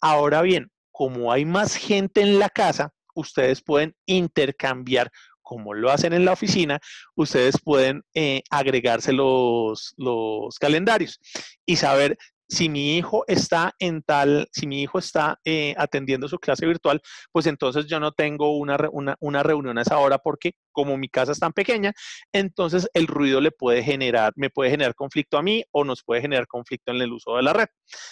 Ahora 0.00 0.40
bien, 0.42 0.70
como 0.92 1.32
hay 1.32 1.44
más 1.44 1.74
gente 1.74 2.20
en 2.20 2.38
la 2.38 2.48
casa, 2.48 2.92
ustedes 3.16 3.60
pueden 3.60 3.96
intercambiar 4.06 5.10
como 5.48 5.72
lo 5.72 5.90
hacen 5.90 6.12
en 6.12 6.26
la 6.26 6.32
oficina, 6.32 6.78
ustedes 7.14 7.56
pueden 7.64 8.02
eh, 8.12 8.42
agregarse 8.50 9.14
los, 9.14 9.94
los 9.96 10.58
calendarios 10.58 11.18
y 11.64 11.76
saber 11.76 12.18
si 12.50 12.68
mi 12.68 12.96
hijo 12.96 13.24
está 13.26 13.74
en 13.78 14.02
tal, 14.02 14.46
si 14.52 14.66
mi 14.66 14.82
hijo 14.82 14.98
está 14.98 15.38
eh, 15.44 15.74
atendiendo 15.78 16.28
su 16.28 16.38
clase 16.38 16.66
virtual, 16.66 17.00
pues 17.32 17.46
entonces 17.46 17.86
yo 17.86 17.98
no 17.98 18.12
tengo 18.12 18.56
una, 18.58 18.76
una, 19.20 19.42
reunión 19.42 19.78
a 19.78 19.82
esa 19.82 19.98
hora 19.98 20.18
porque 20.18 20.52
como 20.72 20.96
mi 20.98 21.08
casa 21.08 21.32
es 21.32 21.38
tan 21.38 21.52
pequeña, 21.52 21.92
entonces 22.32 22.88
el 22.92 23.06
ruido 23.06 23.40
le 23.40 23.50
puede 23.50 23.82
generar, 23.82 24.32
me 24.36 24.50
puede 24.50 24.70
generar 24.70 24.94
conflicto 24.94 25.38
a 25.38 25.42
mí 25.42 25.64
o 25.72 25.84
nos 25.84 26.02
puede 26.02 26.20
generar 26.20 26.46
conflicto 26.46 26.92
en 26.92 27.00
el 27.00 27.12
uso 27.12 27.36
de 27.36 27.42
la 27.42 27.52
red. 27.52 27.68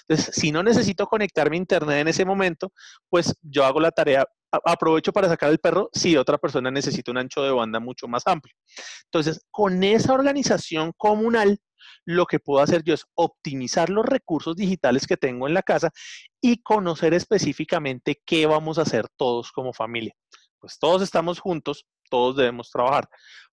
Entonces, 0.09 0.35
si 0.35 0.53
no 0.53 0.63
necesito 0.63 1.07
conectarme 1.07 1.57
a 1.57 1.59
internet 1.59 1.99
en 2.01 2.09
ese 2.09 2.25
momento, 2.25 2.73
pues 3.11 3.35
yo 3.43 3.65
hago 3.65 3.81
la 3.81 3.91
tarea 3.91 4.27
aprovecho 4.65 5.13
para 5.13 5.29
sacar 5.29 5.51
el 5.51 5.59
perro 5.59 5.89
si 5.93 6.17
otra 6.17 6.39
persona 6.39 6.71
necesita 6.71 7.11
un 7.11 7.19
ancho 7.19 7.43
de 7.43 7.51
banda 7.51 7.81
mucho 7.81 8.09
más 8.09 8.27
amplio. 8.27 8.55
Entonces, 9.05 9.45
con 9.51 9.83
esa 9.85 10.13
organización 10.13 10.93
comunal, 10.97 11.61
lo 12.05 12.27
que 12.27 12.39
puedo 12.39 12.63
hacer 12.63 12.83
yo 12.85 12.95
es 12.95 13.05
optimizar 13.15 13.91
los 13.91 14.07
recursos 14.07 14.57
digitales 14.57 15.07
que 15.07 15.17
tengo 15.17 15.47
en 15.47 15.55
la 15.55 15.63
casa 15.63 15.91
y 16.41 16.63
conocer 16.63 17.15
específicamente 17.15 18.21
qué 18.25 18.47
vamos 18.47 18.79
a 18.79 18.83
hacer 18.83 19.09
todos 19.17 19.53
como 19.53 19.73
familia. 19.73 20.15
Pues 20.59 20.79
todos 20.79 21.03
estamos 21.03 21.41
juntos, 21.41 21.87
todos 22.09 22.37
debemos 22.37 22.71
trabajar. 22.71 23.09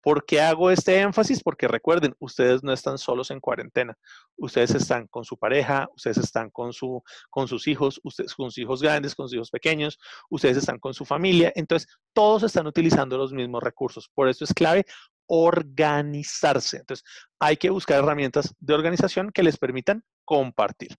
¿Por 0.02 0.24
qué 0.24 0.40
hago 0.40 0.70
este 0.70 0.98
énfasis? 0.98 1.42
Porque 1.42 1.68
recuerden, 1.68 2.14
ustedes 2.18 2.62
no 2.62 2.72
están 2.72 2.96
solos 2.96 3.30
en 3.30 3.38
cuarentena. 3.38 3.94
Ustedes 4.36 4.74
están 4.74 5.06
con 5.08 5.24
su 5.24 5.36
pareja, 5.36 5.88
ustedes 5.94 6.16
están 6.16 6.50
con, 6.50 6.72
su, 6.72 7.02
con 7.28 7.48
sus 7.48 7.68
hijos, 7.68 8.00
ustedes 8.02 8.34
con 8.34 8.50
sus 8.50 8.58
hijos 8.58 8.82
grandes, 8.82 9.14
con 9.14 9.28
sus 9.28 9.34
hijos 9.34 9.50
pequeños, 9.50 9.98
ustedes 10.30 10.56
están 10.56 10.78
con 10.78 10.94
su 10.94 11.04
familia. 11.04 11.52
Entonces, 11.54 11.88
todos 12.14 12.44
están 12.44 12.66
utilizando 12.66 13.18
los 13.18 13.32
mismos 13.32 13.62
recursos. 13.62 14.08
Por 14.14 14.28
eso 14.28 14.44
es 14.44 14.54
clave 14.54 14.86
organizarse. 15.26 16.78
Entonces, 16.78 17.04
hay 17.38 17.56
que 17.56 17.70
buscar 17.70 17.98
herramientas 17.98 18.54
de 18.58 18.74
organización 18.74 19.30
que 19.30 19.42
les 19.42 19.58
permitan 19.58 20.02
compartir. 20.24 20.96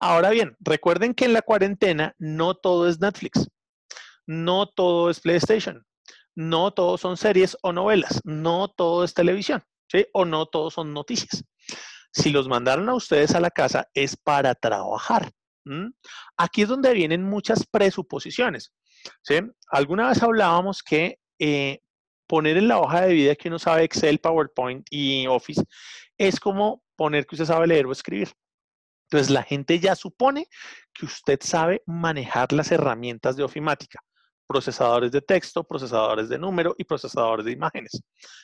Ahora 0.00 0.30
bien, 0.30 0.56
recuerden 0.60 1.14
que 1.14 1.24
en 1.24 1.32
la 1.32 1.42
cuarentena 1.42 2.14
no 2.18 2.54
todo 2.54 2.88
es 2.88 3.00
Netflix, 3.00 3.48
no 4.26 4.66
todo 4.66 5.10
es 5.10 5.20
PlayStation, 5.20 5.84
no 6.34 6.72
todo 6.72 6.98
son 6.98 7.16
series 7.16 7.56
o 7.62 7.72
novelas, 7.72 8.20
no 8.24 8.68
todo 8.68 9.04
es 9.04 9.14
televisión. 9.14 9.62
O 10.14 10.24
no 10.24 10.46
todo 10.46 10.70
son 10.70 10.94
noticias. 10.94 11.44
Si 12.12 12.30
los 12.30 12.48
mandaron 12.48 12.88
a 12.88 12.94
ustedes 12.94 13.34
a 13.34 13.40
la 13.40 13.50
casa 13.50 13.88
es 13.94 14.16
para 14.16 14.54
trabajar. 14.54 15.30
Aquí 16.36 16.62
es 16.62 16.68
donde 16.68 16.92
vienen 16.94 17.22
muchas 17.22 17.66
presuposiciones. 17.66 18.72
Alguna 19.68 20.08
vez 20.08 20.22
hablábamos 20.22 20.82
que 20.82 21.18
eh, 21.38 21.80
poner 22.26 22.56
en 22.56 22.68
la 22.68 22.78
hoja 22.78 23.02
de 23.02 23.12
vida 23.12 23.34
que 23.34 23.48
uno 23.48 23.58
sabe 23.58 23.84
Excel, 23.84 24.18
PowerPoint 24.18 24.86
y 24.90 25.26
Office 25.26 25.62
es 26.18 26.40
como 26.40 26.82
poner 26.96 27.26
que 27.26 27.34
usted 27.34 27.46
sabe 27.46 27.66
leer 27.66 27.86
o 27.86 27.92
escribir. 27.92 28.32
Entonces 29.10 29.30
la 29.30 29.42
gente 29.42 29.78
ya 29.78 29.94
supone 29.94 30.46
que 30.94 31.04
usted 31.04 31.38
sabe 31.42 31.82
manejar 31.86 32.52
las 32.52 32.72
herramientas 32.72 33.36
de 33.36 33.42
ofimática, 33.42 34.00
procesadores 34.52 35.10
de 35.10 35.22
texto, 35.22 35.64
procesadores 35.64 36.28
de 36.28 36.38
número 36.38 36.74
y 36.76 36.84
procesadores 36.84 37.46
de 37.46 37.52
imágenes. 37.52 38.02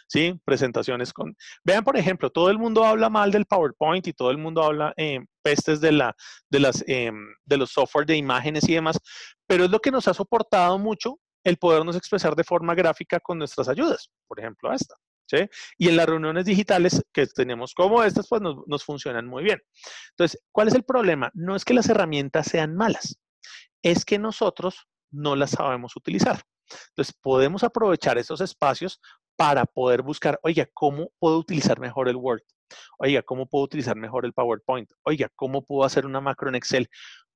¿Sí? 0.09 0.41
Presentaciones 0.43 1.13
con... 1.13 1.37
Vean, 1.63 1.85
por 1.85 1.99
ejemplo, 1.99 2.31
todo 2.31 2.49
el 2.49 2.59
mundo 2.59 2.83
habla 2.83 3.11
mal 3.11 3.31
del 3.31 3.45
PowerPoint 3.45 4.07
y 4.07 4.15
todo 4.15 4.31
el 4.31 4.39
mundo 4.39 4.63
habla 4.63 4.95
eh, 4.97 5.21
pestes 5.43 5.83
de, 5.83 5.93
la, 5.93 6.17
de, 6.49 6.61
las, 6.61 6.83
em, 6.87 7.27
de 7.45 7.57
los 7.59 7.71
software 7.71 8.07
de 8.07 8.17
imágenes 8.17 8.67
y 8.69 8.75
demás, 8.75 8.99
pero 9.47 9.65
es 9.65 9.71
lo 9.71 9.81
que 9.81 9.91
nos 9.91 10.09
ha 10.09 10.15
soportado 10.15 10.79
mucho 10.79 11.19
el 11.45 11.59
podernos 11.59 11.95
expresar 11.95 12.35
de 12.35 12.45
forma 12.45 12.75
gráfica 12.75 13.21
con 13.21 13.39
nuestras 13.39 13.69
ayudas, 13.69 14.09
por 14.27 14.41
ejemplo 14.41 14.73
esta. 14.73 14.95
¿sí? 15.27 15.47
Y 15.77 15.89
en 15.89 15.97
las 15.97 16.07
reuniones 16.07 16.47
digitales 16.47 17.03
que 17.13 17.27
tenemos 17.27 17.75
como 17.75 18.03
estas, 18.03 18.27
pues 18.29 18.41
nos, 18.41 18.67
nos 18.67 18.83
funcionan 18.83 19.27
muy 19.27 19.45
bien. 19.45 19.61
Entonces, 20.13 20.41
¿cuál 20.53 20.69
es 20.69 20.75
el 20.75 20.85
problema? 20.85 21.31
No 21.35 21.55
es 21.55 21.67
que 21.67 21.75
las 21.75 21.89
herramientas 21.91 22.47
sean 22.47 22.75
malas, 22.75 23.19
es 23.83 24.07
que 24.07 24.19
nosotros 24.19 24.87
no 25.11 25.37
las 25.37 25.51
sabemos 25.51 25.97
utilizar. 25.97 26.41
Entonces, 26.91 27.15
podemos 27.21 27.65
aprovechar 27.65 28.19
esos 28.19 28.41
espacios 28.41 29.01
para 29.37 29.65
poder 29.65 30.03
buscar, 30.03 30.39
oiga, 30.43 30.69
¿cómo 30.75 31.11
puedo 31.19 31.39
utilizar 31.39 31.79
mejor 31.81 32.09
el 32.09 32.17
Word? 32.17 32.43
Oiga, 32.99 33.23
¿cómo 33.23 33.47
puedo 33.47 33.65
utilizar 33.65 33.97
mejor 33.97 34.27
el 34.27 34.33
PowerPoint? 34.33 34.91
Oiga, 35.05 35.31
¿cómo 35.35 35.65
puedo 35.65 35.85
hacer 35.85 36.05
una 36.05 36.21
macro 36.21 36.49
en 36.49 36.57
Excel? 36.57 36.91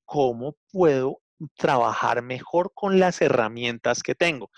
¿Cómo 0.05 0.57
puedo 0.71 1.23
trabajar 1.57 2.23
mejor 2.23 2.73
con 2.75 2.99
las 2.99 3.21
herramientas 3.21 4.03
que 4.03 4.15
tengo. 4.15 4.51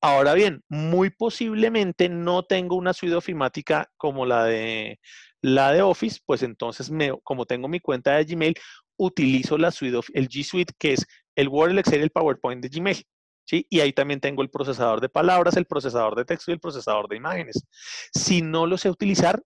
Ahora 0.00 0.34
bien, 0.34 0.62
muy 0.68 1.10
posiblemente 1.10 2.08
no 2.08 2.42
tengo 2.44 2.76
una 2.76 2.92
suite 2.92 3.14
ofimática 3.14 3.88
como 3.96 4.26
la 4.26 4.44
de, 4.44 4.98
la 5.40 5.72
de 5.72 5.82
Office, 5.82 6.20
pues 6.26 6.42
entonces, 6.42 6.90
me, 6.90 7.12
como 7.22 7.46
tengo 7.46 7.68
mi 7.68 7.78
cuenta 7.78 8.16
de 8.16 8.24
Gmail, 8.24 8.54
utilizo 8.96 9.58
la 9.58 9.70
suite 9.70 10.00
el 10.14 10.28
G 10.28 10.44
Suite, 10.44 10.74
que 10.78 10.94
es 10.94 11.06
el 11.36 11.48
Word, 11.48 11.70
el 11.70 11.78
Excel 11.78 12.00
y 12.00 12.04
el 12.04 12.10
PowerPoint 12.10 12.62
de 12.62 12.68
Gmail. 12.68 13.04
¿sí? 13.44 13.66
Y 13.70 13.80
ahí 13.80 13.92
también 13.92 14.20
tengo 14.20 14.42
el 14.42 14.50
procesador 14.50 15.00
de 15.00 15.08
palabras, 15.08 15.56
el 15.56 15.66
procesador 15.66 16.14
de 16.16 16.24
texto 16.24 16.50
y 16.50 16.54
el 16.54 16.60
procesador 16.60 17.08
de 17.08 17.16
imágenes. 17.16 17.64
Si 18.12 18.42
no 18.42 18.66
lo 18.66 18.78
sé 18.78 18.90
utilizar, 18.90 19.42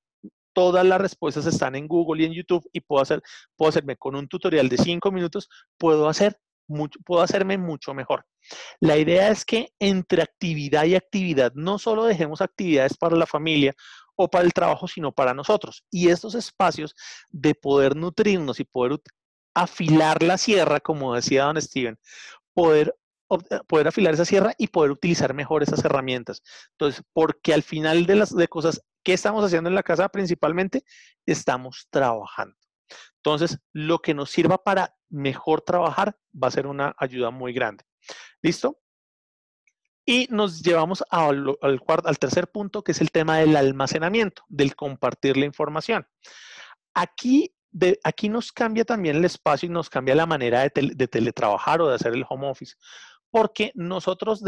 todas 0.52 0.86
las 0.86 1.00
respuestas 1.00 1.46
están 1.46 1.74
en 1.74 1.86
Google 1.86 2.22
y 2.22 2.26
en 2.26 2.32
YouTube 2.32 2.68
y 2.72 2.80
puedo, 2.80 3.02
hacer, 3.02 3.22
puedo 3.56 3.68
hacerme 3.68 3.96
con 3.96 4.16
un 4.16 4.26
tutorial 4.26 4.68
de 4.68 4.78
cinco 4.78 5.12
minutos, 5.12 5.48
puedo 5.78 6.08
hacer 6.08 6.38
puedo 7.04 7.22
hacerme 7.22 7.58
mucho 7.58 7.94
mejor. 7.94 8.26
La 8.80 8.96
idea 8.96 9.28
es 9.30 9.44
que 9.44 9.68
entre 9.78 10.22
actividad 10.22 10.84
y 10.84 10.94
actividad 10.94 11.52
no 11.54 11.78
solo 11.78 12.04
dejemos 12.04 12.40
actividades 12.40 12.96
para 12.96 13.16
la 13.16 13.26
familia 13.26 13.74
o 14.16 14.28
para 14.28 14.44
el 14.44 14.52
trabajo, 14.52 14.88
sino 14.88 15.12
para 15.12 15.34
nosotros. 15.34 15.84
Y 15.90 16.08
estos 16.08 16.34
espacios 16.34 16.94
de 17.30 17.54
poder 17.54 17.96
nutrirnos 17.96 18.60
y 18.60 18.64
poder 18.64 18.98
afilar 19.56 20.22
la 20.22 20.36
sierra, 20.36 20.80
como 20.80 21.14
decía 21.14 21.44
don 21.44 21.60
Steven, 21.60 21.98
poder, 22.52 22.94
eh, 23.30 23.60
poder 23.66 23.88
afilar 23.88 24.12
esa 24.12 24.26
sierra 24.26 24.54
y 24.58 24.66
poder 24.66 24.90
utilizar 24.90 25.32
mejor 25.32 25.62
esas 25.62 25.82
herramientas. 25.82 26.42
Entonces, 26.72 27.02
porque 27.14 27.54
al 27.54 27.62
final 27.62 28.04
de 28.04 28.16
las 28.16 28.36
de 28.36 28.48
cosas, 28.48 28.82
¿qué 29.02 29.14
estamos 29.14 29.42
haciendo 29.44 29.68
en 29.68 29.74
la 29.74 29.82
casa 29.82 30.10
principalmente? 30.10 30.84
Estamos 31.24 31.88
trabajando. 31.90 32.54
Entonces, 33.16 33.58
lo 33.72 34.00
que 34.00 34.12
nos 34.12 34.30
sirva 34.30 34.62
para 34.62 34.94
mejor 35.08 35.62
trabajar 35.62 36.16
va 36.32 36.48
a 36.48 36.52
ser 36.52 36.66
una 36.66 36.94
ayuda 36.98 37.30
muy 37.30 37.54
grande. 37.54 37.84
¿Listo? 38.42 38.78
Y 40.04 40.28
nos 40.30 40.62
llevamos 40.62 41.02
al, 41.10 41.56
al, 41.62 42.18
tercer 42.18 42.48
punto, 42.48 42.84
que 42.84 42.92
es 42.92 43.00
el 43.00 43.10
tema 43.10 43.38
del 43.38 43.56
almacenamiento, 43.56 44.44
del 44.48 44.76
compartir 44.76 45.38
la 45.38 45.46
información. 45.46 46.06
Aquí, 46.94 47.55
de, 47.76 48.00
aquí 48.04 48.30
nos 48.30 48.52
cambia 48.52 48.86
también 48.86 49.16
el 49.16 49.24
espacio 49.26 49.66
y 49.66 49.70
nos 49.70 49.90
cambia 49.90 50.14
la 50.14 50.24
manera 50.24 50.62
de, 50.62 50.70
teletrabajar 50.70 51.82
o 51.82 51.88
de 51.88 51.96
hacer 51.96 52.14
el 52.14 52.24
home 52.26 52.48
office, 52.48 52.74
porque 53.30 53.70
nosotros 53.74 54.40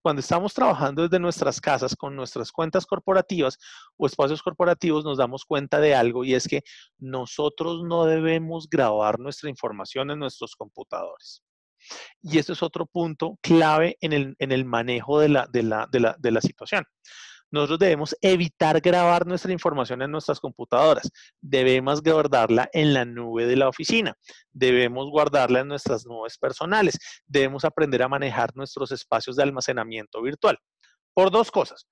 cuando 0.00 0.20
estamos 0.20 0.54
trabajando 0.54 1.02
desde 1.02 1.18
nuestras 1.18 1.60
casas 1.60 1.96
con 1.96 2.14
nuestras 2.14 2.52
cuentas 2.52 2.86
corporativas 2.86 3.58
o 3.96 4.06
espacios 4.06 4.44
corporativos, 4.44 5.04
nos 5.04 5.18
damos 5.18 5.44
cuenta 5.44 5.80
de 5.80 5.96
algo 5.96 6.24
y 6.24 6.34
es 6.34 6.46
que 6.46 6.62
nosotros 6.98 7.82
no 7.82 8.04
debemos 8.04 8.68
grabar 8.70 9.18
nuestra 9.18 9.50
información 9.50 10.12
en 10.12 10.20
nuestros 10.20 10.54
computadores. 10.54 11.42
Y 12.22 12.38
este 12.38 12.52
es 12.52 12.62
otro 12.62 12.86
punto 12.86 13.38
clave 13.42 13.96
en 14.00 14.36
el, 14.38 14.64
manejo 14.66 15.18
de 15.18 15.28
la 15.30 16.40
situación. 16.40 16.84
Nosotros 17.50 17.78
debemos 17.78 18.16
evitar 18.20 18.80
grabar 18.80 19.26
nuestra 19.26 19.52
información 19.52 20.02
en 20.02 20.10
nuestras 20.10 20.40
computadoras. 20.40 21.10
Debemos 21.40 22.02
guardarla 22.02 22.68
en 22.72 22.92
la 22.92 23.04
nube 23.04 23.46
de 23.46 23.56
la 23.56 23.68
oficina. 23.68 24.14
Debemos 24.52 25.10
guardarla 25.10 25.60
en 25.60 25.68
nuestras 25.68 26.06
nubes 26.06 26.36
personales. 26.36 26.98
Debemos 27.26 27.64
aprender 27.64 28.02
a 28.02 28.08
manejar 28.08 28.54
nuestros 28.54 28.92
espacios 28.92 29.36
de 29.36 29.42
almacenamiento 29.42 30.20
virtual. 30.22 30.58
Por 31.14 31.30
dos 31.30 31.50
cosas. 31.50 31.86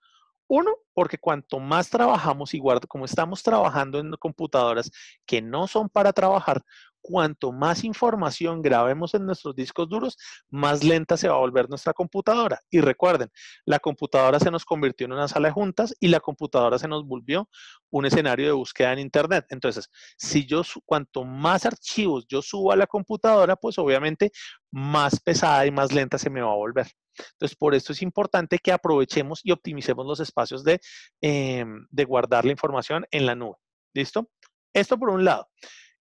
Uno, 0.48 0.72
porque 0.97 1.18
cuanto 1.18 1.61
más 1.61 1.90
trabajamos 1.90 2.55
y 2.55 2.59
guardo, 2.59 2.88
como 2.88 3.05
estamos 3.05 3.42
trabajando 3.42 3.99
en 3.99 4.12
computadoras 4.12 4.90
que 5.26 5.42
no 5.42 5.66
son 5.66 5.90
para 5.90 6.11
trabajar, 6.14 6.62
cuanto 7.03 7.53
más 7.53 7.84
información 7.84 8.62
grabemos 8.62 9.12
en 9.12 9.26
nuestros 9.26 9.55
discos 9.55 9.90
duros, 9.90 10.16
más 10.49 10.82
lenta 10.82 11.18
se 11.18 11.28
va 11.28 11.34
a 11.34 11.38
volver 11.40 11.68
nuestra 11.68 11.92
computadora. 11.92 12.62
Y 12.70 12.80
recuerden, 12.80 13.28
la 13.66 13.78
computadora 13.78 14.40
se 14.40 14.51
nos 14.51 14.64
convirtió 14.64 15.05
en 15.05 15.12
una 15.12 15.28
sala 15.28 15.49
de 15.49 15.53
juntas 15.53 15.94
y 16.01 16.09
la 16.09 16.20
computadora 16.20 16.78
se 16.78 16.88
nos 16.88 17.07
volvió 17.07 17.47
un 17.90 18.07
escenario 18.07 18.47
de 18.47 18.53
búsqueda 18.53 18.94
en 18.94 19.01
Internet. 19.01 19.44
Entonces, 19.51 19.90
si 20.16 20.47
yo, 20.47 20.62
cuanto 20.86 21.24
más 21.24 21.66
archivos 21.66 22.24
yo 22.26 22.40
subo 22.40 22.72
a 22.72 22.76
la 22.76 22.86
computadora, 22.86 23.55
pues 23.55 23.76
obviamente 23.78 24.32
más 24.70 25.20
pesada 25.20 25.66
y 25.66 25.70
más 25.70 25.92
lenta 25.92 26.16
se 26.16 26.30
me 26.30 26.40
va 26.40 26.53
a 26.53 26.57
volver. 26.57 26.86
Entonces, 27.32 27.57
por 27.57 27.74
esto 27.74 27.92
es 27.92 28.03
importante 28.03 28.59
que 28.59 28.72
aprovechemos 28.72 29.40
y 29.42 29.53
optimicemos 29.53 30.07
los 30.07 30.20
espacios 30.20 30.64
de, 30.64 30.80
em, 31.20 31.87
de 31.91 32.05
guardar 32.05 32.45
la 32.45 32.53
información 32.53 33.07
en 33.11 33.26
la 33.26 33.34
nube. 33.34 33.57
¿Listo? 33.95 34.30
Esto 34.72 34.99
por 34.99 35.11
un 35.11 35.24
lado. 35.24 35.49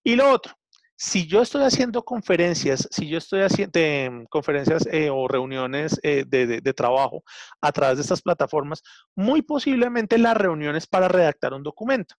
Y 0.03 0.15
lo 0.15 0.29
otro, 0.29 0.53
si 0.97 1.27
yo 1.27 1.41
estoy 1.41 1.63
haciendo 1.63 2.03
conferencias, 2.03 2.87
si 2.89 3.07
yo 3.07 3.17
estoy 3.17 3.41
haciendo 3.41 3.79
em, 3.79 4.25
conferencias 4.27 4.87
eh, 4.91 5.09
o 5.09 5.27
reuniones 5.27 5.99
eh, 6.03 6.23
de, 6.25 6.73
trabajo 6.73 7.23
a 7.61 7.71
través 7.71 7.97
de 7.97 8.03
estas 8.03 8.21
plataformas, 8.21 8.81
muy 9.15 9.41
posiblemente 9.41 10.17
la 10.17 10.33
reunión 10.33 10.75
es 10.75 10.87
para 10.87 11.07
redactar 11.07 11.53
un 11.53 11.63
documento. 11.63 12.15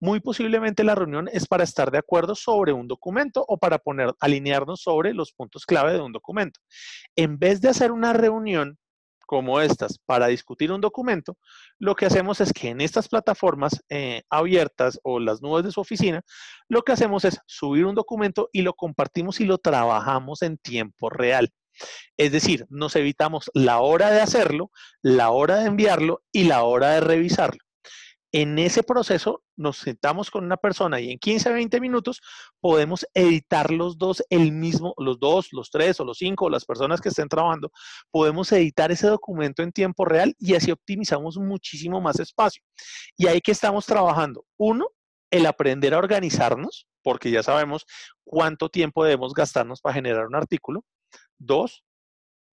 Muy 0.00 0.20
posiblemente 0.20 0.84
la 0.84 0.94
reunión 0.94 1.28
es 1.32 1.46
para 1.46 1.64
estar 1.64 1.90
de 1.90 1.98
acuerdo 1.98 2.34
sobre 2.34 2.72
un 2.72 2.86
documento 2.86 3.44
o 3.48 3.56
para 3.58 3.78
poner, 3.78 4.12
alinearnos 4.20 4.82
sobre 4.82 5.14
los 5.14 5.32
puntos 5.32 5.64
clave 5.64 5.94
de 5.94 6.00
un 6.00 6.12
documento. 6.12 6.60
En 7.16 7.38
vez 7.38 7.60
de 7.60 7.70
hacer 7.70 7.90
una 7.92 8.12
reunión 8.12 8.78
como 9.28 9.60
estas 9.60 9.98
para 9.98 10.28
discutir 10.28 10.72
un 10.72 10.80
documento, 10.80 11.36
lo 11.78 11.94
que 11.94 12.06
hacemos 12.06 12.40
es 12.40 12.50
que 12.50 12.70
en 12.70 12.80
estas 12.80 13.10
plataformas 13.10 13.84
eh, 13.90 14.22
abiertas 14.30 14.98
o 15.02 15.20
las 15.20 15.42
nubes 15.42 15.66
de 15.66 15.70
su 15.70 15.82
oficina, 15.82 16.22
lo 16.66 16.80
que 16.80 16.92
hacemos 16.92 17.26
es 17.26 17.38
subir 17.44 17.84
un 17.84 17.94
documento 17.94 18.48
y 18.54 18.62
lo 18.62 18.72
compartimos 18.72 19.38
y 19.40 19.44
lo 19.44 19.58
trabajamos 19.58 20.40
en 20.40 20.56
tiempo 20.56 21.10
real. 21.10 21.52
Es 22.16 22.32
decir, 22.32 22.64
nos 22.70 22.96
evitamos 22.96 23.50
la 23.52 23.80
hora 23.80 24.10
de 24.10 24.22
hacerlo, 24.22 24.70
la 25.02 25.28
hora 25.28 25.56
de 25.56 25.66
enviarlo 25.66 26.22
y 26.32 26.44
la 26.44 26.62
hora 26.62 26.92
de 26.92 27.00
revisarlo. 27.00 27.67
En 28.32 28.58
ese 28.58 28.82
proceso 28.82 29.42
nos 29.56 29.78
sentamos 29.78 30.30
con 30.30 30.44
una 30.44 30.58
persona 30.58 31.00
y 31.00 31.10
en 31.10 31.18
15 31.18 31.48
a 31.48 31.52
20 31.52 31.80
minutos 31.80 32.20
podemos 32.60 33.06
editar 33.14 33.70
los 33.70 33.96
dos, 33.96 34.22
el 34.28 34.52
mismo, 34.52 34.94
los 34.98 35.18
dos, 35.18 35.48
los 35.52 35.70
tres 35.70 35.98
o 36.00 36.04
los 36.04 36.18
cinco, 36.18 36.50
las 36.50 36.66
personas 36.66 37.00
que 37.00 37.08
estén 37.08 37.28
trabajando, 37.28 37.72
podemos 38.10 38.52
editar 38.52 38.92
ese 38.92 39.06
documento 39.06 39.62
en 39.62 39.72
tiempo 39.72 40.04
real 40.04 40.34
y 40.38 40.54
así 40.54 40.70
optimizamos 40.70 41.38
muchísimo 41.38 42.00
más 42.00 42.20
espacio. 42.20 42.62
Y 43.16 43.26
ahí 43.28 43.40
que 43.40 43.52
estamos 43.52 43.86
trabajando, 43.86 44.44
uno, 44.58 44.88
el 45.30 45.46
aprender 45.46 45.94
a 45.94 45.98
organizarnos, 45.98 46.86
porque 47.02 47.30
ya 47.30 47.42
sabemos 47.42 47.86
cuánto 48.24 48.68
tiempo 48.68 49.04
debemos 49.04 49.32
gastarnos 49.32 49.80
para 49.80 49.94
generar 49.94 50.26
un 50.26 50.36
artículo. 50.36 50.84
Dos, 51.38 51.82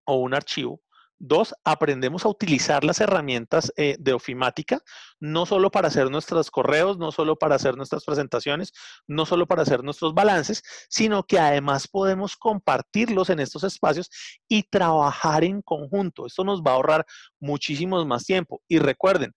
o 0.04 0.16
un 0.16 0.34
archivo. 0.34 0.80
Dos, 1.18 1.54
aprendemos 1.64 2.24
a 2.24 2.28
utilizar 2.28 2.84
las 2.84 3.00
herramientas 3.00 3.72
eh, 3.76 3.96
de 3.98 4.12
ofimática, 4.12 4.80
no 5.20 5.46
solo 5.46 5.70
para 5.70 5.88
hacer 5.88 6.10
nuestros 6.10 6.50
correos, 6.50 6.98
no 6.98 7.12
solo 7.12 7.36
para 7.36 7.54
hacer 7.54 7.76
nuestras 7.76 8.04
presentaciones, 8.04 8.72
no 9.06 9.24
solo 9.24 9.46
para 9.46 9.62
hacer 9.62 9.84
nuestros 9.84 10.12
balances, 10.12 10.62
sino 10.88 11.22
que 11.22 11.38
además 11.38 11.88
podemos 11.88 12.36
compartirlos 12.36 13.30
en 13.30 13.40
estos 13.40 13.64
espacios 13.64 14.10
y 14.48 14.64
trabajar 14.64 15.44
en 15.44 15.62
conjunto. 15.62 16.26
Esto 16.26 16.44
nos 16.44 16.62
va 16.62 16.72
a 16.72 16.74
ahorrar 16.74 17.06
muchísimo 17.40 18.04
más 18.04 18.24
tiempo. 18.24 18.60
Y 18.68 18.78
recuerden, 18.78 19.34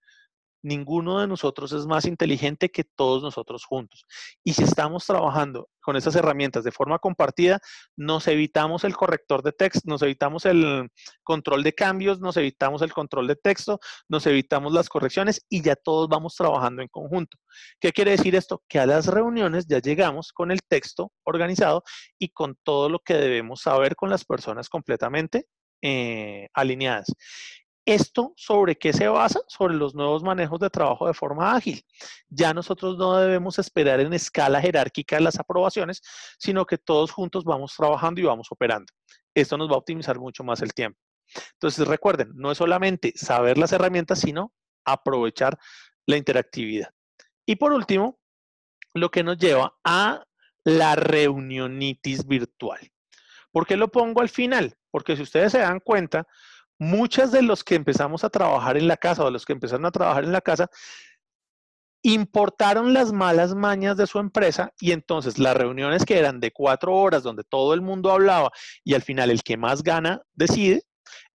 ninguno 0.68 1.20
de 1.20 1.28
nosotros 1.28 1.72
es 1.72 1.86
más 1.86 2.06
inteligente 2.06 2.70
que 2.70 2.84
todos 2.84 3.24
nosotros 3.24 3.66
juntos. 3.66 4.06
Y 4.44 4.54
si 4.54 4.64
estamos 4.64 5.06
trabajando 5.06 5.70
con 5.82 5.96
esas 5.96 6.16
herramientas 6.16 6.64
de 6.64 6.72
forma 6.72 7.00
compartida, 7.00 7.60
nos 7.96 8.28
evitamos 8.28 8.84
el 8.84 8.96
corrector 8.96 9.42
de 9.42 9.54
texto, 9.54 9.82
nos 9.86 10.02
evitamos 10.02 10.46
el 10.46 10.90
control 11.24 11.64
de 11.64 11.74
cambios, 11.74 12.20
nos 12.20 12.36
evitamos 12.38 12.82
el 12.82 12.92
control 12.92 13.28
de 13.28 13.38
texto, 13.38 13.80
nos 14.10 14.28
evitamos 14.28 14.74
las 14.74 14.90
correcciones 14.90 15.46
y 15.50 15.62
ya 15.62 15.76
todos 15.76 16.10
vamos 16.10 16.36
trabajando 16.36 16.82
en 16.82 16.90
conjunto. 16.90 17.38
¿Qué 17.80 17.94
quiere 17.94 18.12
decir 18.12 18.36
esto? 18.36 18.64
Que 18.68 18.80
a 18.80 18.86
las 18.86 19.08
reuniones 19.08 19.68
ya 19.68 19.80
llegamos 19.80 20.34
con 20.34 20.52
el 20.52 20.60
texto 20.68 21.14
organizado 21.24 21.84
y 22.20 22.30
con 22.30 22.58
todo 22.64 22.90
lo 22.90 23.00
que 23.00 23.14
debemos 23.14 23.62
saber 23.62 23.96
con 23.96 24.10
las 24.10 24.26
personas 24.26 24.68
completamente 24.70 25.48
eh, 25.82 26.50
alineadas. 26.54 27.08
¿Esto 27.88 28.34
sobre 28.36 28.78
qué 28.78 28.92
se 28.92 29.08
basa? 29.08 29.40
Sobre 29.48 29.74
los 29.74 29.96
nuevos 29.96 30.22
manejos 30.22 30.60
de 30.60 30.70
trabajo 30.70 31.08
de 31.08 31.14
forma 31.14 31.56
ágil. 31.56 31.82
Ya 32.28 32.54
nosotros 32.54 32.98
no 32.98 33.16
debemos 33.16 33.60
esperar 33.60 34.02
en 34.02 34.12
escala 34.12 34.60
jerárquica 34.60 35.22
las 35.22 35.40
aprobaciones, 35.40 36.02
sino 36.38 36.66
que 36.66 36.78
todos 36.78 37.12
juntos 37.12 37.46
vamos 37.46 37.74
trabajando 37.78 38.20
y 38.20 38.26
vamos 38.26 38.48
operando. 38.52 38.92
Esto 39.34 39.58
nos 39.58 39.70
va 39.70 39.76
a 39.76 39.78
optimizar 39.78 40.20
mucho 40.20 40.44
más 40.44 40.62
el 40.62 40.74
tiempo. 40.74 41.00
Entonces 41.54 41.88
recuerden, 41.88 42.32
no 42.36 42.52
es 42.52 42.58
solamente 42.58 43.14
saber 43.16 43.58
las 43.58 43.72
herramientas, 43.72 44.20
sino 44.20 44.52
aprovechar 44.84 45.58
la 46.06 46.18
interactividad. 46.18 46.90
Y 47.46 47.56
por 47.56 47.72
último, 47.72 48.20
lo 48.94 49.10
que 49.12 49.24
nos 49.24 49.38
lleva 49.38 49.78
a 49.86 50.26
la 50.66 50.98
reunionitis 50.98 52.28
virtual. 52.28 52.82
¿Por 53.50 53.66
qué 53.66 53.78
lo 53.78 53.88
pongo 53.88 54.20
al 54.20 54.28
final? 54.28 54.76
Porque 54.92 55.16
si 55.16 55.22
ustedes 55.22 55.54
se 55.54 55.60
dan 55.60 55.80
cuenta, 55.80 56.28
muchas 56.80 57.32
de 57.32 57.42
los 57.42 57.64
que 57.64 57.76
empezamos 57.76 58.24
a 58.24 58.30
trabajar 58.30 58.78
en 58.78 58.88
la 58.88 58.98
casa 58.98 59.24
o 59.24 59.32
los 59.32 59.46
que 59.46 59.54
empezaron 59.54 59.86
a 59.86 59.92
trabajar 59.92 60.24
en 60.24 60.32
la 60.32 60.42
casa, 60.42 60.70
importaron 62.04 62.94
las 62.94 63.12
malas 63.12 63.56
mañas 63.56 63.98
de 63.98 64.08
su 64.08 64.20
empresa 64.20 64.72
y 64.80 64.92
entonces 64.92 65.40
las 65.40 65.58
reuniones 65.58 66.06
que 66.06 66.18
eran 66.18 66.40
de 66.40 66.52
cuatro 66.52 66.96
horas 66.96 67.24
donde 67.24 67.44
todo 67.44 67.74
el 67.74 67.82
mundo 67.82 68.12
hablaba 68.12 68.52
y 68.84 68.94
al 68.94 69.02
final 69.02 69.30
el 69.30 69.44
que 69.44 69.58
más 69.58 69.84
gana 69.84 70.22
decide, 70.34 70.84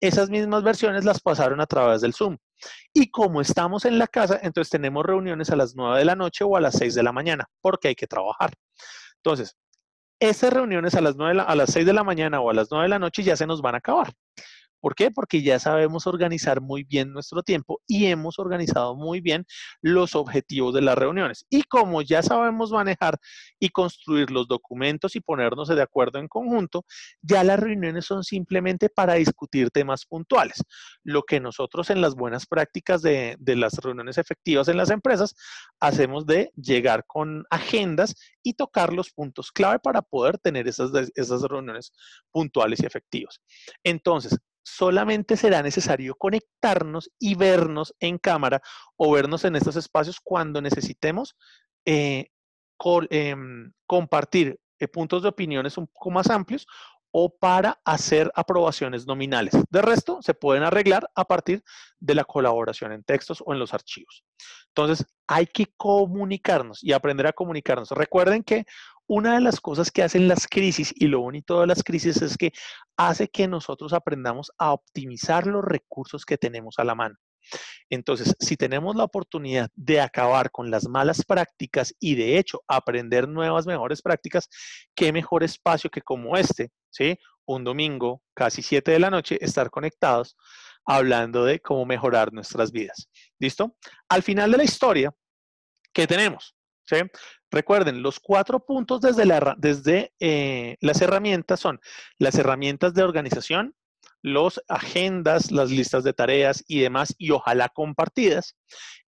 esas 0.00 0.30
mismas 0.30 0.62
versiones 0.62 1.04
las 1.04 1.20
pasaron 1.20 1.60
a 1.60 1.66
través 1.66 2.00
del 2.00 2.14
Zoom. 2.14 2.36
Y 2.92 3.10
como 3.10 3.40
estamos 3.40 3.84
en 3.84 3.98
la 3.98 4.06
casa, 4.06 4.38
entonces 4.42 4.70
tenemos 4.70 5.04
reuniones 5.04 5.50
a 5.50 5.56
las 5.56 5.74
nueve 5.74 5.98
de 5.98 6.04
la 6.04 6.14
noche 6.14 6.44
o 6.44 6.56
a 6.56 6.60
las 6.60 6.74
seis 6.74 6.94
de 6.94 7.02
la 7.02 7.12
mañana, 7.12 7.46
porque 7.60 7.88
hay 7.88 7.94
que 7.94 8.06
trabajar. 8.06 8.52
Entonces, 9.16 9.56
esas 10.20 10.52
reuniones 10.52 10.94
a 10.94 11.00
las, 11.00 11.16
9 11.16 11.42
a 11.44 11.54
las 11.56 11.72
6 11.72 11.84
de 11.84 11.92
la 11.92 12.04
mañana 12.04 12.40
o 12.40 12.48
a 12.48 12.54
las 12.54 12.68
nueve 12.70 12.84
de 12.84 12.90
la 12.90 13.00
noche 13.00 13.24
ya 13.24 13.36
se 13.36 13.46
nos 13.46 13.60
van 13.60 13.74
a 13.74 13.78
acabar. 13.78 14.12
¿Por 14.82 14.96
qué? 14.96 15.12
Porque 15.12 15.42
ya 15.42 15.60
sabemos 15.60 16.08
organizar 16.08 16.60
muy 16.60 16.82
bien 16.82 17.12
nuestro 17.12 17.44
tiempo 17.44 17.80
y 17.86 18.06
hemos 18.06 18.40
organizado 18.40 18.96
muy 18.96 19.20
bien 19.20 19.46
los 19.80 20.16
objetivos 20.16 20.74
de 20.74 20.82
las 20.82 20.98
reuniones. 20.98 21.46
Y 21.50 21.62
como 21.62 22.02
ya 22.02 22.20
sabemos 22.20 22.72
manejar 22.72 23.16
y 23.60 23.68
construir 23.68 24.32
los 24.32 24.48
documentos 24.48 25.14
y 25.14 25.20
ponernos 25.20 25.68
de 25.68 25.80
acuerdo 25.80 26.18
en 26.18 26.26
conjunto, 26.26 26.84
ya 27.20 27.44
las 27.44 27.60
reuniones 27.60 28.06
son 28.06 28.24
simplemente 28.24 28.88
para 28.88 29.14
discutir 29.14 29.70
temas 29.70 30.04
puntuales. 30.04 30.64
Lo 31.04 31.22
que 31.22 31.38
nosotros 31.38 31.88
en 31.90 32.00
las 32.00 32.16
buenas 32.16 32.46
prácticas 32.46 33.02
de, 33.02 33.38
las 33.46 33.74
reuniones 33.74 34.18
efectivas 34.18 34.66
en 34.66 34.78
las 34.78 34.90
empresas 34.90 35.36
hacemos 35.78 36.26
de 36.26 36.50
llegar 36.56 37.04
con 37.06 37.44
agendas 37.50 38.16
y 38.42 38.54
tocar 38.54 38.92
los 38.92 39.10
puntos 39.10 39.52
clave 39.52 39.78
para 39.78 40.02
poder 40.02 40.38
tener 40.38 40.66
esas, 40.66 40.90
esas 41.14 41.42
reuniones 41.42 41.92
puntuales 42.32 42.82
y 42.82 42.86
efectivas. 42.86 43.40
Entonces, 43.84 44.36
solamente 44.62 45.36
será 45.36 45.62
necesario 45.62 46.14
conectarnos 46.14 47.10
y 47.18 47.34
vernos 47.34 47.94
en 48.00 48.18
cámara 48.18 48.62
o 48.96 49.12
vernos 49.12 49.44
en 49.44 49.56
estos 49.56 49.76
espacios 49.76 50.20
cuando 50.22 50.60
necesitemos 50.60 51.36
eh, 51.84 52.30
em, 53.10 53.72
compartir 53.86 54.58
eh, 54.78 54.88
puntos 54.88 55.22
de 55.22 55.28
opiniones 55.28 55.78
un 55.78 55.86
poco 55.86 56.10
más 56.10 56.30
amplios 56.30 56.66
o 57.12 57.36
para 57.36 57.78
hacer 57.84 58.32
aprobaciones 58.34 59.06
nominales. 59.06 59.52
De 59.70 59.82
resto, 59.82 60.20
se 60.22 60.34
pueden 60.34 60.62
arreglar 60.62 61.08
a 61.14 61.26
partir 61.26 61.62
de 62.00 62.14
la 62.14 62.24
colaboración 62.24 62.90
en 62.90 63.04
textos 63.04 63.42
o 63.44 63.52
en 63.52 63.58
los 63.58 63.74
archivos. 63.74 64.24
Entonces, 64.68 65.06
hay 65.26 65.46
que 65.46 65.66
comunicarnos 65.76 66.82
y 66.82 66.92
aprender 66.92 67.26
a 67.26 67.32
comunicarnos. 67.32 67.90
Recuerden 67.90 68.42
que 68.42 68.64
una 69.14 69.34
de 69.34 69.42
las 69.42 69.60
cosas 69.60 69.90
que 69.90 70.02
hacen 70.02 70.26
las 70.26 70.46
crisis, 70.46 70.94
y 70.96 71.06
lo 71.06 71.20
bonito 71.20 71.60
de 71.60 71.66
las 71.66 71.82
crisis 71.82 72.22
es 72.22 72.38
que 72.38 72.50
hace 72.96 73.28
que 73.28 73.46
nosotros 73.46 73.92
aprendamos 73.92 74.50
a 74.56 74.72
optimizar 74.72 75.46
los 75.46 75.62
recursos 75.62 76.24
que 76.24 76.38
tenemos 76.38 76.78
a 76.78 76.84
la 76.84 76.94
mano. 76.94 77.16
Entonces, 77.90 78.34
si 78.40 78.56
tenemos 78.56 78.96
la 78.96 79.04
oportunidad 79.04 79.68
de 79.74 80.00
acabar 80.00 80.50
con 80.50 80.70
las 80.70 80.88
malas 80.88 81.26
prácticas 81.26 81.94
y 82.00 82.14
de 82.14 82.38
hecho 82.38 82.62
aprender 82.66 83.28
nuevas, 83.28 83.66
mejores 83.66 84.00
prácticas, 84.00 84.48
qué 84.94 85.12
mejor 85.12 85.42
espacio 85.42 85.90
que 85.90 86.00
como 86.00 86.38
este, 86.38 86.70
¿sí? 86.88 87.18
Un 87.44 87.64
domingo, 87.64 88.22
casi 88.32 88.62
7 88.62 88.92
de 88.92 88.98
la 88.98 89.10
noche, 89.10 89.36
estar 89.44 89.68
conectados 89.68 90.38
hablando 90.86 91.44
de 91.44 91.60
cómo 91.60 91.84
mejorar 91.84 92.32
nuestras 92.32 92.72
vidas. 92.72 93.10
¿Listo? 93.38 93.76
Al 94.08 94.22
final 94.22 94.52
de 94.52 94.56
la 94.56 94.64
historia, 94.64 95.14
¿qué 95.92 96.06
tenemos? 96.06 96.56
¿Sí? 96.84 96.96
Recuerden, 97.50 98.02
los 98.02 98.18
cuatro 98.18 98.64
puntos 98.64 99.00
desde, 99.00 100.12
eh, 100.20 100.76
las 100.80 101.00
herramientas 101.00 101.60
son 101.60 101.80
las 102.18 102.36
herramientas 102.36 102.94
de 102.94 103.02
organización, 103.02 103.74
los 104.22 104.60
agendas, 104.68 105.50
las 105.50 105.70
listas 105.70 106.02
de 106.04 106.12
tareas 106.12 106.64
y 106.66 106.80
demás, 106.80 107.14
y 107.18 107.30
ojalá 107.30 107.68
compartidas. 107.68 108.56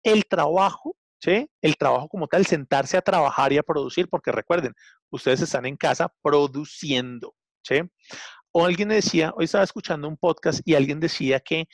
El 0.03 0.27
trabajo, 0.27 0.97
¿sí? 1.21 1.49
El 1.63 1.77
trabajo 1.77 2.09
como 2.09 2.29
tal, 2.29 2.47
sentarse 2.47 2.97
a 2.97 3.03
trabajar 3.03 3.53
y 3.53 3.59
a 3.59 3.63
producir, 3.63 4.09
porque 4.09 4.31
recuerden, 4.31 4.75
ustedes 5.11 5.41
están 5.41 5.67
en 5.67 5.77
casa 5.77 6.13
produciendo, 6.23 7.35
¿sí? 7.63 7.81
O 8.53 8.67
alguien 8.67 8.91
decía, 8.91 9.33
hoy 9.37 9.47
estaba 9.47 9.65
escuchando 9.65 10.07
un 10.07 10.17
podcast 10.17 10.61
y 10.65 10.75
alguien 10.75 11.01
decía 11.01 11.41
que 11.41 11.67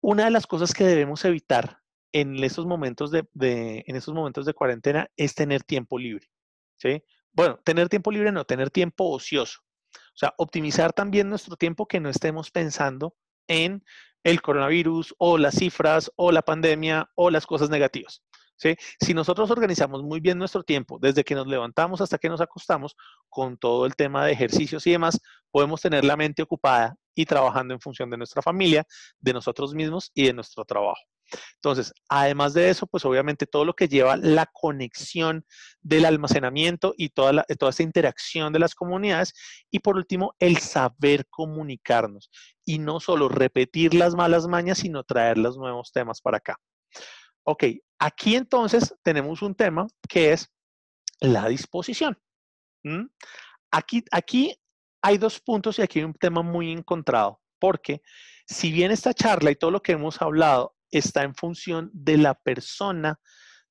una 0.00 0.24
de 0.24 0.30
las 0.30 0.46
cosas 0.46 0.74
que 0.74 0.84
debemos 0.84 1.24
evitar 1.24 1.83
en 2.14 2.42
estos 2.44 2.64
momentos 2.64 3.10
de, 3.10 3.26
en 3.34 3.96
estos 3.96 4.14
momentos 4.14 4.46
de 4.46 4.54
cuarentena 4.54 5.10
es 5.16 5.34
tener 5.34 5.64
tiempo 5.64 5.98
libre, 5.98 6.30
¿sí? 6.76 7.02
Bueno, 7.32 7.58
tener 7.64 7.88
tiempo 7.88 8.12
libre 8.12 8.30
no, 8.30 8.44
tener 8.44 8.70
tiempo 8.70 9.10
ocioso. 9.10 9.60
O 9.92 10.16
sea, 10.16 10.32
optimizar 10.38 10.92
también 10.92 11.28
nuestro 11.28 11.56
tiempo 11.56 11.86
que 11.86 11.98
no 11.98 12.08
estemos 12.08 12.52
pensando 12.52 13.16
en 13.48 13.84
el 14.22 14.40
coronavirus 14.40 15.12
o 15.18 15.38
las 15.38 15.56
cifras 15.56 16.12
o 16.14 16.30
la 16.30 16.42
pandemia 16.42 17.10
o 17.16 17.30
las 17.30 17.46
cosas 17.46 17.68
negativas. 17.68 18.22
¿sí? 18.56 18.76
Si 19.00 19.12
nosotros 19.12 19.50
organizamos 19.50 20.04
muy 20.04 20.20
bien 20.20 20.38
nuestro 20.38 20.62
tiempo, 20.62 21.00
desde 21.00 21.24
que 21.24 21.34
nos 21.34 21.48
levantamos 21.48 22.00
hasta 22.00 22.18
que 22.18 22.28
nos 22.28 22.40
acostamos, 22.40 22.94
con 23.28 23.58
todo 23.58 23.86
el 23.86 23.96
tema 23.96 24.24
de 24.24 24.32
ejercicios 24.32 24.86
y 24.86 24.92
demás, 24.92 25.20
podemos 25.50 25.80
tener 25.80 26.04
la 26.04 26.16
mente 26.16 26.42
ocupada 26.42 26.94
y 27.12 27.26
trabajando 27.26 27.74
en 27.74 27.80
función 27.80 28.08
de 28.08 28.18
nuestra 28.18 28.40
familia, 28.40 28.86
de 29.18 29.32
nosotros 29.32 29.74
mismos 29.74 30.12
y 30.14 30.26
de 30.26 30.32
nuestro 30.32 30.64
trabajo. 30.64 31.02
Entonces, 31.56 31.92
además 32.08 32.54
de 32.54 32.70
eso, 32.70 32.86
pues 32.86 33.04
obviamente 33.04 33.46
todo 33.46 33.64
lo 33.64 33.74
que 33.74 33.88
lleva 33.88 34.16
la 34.16 34.46
conexión 34.46 35.44
del 35.80 36.04
almacenamiento 36.04 36.94
y 36.96 37.10
toda, 37.10 37.32
la, 37.32 37.44
toda 37.58 37.70
esta 37.70 37.82
interacción 37.82 38.52
de 38.52 38.58
las 38.58 38.74
comunidades. 38.74 39.34
Y 39.70 39.80
por 39.80 39.96
último, 39.96 40.34
el 40.38 40.58
saber 40.58 41.26
comunicarnos 41.28 42.30
y 42.64 42.78
no 42.78 43.00
solo 43.00 43.28
repetir 43.28 43.94
las 43.94 44.14
malas 44.14 44.46
mañas, 44.46 44.78
sino 44.78 45.04
traer 45.04 45.38
los 45.38 45.56
nuevos 45.56 45.92
temas 45.92 46.20
para 46.20 46.38
acá. 46.38 46.56
Ok, 47.46 47.64
aquí 47.98 48.36
entonces 48.36 48.94
tenemos 49.02 49.42
un 49.42 49.54
tema 49.54 49.86
que 50.08 50.32
es 50.32 50.50
la 51.20 51.48
disposición. 51.48 52.18
Aquí, 53.70 54.04
aquí 54.10 54.56
hay 55.02 55.18
dos 55.18 55.40
puntos 55.40 55.78
y 55.78 55.82
aquí 55.82 55.98
hay 55.98 56.04
un 56.04 56.14
tema 56.14 56.42
muy 56.42 56.72
encontrado, 56.72 57.40
porque 57.58 58.02
si 58.46 58.72
bien 58.72 58.90
esta 58.90 59.12
charla 59.14 59.50
y 59.50 59.56
todo 59.56 59.70
lo 59.70 59.82
que 59.82 59.92
hemos 59.92 60.20
hablado 60.20 60.74
está 60.90 61.22
en 61.22 61.34
función 61.34 61.90
de 61.92 62.18
la 62.18 62.34
persona, 62.34 63.18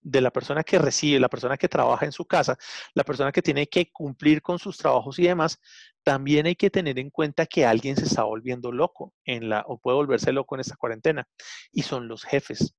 de 0.01 0.21
la 0.21 0.31
persona 0.31 0.63
que 0.63 0.79
recibe, 0.79 1.19
la 1.19 1.29
persona 1.29 1.57
que 1.57 1.69
trabaja 1.69 2.05
en 2.05 2.11
su 2.11 2.25
casa, 2.25 2.57
la 2.93 3.03
persona 3.03 3.31
que 3.31 3.41
tiene 3.41 3.67
que 3.67 3.91
cumplir 3.91 4.41
con 4.41 4.59
sus 4.59 4.77
trabajos 4.77 5.17
y 5.19 5.23
demás, 5.23 5.59
también 6.03 6.45
hay 6.45 6.55
que 6.55 6.69
tener 6.69 6.99
en 6.99 7.09
cuenta 7.09 7.45
que 7.45 7.65
alguien 7.65 7.95
se 7.95 8.05
está 8.05 8.23
volviendo 8.23 8.71
loco 8.71 9.13
en 9.23 9.49
la, 9.49 9.63
o 9.67 9.79
puede 9.79 9.95
volverse 9.95 10.31
loco 10.31 10.55
en 10.55 10.61
esta 10.61 10.75
cuarentena, 10.75 11.27
y 11.71 11.83
son 11.83 12.07
los 12.07 12.23
jefes. 12.23 12.75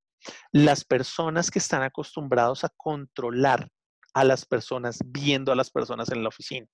Las 0.52 0.84
personas 0.84 1.50
que 1.50 1.58
están 1.58 1.82
acostumbrados 1.82 2.64
a 2.64 2.70
controlar 2.76 3.68
a 4.14 4.24
las 4.24 4.46
personas, 4.46 4.98
viendo 5.04 5.52
a 5.52 5.56
las 5.56 5.70
personas 5.70 6.10
en 6.10 6.22
la 6.22 6.28
oficina. 6.28 6.66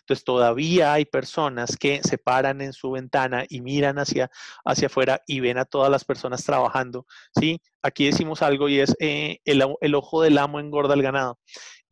Entonces 0.00 0.24
todavía 0.24 0.92
hay 0.92 1.04
personas 1.04 1.76
que 1.76 2.02
se 2.02 2.18
paran 2.18 2.60
en 2.60 2.72
su 2.72 2.90
ventana 2.90 3.44
y 3.48 3.60
miran 3.60 3.98
hacia, 3.98 4.30
hacia 4.64 4.86
afuera 4.86 5.22
y 5.26 5.40
ven 5.40 5.58
a 5.58 5.64
todas 5.64 5.90
las 5.90 6.04
personas 6.04 6.44
trabajando. 6.44 7.06
¿sí? 7.38 7.60
Aquí 7.82 8.06
decimos 8.06 8.42
algo 8.42 8.68
y 8.68 8.80
es 8.80 8.96
eh, 8.98 9.38
el, 9.44 9.64
el 9.80 9.94
ojo 9.94 10.22
del 10.22 10.38
amo 10.38 10.58
engorda 10.58 10.94
el 10.94 11.02
ganado 11.02 11.38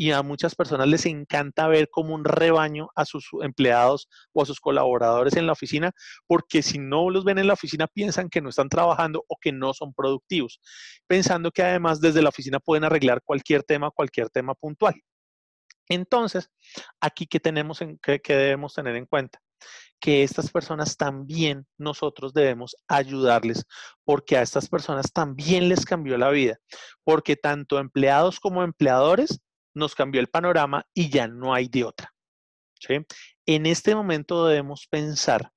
y 0.01 0.13
a 0.13 0.23
muchas 0.23 0.55
personas 0.55 0.89
les 0.89 1.05
encanta 1.05 1.69
ver 1.69 1.91
como 1.91 2.15
un 2.15 2.25
rebaño 2.25 2.89
a 2.95 3.05
sus 3.05 3.29
empleados 3.43 4.09
o 4.33 4.43
a 4.43 4.47
sus 4.47 4.59
colaboradores 4.59 5.37
en 5.37 5.47
la 5.47 5.53
oficina, 5.53 5.93
porque 6.27 6.63
si 6.63 6.79
no 6.79 7.11
los 7.11 7.23
ven 7.23 7.37
en 7.37 7.47
la 7.47 7.53
oficina 7.53 7.87
piensan 7.87 8.31
que 8.31 8.41
no 8.41 8.49
están 8.49 8.71
trabajando 8.71 9.23
o 9.29 9.37
que 9.39 9.53
no 9.53 9.75
son 9.75 9.93
productivos, 9.93 10.59
pensando 11.07 11.51
que 11.51 11.63
además 11.63 12.01
desde 12.01 12.23
la 12.23 12.31
oficina 12.31 12.61
pueden 12.61 12.85
arreglar 12.85 13.21
cualquier 13.23 13.63
tema, 13.63 13.91
cualquier 13.91 14.31
tema 14.31 14.55
puntual. 14.55 14.95
Entonces, 15.91 16.51
aquí 17.01 17.27
que 17.27 17.41
tenemos 17.41 17.83
en, 17.83 17.99
que, 17.99 18.21
debemos 18.29 18.75
tener 18.75 18.97
en 18.97 19.07
cuenta 19.07 19.43
que 20.01 20.23
estas 20.23 20.51
personas 20.51 20.97
también 20.97 21.67
nosotros 21.77 22.33
debemos 22.33 22.75
ayudarles, 22.89 23.67
porque 24.05 24.39
a 24.39 24.43
estas 24.43 24.69
personas 24.69 25.13
también 25.13 25.69
les 25.69 25.85
cambió 25.85 26.17
la 26.17 26.31
vida, 26.31 26.59
porque 27.05 27.37
tanto 27.37 27.79
empleados 27.79 28.41
como 28.41 28.63
empleadores 28.63 29.41
nos 29.75 29.95
cambió 29.95 30.21
el 30.23 30.29
panorama 30.29 30.87
y 30.95 31.11
ya 31.11 31.29
no 31.29 31.53
hay 31.53 31.69
de 31.69 31.85
otra. 31.85 32.15
En 33.45 33.67
este 33.67 33.95
momento 33.95 34.47
debemos 34.47 34.87
pensar 34.89 35.51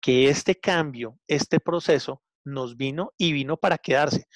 que 0.00 0.28
este 0.30 0.56
cambio, 0.56 1.18
este 1.28 1.60
proceso, 1.60 2.22
nos 2.44 2.76
vino 2.76 3.12
y 3.18 3.32
vino 3.32 3.56
para 3.56 3.76
quedarse 3.76 4.26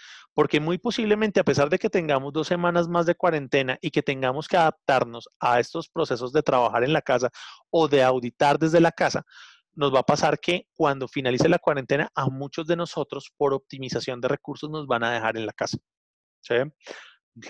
porque 0.40 0.58
muy 0.58 0.78
posiblemente 0.78 1.38
a 1.38 1.44
pesar 1.44 1.68
de 1.68 1.78
que 1.78 1.90
tengamos 1.90 2.32
dos 2.32 2.46
semanas 2.46 2.88
más 2.88 3.04
de 3.04 3.14
cuarentena 3.14 3.76
y 3.82 3.90
que 3.90 4.02
tengamos 4.02 4.48
que 4.48 4.56
adaptarnos 4.56 5.28
a 5.38 5.60
estos 5.60 5.90
procesos 5.90 6.32
de 6.32 6.42
trabajar 6.42 6.82
en 6.82 6.94
la 6.94 7.02
casa 7.02 7.28
o 7.68 7.88
de 7.88 8.02
auditar 8.02 8.58
desde 8.58 8.80
la 8.80 8.90
casa, 8.90 9.22
nos 9.74 9.94
va 9.94 9.98
a 9.98 10.02
pasar 10.02 10.40
que 10.40 10.66
cuando 10.74 11.08
finalice 11.08 11.46
la 11.46 11.58
cuarentena 11.58 12.10
a 12.14 12.30
muchos 12.30 12.66
de 12.66 12.74
nosotros 12.74 13.30
por 13.36 13.52
optimización 13.52 14.18
de 14.22 14.28
recursos 14.28 14.70
nos 14.70 14.86
van 14.86 15.04
a 15.04 15.12
dejar 15.12 15.36
en 15.36 15.44
la 15.44 15.52
casa. 15.52 15.76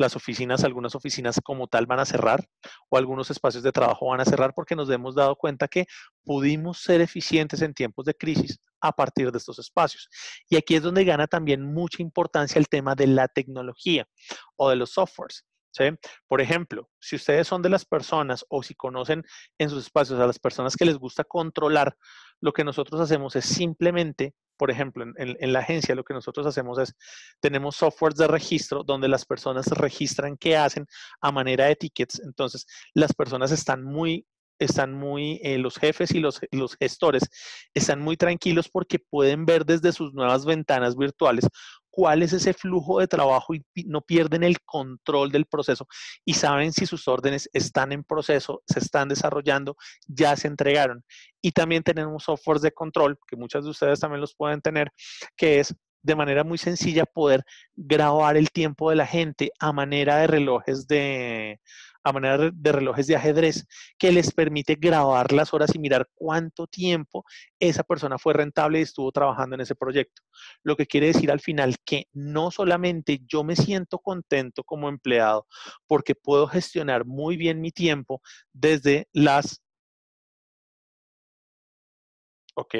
las 0.00 0.16
oficinas, 0.16 0.64
algunas 0.64 0.96
oficinas 0.96 1.40
como 1.44 1.68
tal 1.68 1.86
van 1.86 2.00
a 2.00 2.04
cerrar 2.04 2.44
o 2.88 2.98
algunos 2.98 3.30
espacios 3.30 3.62
de 3.62 3.70
trabajo 3.70 4.08
van 4.08 4.20
a 4.20 4.24
cerrar 4.24 4.52
porque 4.52 4.74
nos 4.74 4.90
hemos 4.90 5.14
dado 5.14 5.36
cuenta 5.36 5.68
que 5.68 5.86
pudimos 6.24 6.80
ser 6.80 7.00
eficientes 7.02 7.62
en 7.62 7.72
tiempos 7.72 8.04
de 8.06 8.14
crisis 8.14 8.58
a 8.80 8.92
partir 8.92 9.30
de 9.30 9.38
estos 9.38 9.58
espacios. 9.58 10.08
Y 10.48 10.56
aquí 10.56 10.76
es 10.76 10.82
donde 10.82 11.04
gana 11.04 11.26
también 11.26 11.62
mucha 11.62 12.02
importancia 12.02 12.58
el 12.58 12.68
tema 12.68 12.94
de 12.94 13.06
la 13.06 13.28
tecnología 13.28 14.06
o 14.56 14.70
de 14.70 14.76
los 14.76 14.90
softwares. 14.90 15.44
Por 16.26 16.40
ejemplo, 16.40 16.90
si 16.98 17.16
ustedes 17.16 17.46
son 17.46 17.62
de 17.62 17.68
las 17.68 17.84
personas 17.84 18.44
o 18.48 18.62
si 18.62 18.74
conocen 18.74 19.24
en 19.58 19.70
sus 19.70 19.84
espacios 19.84 20.18
a 20.20 20.26
las 20.26 20.38
personas 20.38 20.76
que 20.76 20.84
les 20.84 20.98
gusta 20.98 21.24
controlar, 21.24 21.96
lo 22.40 22.52
que 22.52 22.64
nosotros 22.64 23.00
hacemos 23.00 23.36
es 23.36 23.44
simplemente 23.44 24.34
por 24.60 24.70
ejemplo, 24.70 25.06
en, 25.16 25.52
la 25.54 25.60
agencia 25.60 25.94
lo 25.94 26.04
que 26.04 26.12
nosotros 26.12 26.46
hacemos 26.46 26.78
es, 26.78 26.94
tenemos 27.40 27.76
softwares 27.76 28.18
de 28.18 28.26
registro 28.26 28.84
donde 28.84 29.08
las 29.08 29.24
personas 29.24 29.66
registran 29.68 30.36
qué 30.36 30.54
hacen 30.54 30.86
a 31.22 31.32
manera 31.32 31.64
de 31.64 31.76
tickets. 31.76 32.20
Entonces, 32.20 32.66
las 32.92 33.14
personas 33.14 33.52
están 33.52 33.82
muy 33.82 34.26
están 34.60 34.92
muy, 34.92 35.40
eh, 35.42 35.58
los 35.58 35.76
jefes 35.76 36.12
y 36.12 36.20
los, 36.20 36.40
los, 36.52 36.76
gestores 36.76 37.24
están 37.74 38.00
muy 38.00 38.16
tranquilos 38.16 38.68
porque 38.68 38.98
pueden 38.98 39.46
ver 39.46 39.64
desde 39.64 39.92
sus 39.92 40.12
nuevas 40.14 40.44
ventanas 40.44 40.96
virtuales 40.96 41.48
cuál 41.90 42.22
es 42.22 42.32
ese 42.32 42.54
flujo 42.54 43.00
de 43.00 43.08
trabajo 43.08 43.54
y 43.54 43.64
no 43.86 44.00
pierden 44.00 44.44
el 44.44 44.60
control 44.60 45.32
del 45.32 45.46
proceso 45.46 45.86
y 46.24 46.34
saben 46.34 46.72
si 46.72 46.86
sus 46.86 47.08
órdenes 47.08 47.50
están 47.52 47.92
en 47.92 48.04
proceso, 48.04 48.62
se 48.66 48.78
están 48.78 49.08
desarrollando, 49.08 49.76
ya 50.06 50.36
se 50.36 50.48
entregaron. 50.48 51.04
Y 51.42 51.52
también 51.52 51.82
tenemos 51.82 52.24
softwares 52.24 52.62
de 52.62 52.72
control, 52.72 53.18
que 53.26 53.36
muchas 53.36 53.64
de 53.64 53.70
ustedes 53.70 54.00
también 54.00 54.20
los 54.20 54.34
pueden 54.34 54.60
tener, 54.60 54.90
que 55.36 55.60
es 55.60 55.74
de 56.02 56.16
manera 56.16 56.44
muy 56.44 56.58
sencilla 56.58 57.04
poder 57.04 57.44
grabar 57.76 58.36
el 58.36 58.50
tiempo 58.50 58.90
de 58.90 58.96
la 58.96 59.06
gente 59.06 59.50
a 59.58 59.72
manera 59.72 60.16
de 60.16 60.26
relojes 60.26 60.86
de, 60.86 61.60
a 62.02 62.12
manera 62.12 62.50
de 62.52 62.72
relojes 62.72 63.06
de 63.06 63.16
ajedrez 63.16 63.66
que 63.98 64.12
les 64.12 64.32
permite 64.32 64.76
grabar 64.76 65.32
las 65.32 65.52
horas 65.52 65.74
y 65.74 65.78
mirar 65.78 66.08
cuánto 66.14 66.66
tiempo 66.66 67.24
esa 67.58 67.82
persona 67.82 68.18
fue 68.18 68.32
rentable 68.34 68.78
y 68.78 68.82
estuvo 68.82 69.12
trabajando 69.12 69.54
en 69.54 69.62
ese 69.62 69.74
proyecto. 69.74 70.22
Lo 70.62 70.76
que 70.76 70.86
quiere 70.86 71.08
decir 71.08 71.30
al 71.30 71.40
final 71.40 71.76
que 71.84 72.06
no 72.12 72.50
solamente 72.50 73.20
yo 73.26 73.44
me 73.44 73.56
siento 73.56 73.98
contento 73.98 74.64
como 74.64 74.88
empleado 74.88 75.46
porque 75.86 76.14
puedo 76.14 76.46
gestionar 76.46 77.04
muy 77.04 77.36
bien 77.36 77.60
mi 77.60 77.70
tiempo 77.70 78.22
desde 78.52 79.08
las 79.12 79.62
¿ok? 82.56 82.74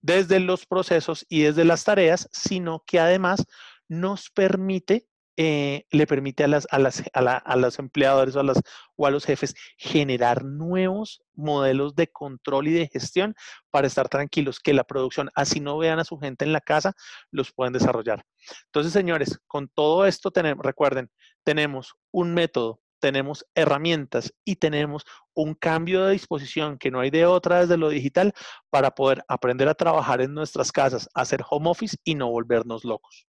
Desde 0.00 0.38
los 0.38 0.66
procesos 0.66 1.26
y 1.28 1.42
desde 1.42 1.64
las 1.64 1.84
tareas, 1.84 2.28
sino 2.32 2.84
que 2.86 3.00
además 3.00 3.44
nos 3.88 4.30
permite 4.30 5.08
eh, 5.36 5.84
le 5.90 6.06
permite 6.06 6.44
a, 6.44 6.48
las, 6.48 6.66
a, 6.70 6.78
las, 6.78 7.02
a, 7.12 7.56
los 7.56 7.78
empleadores 7.78 8.36
o 8.36 8.40
a, 8.40 8.44
las, 8.44 8.60
o 8.96 9.06
a 9.06 9.10
los 9.10 9.24
jefes 9.24 9.54
generar 9.76 10.44
nuevos 10.44 11.22
modelos 11.34 11.96
de 11.96 12.06
control 12.08 12.68
y 12.68 12.72
de 12.72 12.88
gestión 12.88 13.34
para 13.70 13.88
estar 13.88 14.08
tranquilos 14.08 14.60
que 14.60 14.72
la 14.74 14.84
producción, 14.84 15.30
así 15.34 15.58
no 15.58 15.76
vean 15.76 15.98
a 15.98 16.04
su 16.04 16.18
gente 16.18 16.44
en 16.44 16.52
la 16.52 16.60
casa, 16.60 16.92
los 17.30 17.52
pueden 17.52 17.72
desarrollar. 17.72 18.24
Entonces, 18.66 18.92
señores, 18.92 19.40
con 19.46 19.68
todo 19.68 20.06
esto 20.06 20.30
tenemos, 20.30 20.64
recuerden, 20.64 21.10
tenemos 21.42 21.94
un 22.12 22.32
método, 22.32 22.80
tenemos 23.00 23.44
herramientas 23.54 24.32
y 24.44 24.56
tenemos 24.56 25.04
un 25.34 25.54
cambio 25.54 26.04
de 26.04 26.12
disposición 26.12 26.78
que 26.78 26.90
no 26.90 27.00
hay 27.00 27.10
de 27.10 27.26
otra 27.26 27.60
desde 27.60 27.76
lo 27.76 27.88
digital 27.88 28.32
para 28.70 28.92
poder 28.92 29.24
aprender 29.28 29.68
a 29.68 29.74
trabajar 29.74 30.20
en 30.20 30.32
nuestras 30.32 30.72
casas, 30.72 31.08
hacer 31.12 31.42
home 31.50 31.68
office 31.68 31.96
y 32.04 32.14
no 32.14 32.30
volvernos 32.30 32.84
locos. 32.84 33.26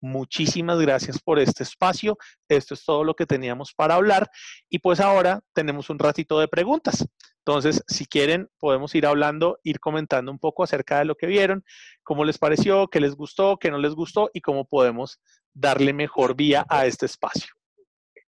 Muchísimas 0.00 0.78
gracias 0.80 1.18
por 1.20 1.38
este 1.38 1.62
espacio. 1.62 2.16
Esto 2.48 2.74
es 2.74 2.84
todo 2.84 3.04
lo 3.04 3.14
que 3.14 3.26
teníamos 3.26 3.74
para 3.74 3.94
hablar. 3.94 4.30
Y 4.68 4.78
pues 4.78 5.00
ahora 5.00 5.40
tenemos 5.52 5.90
un 5.90 5.98
ratito 5.98 6.40
de 6.40 6.48
preguntas. 6.48 7.06
Entonces, 7.44 7.82
si 7.86 8.06
quieren, 8.06 8.48
podemos 8.58 8.94
ir 8.94 9.06
hablando, 9.06 9.58
ir 9.62 9.80
comentando 9.80 10.30
un 10.30 10.38
poco 10.38 10.62
acerca 10.62 10.98
de 10.98 11.04
lo 11.04 11.16
que 11.16 11.26
vieron, 11.26 11.64
cómo 12.02 12.24
les 12.24 12.38
pareció, 12.38 12.88
qué 12.88 13.00
les 13.00 13.14
gustó, 13.14 13.56
qué 13.58 13.70
no 13.70 13.78
les 13.78 13.94
gustó 13.94 14.30
y 14.32 14.40
cómo 14.40 14.66
podemos 14.66 15.20
darle 15.54 15.92
mejor 15.92 16.34
vía 16.36 16.64
a 16.68 16.86
este 16.86 17.06
espacio. 17.06 17.52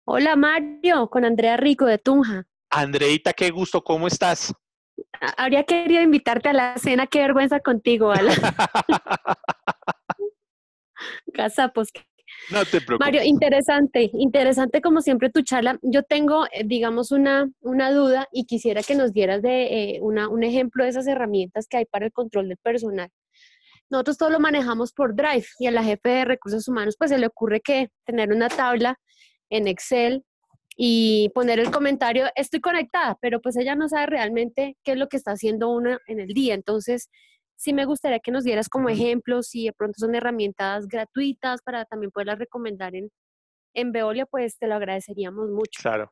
Hola 0.05 0.35
Mario, 0.35 1.09
con 1.09 1.25
Andrea 1.25 1.57
Rico 1.57 1.85
de 1.85 1.97
Tunja. 1.97 2.45
Andreita, 2.69 3.33
qué 3.33 3.51
gusto, 3.51 3.83
¿cómo 3.83 4.07
estás? 4.07 4.53
Habría 5.37 5.63
querido 5.63 6.01
invitarte 6.01 6.49
a 6.49 6.53
la 6.53 6.77
cena, 6.77 7.05
qué 7.05 7.19
vergüenza 7.19 7.59
contigo, 7.59 8.07
¿vale? 8.07 8.31
Casapos. 11.31 11.89
No 12.49 12.63
te 12.65 12.81
preocupes. 12.81 12.99
Mario, 12.99 13.23
interesante, 13.23 14.09
interesante 14.13 14.81
como 14.81 15.01
siempre 15.01 15.29
tu 15.29 15.41
charla. 15.41 15.77
Yo 15.81 16.03
tengo, 16.03 16.45
eh, 16.51 16.63
digamos, 16.65 17.11
una, 17.11 17.49
una 17.61 17.91
duda 17.91 18.27
y 18.31 18.45
quisiera 18.45 18.83
que 18.83 18.95
nos 18.95 19.13
dieras 19.13 19.41
de, 19.41 19.95
eh, 19.95 19.99
una, 20.01 20.29
un 20.29 20.43
ejemplo 20.43 20.83
de 20.83 20.89
esas 20.89 21.07
herramientas 21.07 21.67
que 21.67 21.77
hay 21.77 21.85
para 21.85 22.05
el 22.05 22.11
control 22.11 22.49
del 22.49 22.57
personal. 22.57 23.09
Nosotros 23.89 24.17
todo 24.17 24.29
lo 24.29 24.39
manejamos 24.39 24.93
por 24.93 25.15
Drive 25.15 25.45
y 25.59 25.67
a 25.67 25.71
la 25.71 25.83
jefe 25.83 26.09
de 26.09 26.25
recursos 26.25 26.67
humanos 26.67 26.95
pues 26.97 27.11
se 27.11 27.17
le 27.17 27.27
ocurre 27.27 27.59
que 27.59 27.89
tener 28.05 28.31
una 28.31 28.47
tabla 28.47 28.97
en 29.49 29.67
Excel 29.67 30.23
y 30.77 31.29
poner 31.35 31.59
el 31.59 31.71
comentario, 31.71 32.27
estoy 32.35 32.61
conectada, 32.61 33.17
pero 33.21 33.41
pues 33.41 33.57
ella 33.57 33.75
no 33.75 33.89
sabe 33.89 34.05
realmente 34.05 34.77
qué 34.83 34.93
es 34.93 34.97
lo 34.97 35.09
que 35.09 35.17
está 35.17 35.31
haciendo 35.31 35.69
uno 35.69 35.97
en 36.07 36.19
el 36.21 36.29
día. 36.29 36.53
Entonces, 36.53 37.09
sí 37.61 37.73
me 37.73 37.85
gustaría 37.85 38.19
que 38.19 38.31
nos 38.31 38.43
dieras 38.43 38.67
como 38.67 38.89
ejemplos, 38.89 39.47
si 39.47 39.65
de 39.65 39.73
pronto 39.73 39.93
son 39.99 40.15
herramientas 40.15 40.87
gratuitas 40.87 41.61
para 41.61 41.85
también 41.85 42.11
poderlas 42.11 42.39
recomendar 42.39 42.95
en, 42.95 43.11
en 43.75 43.91
Veolia, 43.91 44.25
pues 44.25 44.57
te 44.57 44.65
lo 44.65 44.75
agradeceríamos 44.75 45.47
mucho. 45.49 45.79
Claro. 45.79 46.11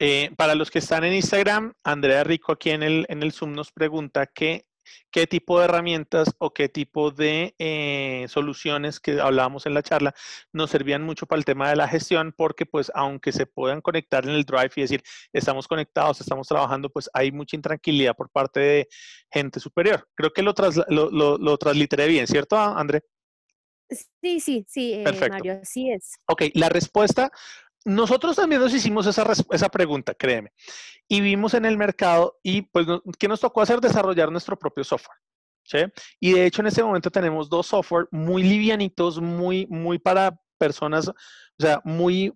Eh, 0.00 0.32
para 0.36 0.56
los 0.56 0.72
que 0.72 0.80
están 0.80 1.04
en 1.04 1.12
Instagram, 1.12 1.72
Andrea 1.84 2.24
Rico 2.24 2.50
aquí 2.50 2.70
en 2.70 2.82
el, 2.82 3.06
en 3.08 3.22
el 3.22 3.30
Zoom 3.30 3.52
nos 3.52 3.70
pregunta 3.70 4.26
que 4.26 4.66
qué 5.10 5.26
tipo 5.26 5.58
de 5.58 5.66
herramientas 5.66 6.34
o 6.38 6.52
qué 6.52 6.68
tipo 6.68 7.10
de 7.10 7.54
eh, 7.58 8.26
soluciones 8.28 9.00
que 9.00 9.20
hablábamos 9.20 9.66
en 9.66 9.74
la 9.74 9.82
charla 9.82 10.14
nos 10.52 10.70
servían 10.70 11.02
mucho 11.02 11.26
para 11.26 11.38
el 11.38 11.44
tema 11.44 11.68
de 11.68 11.76
la 11.76 11.88
gestión, 11.88 12.34
porque 12.36 12.66
pues 12.66 12.90
aunque 12.94 13.32
se 13.32 13.46
puedan 13.46 13.80
conectar 13.80 14.24
en 14.24 14.30
el 14.30 14.44
Drive 14.44 14.72
y 14.76 14.80
decir, 14.82 15.02
estamos 15.32 15.68
conectados, 15.68 16.20
estamos 16.20 16.48
trabajando, 16.48 16.90
pues 16.90 17.08
hay 17.12 17.32
mucha 17.32 17.56
intranquilidad 17.56 18.14
por 18.14 18.30
parte 18.30 18.60
de 18.60 18.88
gente 19.30 19.60
superior. 19.60 20.08
Creo 20.14 20.32
que 20.32 20.42
lo, 20.42 20.54
lo, 20.88 21.38
lo, 21.38 21.58
transliteré 21.58 22.06
bien, 22.08 22.26
¿cierto, 22.26 22.56
André? 22.56 23.02
Sí, 24.22 24.40
sí, 24.40 24.64
sí, 24.68 24.94
eh, 24.94 25.28
Mario, 25.28 25.60
así 25.62 25.90
es. 25.90 26.12
Ok, 26.26 26.44
la 26.54 26.68
respuesta 26.68 27.30
nosotros 27.84 28.36
también 28.36 28.60
nos 28.60 28.74
hicimos 28.74 29.06
esa, 29.06 29.26
esa 29.50 29.68
pregunta, 29.68 30.14
créeme, 30.14 30.52
y 31.08 31.20
vimos 31.20 31.54
en 31.54 31.64
el 31.64 31.76
mercado 31.76 32.38
y 32.42 32.62
pues, 32.62 32.86
¿qué 33.18 33.28
nos 33.28 33.40
tocó 33.40 33.60
hacer? 33.60 33.80
Desarrollar 33.80 34.30
nuestro 34.30 34.58
propio 34.58 34.84
software. 34.84 35.18
¿sí? 35.64 35.78
Y 36.20 36.32
de 36.32 36.46
hecho 36.46 36.62
en 36.62 36.68
este 36.68 36.82
momento 36.82 37.10
tenemos 37.10 37.48
dos 37.48 37.66
software 37.66 38.06
muy 38.10 38.42
livianitos, 38.42 39.20
muy, 39.20 39.66
muy 39.68 39.98
para 39.98 40.38
personas, 40.58 41.08
o 41.08 41.14
sea, 41.58 41.80
muy 41.84 42.32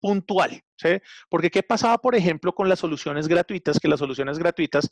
puntual, 0.00 0.62
¿sí? 0.76 1.00
Porque 1.30 1.50
¿qué 1.50 1.62
pasaba, 1.62 1.96
por 1.98 2.14
ejemplo, 2.14 2.54
con 2.54 2.68
las 2.68 2.78
soluciones 2.78 3.26
gratuitas? 3.26 3.78
Que 3.80 3.88
las 3.88 4.00
soluciones 4.00 4.38
gratuitas, 4.38 4.90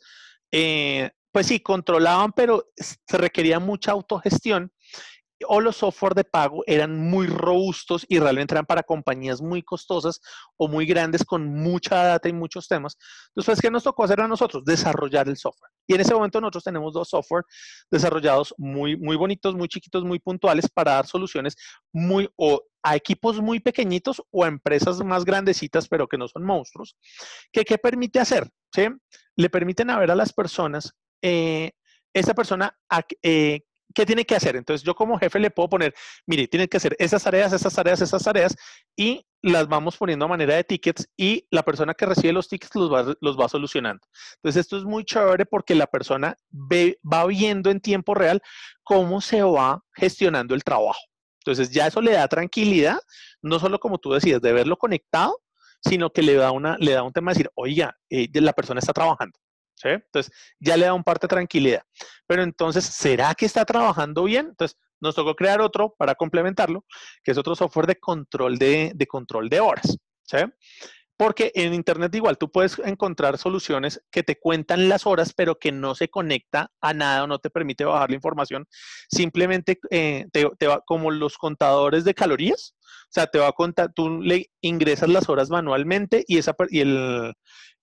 eh, 0.51 1.11
pues 1.31 1.47
sí, 1.47 1.59
controlaban, 1.59 2.31
pero 2.31 2.71
se 2.75 3.17
requería 3.17 3.59
mucha 3.59 3.91
autogestión 3.91 4.71
o 5.47 5.61
los 5.61 5.77
software 5.77 6.13
de 6.13 6.23
pago 6.23 6.63
eran 6.67 6.97
muy 6.97 7.27
robustos 7.27 8.05
y 8.07 8.19
realmente 8.19 8.53
eran 8.53 8.65
para 8.65 8.83
compañías 8.83 9.41
muy 9.41 9.61
costosas 9.61 10.19
o 10.57 10.67
muy 10.67 10.85
grandes 10.85 11.23
con 11.23 11.47
mucha 11.47 12.03
data 12.03 12.29
y 12.29 12.33
muchos 12.33 12.67
temas. 12.67 12.97
Entonces, 13.35 13.61
¿qué 13.61 13.71
nos 13.71 13.83
tocó 13.83 14.03
hacer 14.03 14.21
a 14.21 14.27
nosotros? 14.27 14.63
Desarrollar 14.65 15.27
el 15.27 15.37
software. 15.37 15.71
Y 15.87 15.95
en 15.95 16.01
ese 16.01 16.13
momento 16.13 16.39
nosotros 16.39 16.63
tenemos 16.63 16.93
dos 16.93 17.09
software 17.09 17.43
desarrollados 17.91 18.53
muy, 18.57 18.97
muy 18.97 19.15
bonitos, 19.15 19.55
muy 19.55 19.67
chiquitos, 19.67 20.03
muy 20.03 20.19
puntuales 20.19 20.69
para 20.69 20.93
dar 20.93 21.07
soluciones 21.07 21.55
muy 21.91 22.29
o 22.35 22.61
a 22.83 22.95
equipos 22.95 23.41
muy 23.41 23.59
pequeñitos 23.59 24.21
o 24.29 24.43
a 24.43 24.47
empresas 24.47 25.03
más 25.03 25.23
grandecitas, 25.23 25.87
pero 25.87 26.07
que 26.07 26.17
no 26.17 26.27
son 26.27 26.43
monstruos. 26.43 26.97
¿Qué, 27.51 27.63
qué 27.63 27.77
permite 27.77 28.19
hacer? 28.19 28.49
¿Sí? 28.73 28.87
Le 29.35 29.49
permiten 29.49 29.89
a 29.89 29.97
ver 29.97 30.11
a 30.11 30.15
las 30.15 30.33
personas, 30.33 30.93
eh, 31.21 31.71
esa 32.13 32.33
persona 32.33 32.77
eh, 33.23 33.61
¿qué 33.93 34.05
tiene 34.05 34.25
que 34.25 34.35
hacer? 34.35 34.55
Entonces 34.55 34.85
yo 34.85 34.95
como 34.95 35.17
jefe 35.17 35.39
le 35.39 35.51
puedo 35.51 35.69
poner, 35.69 35.93
mire, 36.25 36.47
tiene 36.47 36.67
que 36.67 36.77
hacer 36.77 36.95
esas 36.99 37.23
tareas, 37.23 37.53
esas 37.53 37.73
tareas, 37.73 38.01
esas 38.01 38.23
tareas 38.23 38.55
y 38.95 39.25
las 39.41 39.67
vamos 39.67 39.97
poniendo 39.97 40.25
a 40.25 40.29
manera 40.29 40.55
de 40.55 40.63
tickets 40.63 41.07
y 41.17 41.45
la 41.51 41.63
persona 41.63 41.93
que 41.93 42.05
recibe 42.05 42.33
los 42.33 42.47
tickets 42.47 42.75
los 42.75 42.91
va, 42.91 43.13
los 43.19 43.39
va 43.39 43.49
solucionando. 43.49 44.05
Entonces 44.35 44.61
esto 44.61 44.77
es 44.77 44.83
muy 44.83 45.03
chévere 45.03 45.45
porque 45.45 45.75
la 45.75 45.87
persona 45.87 46.37
ve, 46.49 46.99
va 47.03 47.25
viendo 47.25 47.69
en 47.69 47.81
tiempo 47.81 48.13
real 48.13 48.41
cómo 48.83 49.21
se 49.21 49.43
va 49.43 49.83
gestionando 49.93 50.55
el 50.55 50.63
trabajo. 50.63 50.99
Entonces 51.45 51.71
ya 51.71 51.87
eso 51.87 52.01
le 52.01 52.13
da 52.13 52.27
tranquilidad, 52.27 52.99
no 53.41 53.59
solo 53.59 53.79
como 53.79 53.97
tú 53.97 54.13
decías, 54.13 54.41
de 54.41 54.53
verlo 54.53 54.77
conectado, 54.77 55.41
sino 55.81 56.09
que 56.11 56.21
le 56.21 56.35
da, 56.35 56.51
una, 56.51 56.77
le 56.77 56.93
da 56.93 57.03
un 57.03 57.11
tema 57.11 57.31
de 57.31 57.35
decir, 57.35 57.51
oiga, 57.55 57.97
eh, 58.09 58.29
la 58.33 58.53
persona 58.53 58.79
está 58.79 58.93
trabajando. 58.93 59.37
Entonces, 59.83 60.33
ya 60.59 60.77
le 60.77 60.85
da 60.85 60.93
un 60.93 61.03
parte 61.03 61.25
de 61.25 61.29
tranquilidad. 61.29 61.83
Pero 62.27 62.43
entonces, 62.43 62.85
¿será 62.85 63.33
que 63.35 63.45
está 63.45 63.65
trabajando 63.65 64.23
bien? 64.23 64.47
Entonces, 64.47 64.77
nos 64.99 65.15
tocó 65.15 65.35
crear 65.35 65.61
otro 65.61 65.93
para 65.97 66.15
complementarlo, 66.15 66.85
que 67.23 67.31
es 67.31 67.37
otro 67.37 67.55
software 67.55 67.87
de 67.87 67.99
control 67.99 68.57
de, 68.57 69.05
control 69.07 69.49
de 69.49 69.59
horas. 69.59 69.97
¿sí? 70.23 70.37
Porque 71.23 71.53
en 71.55 71.73
Internet 71.73 72.13
igual 72.15 72.37
tú 72.37 72.51
puedes 72.51 72.77
encontrar 72.79 73.37
soluciones 73.37 74.03
que 74.11 74.23
te 74.23 74.37
cuentan 74.37 74.89
las 74.89 75.05
horas, 75.07 75.31
pero 75.33 75.57
que 75.57 75.71
no 75.71 75.95
se 75.95 76.09
conecta 76.09 76.69
a 76.81 76.93
nada 76.93 77.23
o 77.23 77.27
no 77.27 77.39
te 77.39 77.49
permite 77.49 77.85
bajar 77.85 78.09
la 78.09 78.17
información. 78.17 78.65
Simplemente 79.09 79.79
eh, 79.89 80.25
te, 80.33 80.67
va 80.67 80.81
como 80.85 81.11
los 81.11 81.37
contadores 81.37 82.03
de 82.03 82.13
calorías. 82.13 82.75
O 83.03 83.11
sea, 83.13 83.27
te 83.27 83.39
va 83.39 83.47
a 83.47 83.53
contar, 83.53 83.93
tú 83.93 84.19
le 84.21 84.47
ingresas 84.59 85.07
las 85.07 85.29
horas 85.29 85.49
manualmente 85.49 86.25
y, 86.27 86.39
esa, 86.39 86.57
y 86.67 86.81
el, 86.81 87.33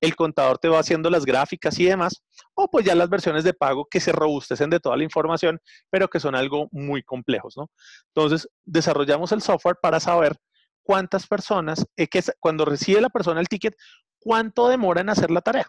el 0.03 0.17
contador 0.17 0.59
te 0.59 0.69
va 0.69 0.79
haciendo 0.79 1.09
las 1.09 1.25
gráficas 1.25 1.79
y 1.79 1.87
demás, 1.87 2.23
o 2.55 2.69
pues 2.71 2.85
ya 2.85 2.95
las 2.95 3.09
versiones 3.09 3.43
de 3.45 3.55
pago 3.55 3.87
que 3.91 4.01
se 4.01 4.13
robustecen 4.13 4.69
de 4.69 4.81
toda 4.81 4.99
la 4.99 5.05
información, 5.05 5.61
pero 5.89 6.09
que 6.09 6.21
son 6.21 6.35
algo 6.35 6.69
muy 6.73 7.03
complejos, 7.03 7.57
¿no? 7.57 7.71
Entonces, 8.15 8.51
desarrollamos 8.67 9.33
el 9.33 9.41
software 9.41 9.77
para 9.81 9.99
saber 9.99 10.37
cuántas 10.83 11.27
personas, 11.27 11.87
eh, 11.97 12.09
que 12.09 12.23
cuando 12.39 12.65
recibe 12.65 13.01
la 13.01 13.11
persona 13.11 13.41
el 13.41 13.49
ticket, 13.49 13.75
cuánto 14.19 14.69
demora 14.69 15.01
en 15.01 15.11
hacer 15.11 15.31
la 15.31 15.41
tarea. 15.41 15.67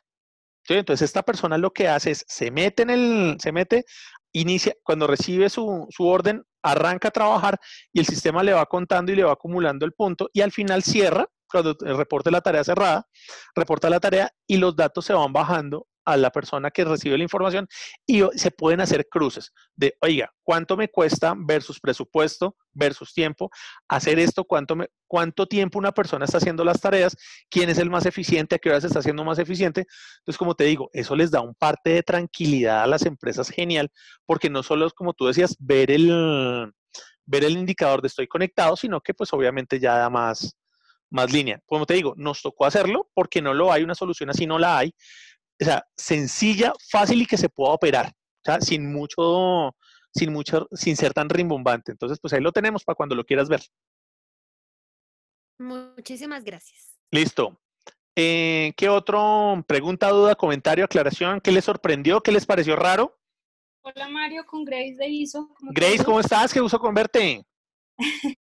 Entonces, 0.67 1.05
esta 1.05 1.23
persona 1.23 1.57
lo 1.57 1.71
que 1.71 1.87
hace 1.87 2.11
es, 2.11 2.23
se 2.27 2.51
mete 2.51 2.83
en 2.83 2.89
el, 2.91 3.37
se 3.39 3.51
mete, 3.51 3.83
inicia, 4.31 4.75
cuando 4.83 5.07
recibe 5.07 5.49
su, 5.49 5.87
su 5.89 6.05
orden, 6.05 6.43
arranca 6.63 7.07
a 7.07 7.11
trabajar 7.11 7.59
y 7.91 7.99
el 7.99 8.05
sistema 8.05 8.43
le 8.43 8.53
va 8.53 8.65
contando 8.65 9.11
y 9.11 9.15
le 9.15 9.23
va 9.23 9.33
acumulando 9.33 9.85
el 9.85 9.93
punto 9.93 10.29
y 10.31 10.41
al 10.41 10.51
final 10.51 10.83
cierra 10.83 11.27
cuando 11.51 11.75
reporte 11.79 12.31
la 12.31 12.41
tarea 12.41 12.63
cerrada, 12.63 13.07
reporta 13.55 13.89
la 13.89 13.99
tarea 13.99 14.31
y 14.47 14.57
los 14.57 14.75
datos 14.75 15.05
se 15.05 15.13
van 15.13 15.33
bajando 15.33 15.85
a 16.05 16.17
la 16.17 16.29
persona 16.31 16.71
que 16.71 16.83
recibe 16.83 17.17
la 17.17 17.23
información 17.23 17.67
y 18.05 18.23
se 18.35 18.51
pueden 18.51 18.81
hacer 18.81 19.07
cruces 19.09 19.51
de, 19.75 19.95
oiga, 20.01 20.31
¿cuánto 20.43 20.75
me 20.77 20.89
cuesta 20.89 21.33
versus 21.37 21.79
presupuesto, 21.79 22.55
versus 22.73 23.13
tiempo? 23.13 23.49
Hacer 23.87 24.19
esto, 24.19 24.43
¿cuánto, 24.43 24.75
me, 24.75 24.87
¿cuánto 25.07 25.47
tiempo 25.47 25.79
una 25.79 25.91
persona 25.91 26.25
está 26.25 26.37
haciendo 26.37 26.63
las 26.63 26.81
tareas? 26.81 27.15
¿Quién 27.49 27.69
es 27.69 27.77
el 27.77 27.89
más 27.89 28.05
eficiente? 28.05 28.55
¿A 28.55 28.59
qué 28.59 28.69
hora 28.69 28.81
se 28.81 28.87
está 28.87 28.99
haciendo 28.99 29.23
más 29.23 29.39
eficiente? 29.39 29.85
Entonces, 30.19 30.37
como 30.37 30.55
te 30.55 30.65
digo, 30.65 30.89
eso 30.93 31.15
les 31.15 31.31
da 31.31 31.41
un 31.41 31.55
parte 31.55 31.91
de 31.91 32.03
tranquilidad 32.03 32.83
a 32.83 32.87
las 32.87 33.05
empresas 33.05 33.49
genial, 33.49 33.91
porque 34.25 34.49
no 34.49 34.63
solo 34.63 34.87
es, 34.87 34.93
como 34.93 35.13
tú 35.13 35.27
decías, 35.27 35.55
ver 35.59 35.91
el, 35.91 36.71
ver 37.25 37.43
el 37.43 37.57
indicador 37.57 38.01
de 38.01 38.07
estoy 38.07 38.27
conectado, 38.27 38.75
sino 38.75 39.01
que 39.01 39.13
pues 39.13 39.31
obviamente 39.33 39.79
ya 39.79 39.97
da 39.97 40.09
más, 40.09 40.57
más 41.09 41.31
línea. 41.31 41.61
Como 41.65 41.85
te 41.85 41.93
digo, 41.93 42.13
nos 42.17 42.41
tocó 42.41 42.65
hacerlo 42.65 43.09
porque 43.13 43.41
no 43.41 43.53
lo 43.53 43.71
hay, 43.71 43.83
una 43.83 43.95
solución 43.95 44.29
así 44.29 44.47
no 44.47 44.57
la 44.57 44.79
hay. 44.79 44.93
O 45.61 45.65
sea, 45.65 45.85
sencilla, 45.95 46.73
fácil 46.89 47.21
y 47.21 47.25
que 47.27 47.37
se 47.37 47.47
pueda 47.47 47.73
operar, 47.73 48.07
o 48.07 48.41
sea, 48.43 48.59
sin 48.61 48.91
mucho, 48.91 49.75
sin 50.11 50.33
mucho, 50.33 50.67
sin 50.71 50.97
ser 50.97 51.13
tan 51.13 51.29
rimbombante. 51.29 51.91
Entonces, 51.91 52.17
pues 52.19 52.33
ahí 52.33 52.41
lo 52.41 52.51
tenemos 52.51 52.83
para 52.83 52.95
cuando 52.95 53.13
lo 53.13 53.23
quieras 53.23 53.47
ver. 53.47 53.61
Muchísimas 55.59 56.43
gracias. 56.43 56.97
Listo. 57.11 57.61
Eh, 58.15 58.73
¿Qué 58.75 58.89
otro 58.89 59.63
pregunta, 59.67 60.09
duda, 60.09 60.35
comentario, 60.35 60.83
aclaración? 60.83 61.39
¿Qué 61.39 61.51
les 61.51 61.65
sorprendió? 61.65 62.21
¿Qué 62.21 62.31
les 62.31 62.45
pareció 62.45 62.75
raro? 62.75 63.19
Hola 63.83 64.09
Mario, 64.09 64.45
con 64.45 64.65
Grace 64.65 64.95
de 64.97 65.07
ISO. 65.07 65.49
Grace, 65.73 66.03
¿cómo 66.03 66.19
estás? 66.19 66.51
Qué 66.53 66.59
gusto 66.59 66.79
con 66.79 66.93
verte. 66.93 67.45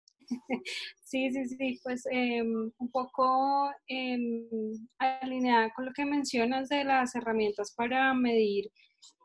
Sí, 1.09 1.31
sí, 1.31 1.43
sí, 1.47 1.79
pues 1.83 2.03
em, 2.11 2.71
un 2.77 2.91
poco 2.91 3.71
em, 3.87 4.47
alineada 4.99 5.71
con 5.73 5.85
lo 5.85 5.91
que 5.93 6.05
mencionas 6.05 6.69
de 6.69 6.83
las 6.83 7.15
herramientas 7.15 7.73
para 7.75 8.13
medir 8.13 8.69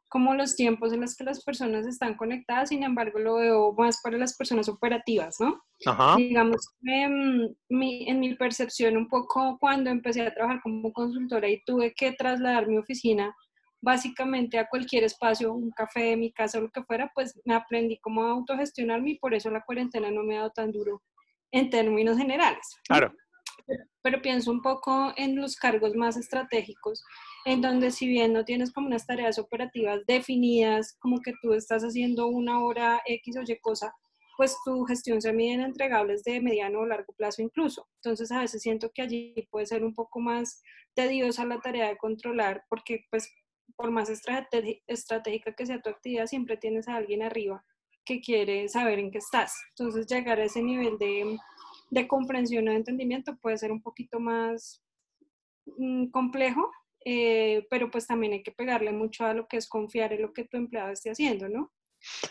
como 0.08 0.34
los 0.34 0.56
tiempos 0.56 0.92
en 0.94 1.02
los 1.02 1.16
que 1.16 1.24
las 1.24 1.44
personas 1.44 1.86
están 1.86 2.16
conectadas, 2.16 2.70
sin 2.70 2.84
embargo 2.84 3.18
lo 3.18 3.34
veo 3.36 3.72
más 3.74 4.00
para 4.02 4.16
las 4.18 4.36
personas 4.36 4.68
operativas, 4.68 5.36
¿no? 5.40 5.62
Ajá. 5.86 6.16
Digamos, 6.16 6.68
em, 6.86 7.54
mi- 7.68 8.08
en 8.08 8.20
mi 8.20 8.34
percepción 8.36 8.96
un 8.96 9.08
poco 9.08 9.58
cuando 9.60 9.90
empecé 9.90 10.22
a 10.22 10.34
trabajar 10.34 10.60
como 10.62 10.92
consultora 10.92 11.48
y 11.50 11.62
tuve 11.66 11.92
que 11.94 12.12
trasladar 12.12 12.66
mi 12.68 12.78
oficina 12.78 13.34
básicamente 13.82 14.58
a 14.58 14.68
cualquier 14.68 15.04
espacio, 15.04 15.52
un 15.52 15.70
café, 15.72 16.16
mi 16.16 16.32
casa 16.32 16.58
o 16.58 16.62
lo 16.62 16.70
que 16.70 16.82
fuera, 16.84 17.10
pues 17.14 17.38
me 17.44 17.54
aprendí 17.54 17.98
cómo 18.00 18.22
autogestionarme 18.24 19.10
y 19.12 19.18
por 19.18 19.34
eso 19.34 19.50
la 19.50 19.62
cuarentena 19.66 20.10
no 20.10 20.22
me 20.22 20.36
ha 20.36 20.40
dado 20.40 20.52
tan 20.52 20.72
duro 20.72 21.02
en 21.54 21.70
términos 21.70 22.18
generales 22.18 22.66
Claro. 22.86 23.12
pero 24.02 24.20
pienso 24.20 24.50
un 24.50 24.60
poco 24.60 25.12
en 25.16 25.36
los 25.36 25.56
cargos 25.56 25.94
más 25.94 26.16
estratégicos, 26.16 27.02
en 27.46 27.62
donde 27.62 27.90
si 27.90 28.06
bien 28.06 28.32
no 28.32 28.44
tienes 28.44 28.72
como 28.72 28.88
unas 28.88 29.06
tareas 29.06 29.38
operativas 29.38 30.00
definidas, 30.06 30.96
como 31.00 31.20
que 31.20 31.32
tú 31.40 31.54
estás 31.54 31.82
haciendo 31.82 32.26
una 32.26 32.62
hora 32.62 33.00
X 33.06 33.36
o 33.38 33.42
Y 33.42 33.58
cosa, 33.60 33.94
pues 34.36 34.56
tu 34.64 34.84
gestión 34.84 35.22
se 35.22 35.32
mide 35.32 35.54
en 35.54 35.60
entregables 35.60 36.24
de 36.24 36.40
mediano 36.40 36.80
o 36.80 36.86
largo 36.86 37.12
plazo 37.14 37.40
incluso. 37.40 37.88
Entonces 38.02 38.32
a 38.32 38.40
veces 38.40 38.60
siento 38.60 38.90
que 38.92 39.02
allí 39.02 39.48
puede 39.50 39.66
ser 39.66 39.84
un 39.84 39.94
poco 39.94 40.20
más 40.20 40.60
tediosa 40.94 41.44
la 41.44 41.60
tarea 41.60 41.88
de 41.88 41.96
controlar, 41.96 42.64
porque 42.68 43.06
pues 43.10 43.32
por 43.76 43.90
más 43.90 44.10
estratégica 44.10 45.54
que 45.54 45.66
sea 45.66 45.80
tu 45.80 45.88
actividad, 45.88 46.26
siempre 46.26 46.56
tienes 46.56 46.88
a 46.88 46.96
alguien 46.96 47.22
arriba 47.22 47.64
que 48.04 48.20
quiere 48.20 48.68
saber 48.68 48.98
en 48.98 49.10
qué 49.10 49.18
estás. 49.18 49.54
Entonces 49.70 50.06
llegar 50.06 50.38
a 50.38 50.44
ese 50.44 50.62
nivel 50.62 50.98
de 50.98 51.36
de 51.94 52.08
comprensión 52.08 52.68
o 52.68 52.72
de 52.72 52.78
entendimiento 52.78 53.36
puede 53.36 53.56
ser 53.56 53.72
un 53.72 53.80
poquito 53.80 54.18
más 54.20 54.82
mm, 55.66 56.06
complejo, 56.06 56.70
eh, 57.04 57.66
pero 57.70 57.90
pues 57.90 58.06
también 58.06 58.32
hay 58.32 58.42
que 58.42 58.52
pegarle 58.52 58.92
mucho 58.92 59.24
a 59.24 59.34
lo 59.34 59.46
que 59.46 59.56
es 59.56 59.68
confiar 59.68 60.12
en 60.12 60.22
lo 60.22 60.32
que 60.32 60.44
tu 60.44 60.56
empleado 60.56 60.92
esté 60.92 61.10
haciendo, 61.10 61.48
¿no? 61.48 61.72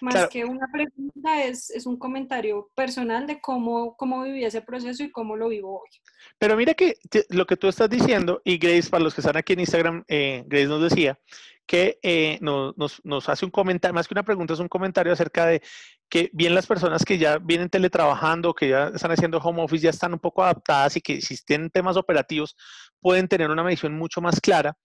Más 0.02 0.14
Claro. 0.14 0.30
que 0.30 0.46
una 0.46 0.68
pregunta, 0.72 1.44
es, 1.44 1.70
es 1.70 1.86
un 1.86 1.98
comentario 1.98 2.70
personal 2.76 3.26
de 3.28 3.40
cómo, 3.42 3.96
cómo 3.96 4.24
viví 4.24 4.44
ese 4.46 4.62
proceso 4.62 5.04
y 5.04 5.12
cómo 5.12 5.36
lo 5.36 5.50
vivo 5.50 5.82
hoy. 5.82 5.90
Pero 6.38 6.56
mira 6.56 6.74
que 6.74 6.96
lo 7.30 7.46
que 7.46 7.58
tú 7.58 7.68
estás 7.68 7.90
diciendo, 7.90 8.42
y 8.44 8.58
Grace, 8.58 8.90
para 8.90 9.04
los 9.04 9.14
que 9.14 9.22
están 9.22 9.38
aquí 9.38 9.54
en 9.54 9.60
Instagram, 9.62 10.04
eh, 10.08 10.44
Grace 10.48 10.68
nos 10.68 10.82
decía 10.82 11.20
que 11.66 11.98
eh, 12.04 12.38
nos, 12.42 12.78
nos- 12.78 13.00
nos 13.06 13.30
hace 13.30 13.46
un 13.46 13.52
comentario, 13.52 13.94
más 13.94 14.08
que 14.08 14.14
una 14.14 14.24
pregunta, 14.24 14.54
es 14.54 14.60
un 14.60 14.68
comentario 14.68 15.14
acerca 15.14 15.46
de 15.46 15.62
que 16.10 16.30
bien 16.34 16.54
las 16.54 16.68
personas 16.68 17.06
que 17.06 17.18
ya 17.18 17.38
vienen 17.40 17.70
teletrabajando, 17.70 18.54
que 18.54 18.68
ya 18.70 18.90
están 18.94 19.12
haciendo 19.12 19.38
home 19.40 19.64
office, 19.64 19.84
ya 19.84 19.90
están 19.90 20.14
un 20.14 20.20
poco 20.20 20.44
adaptadas 20.44 20.98
y 20.98 21.02
que 21.02 21.22
si 21.22 21.38
tienen 21.44 21.70
temas 21.70 21.96
operativos 21.98 22.56
pueden 23.00 23.28
tener 23.28 23.50
una 23.50 23.64
medición 23.64 23.94
mucho 23.98 24.22
más 24.22 24.40
clara. 24.42 24.76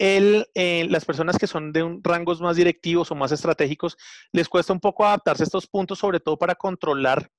El, 0.00 0.46
eh, 0.54 0.86
las 0.88 1.04
personas 1.04 1.36
que 1.36 1.46
son 1.46 1.72
de 1.72 1.82
un, 1.82 2.02
rangos 2.02 2.40
más 2.40 2.56
directivos 2.56 3.10
o 3.10 3.14
más 3.14 3.32
estratégicos, 3.32 3.98
les 4.32 4.48
cuesta 4.48 4.72
un 4.72 4.80
poco 4.80 5.04
adaptarse 5.04 5.42
a 5.42 5.44
estos 5.44 5.66
puntos, 5.66 5.98
sobre 5.98 6.20
todo 6.20 6.38
para 6.38 6.54
controlar 6.54 7.30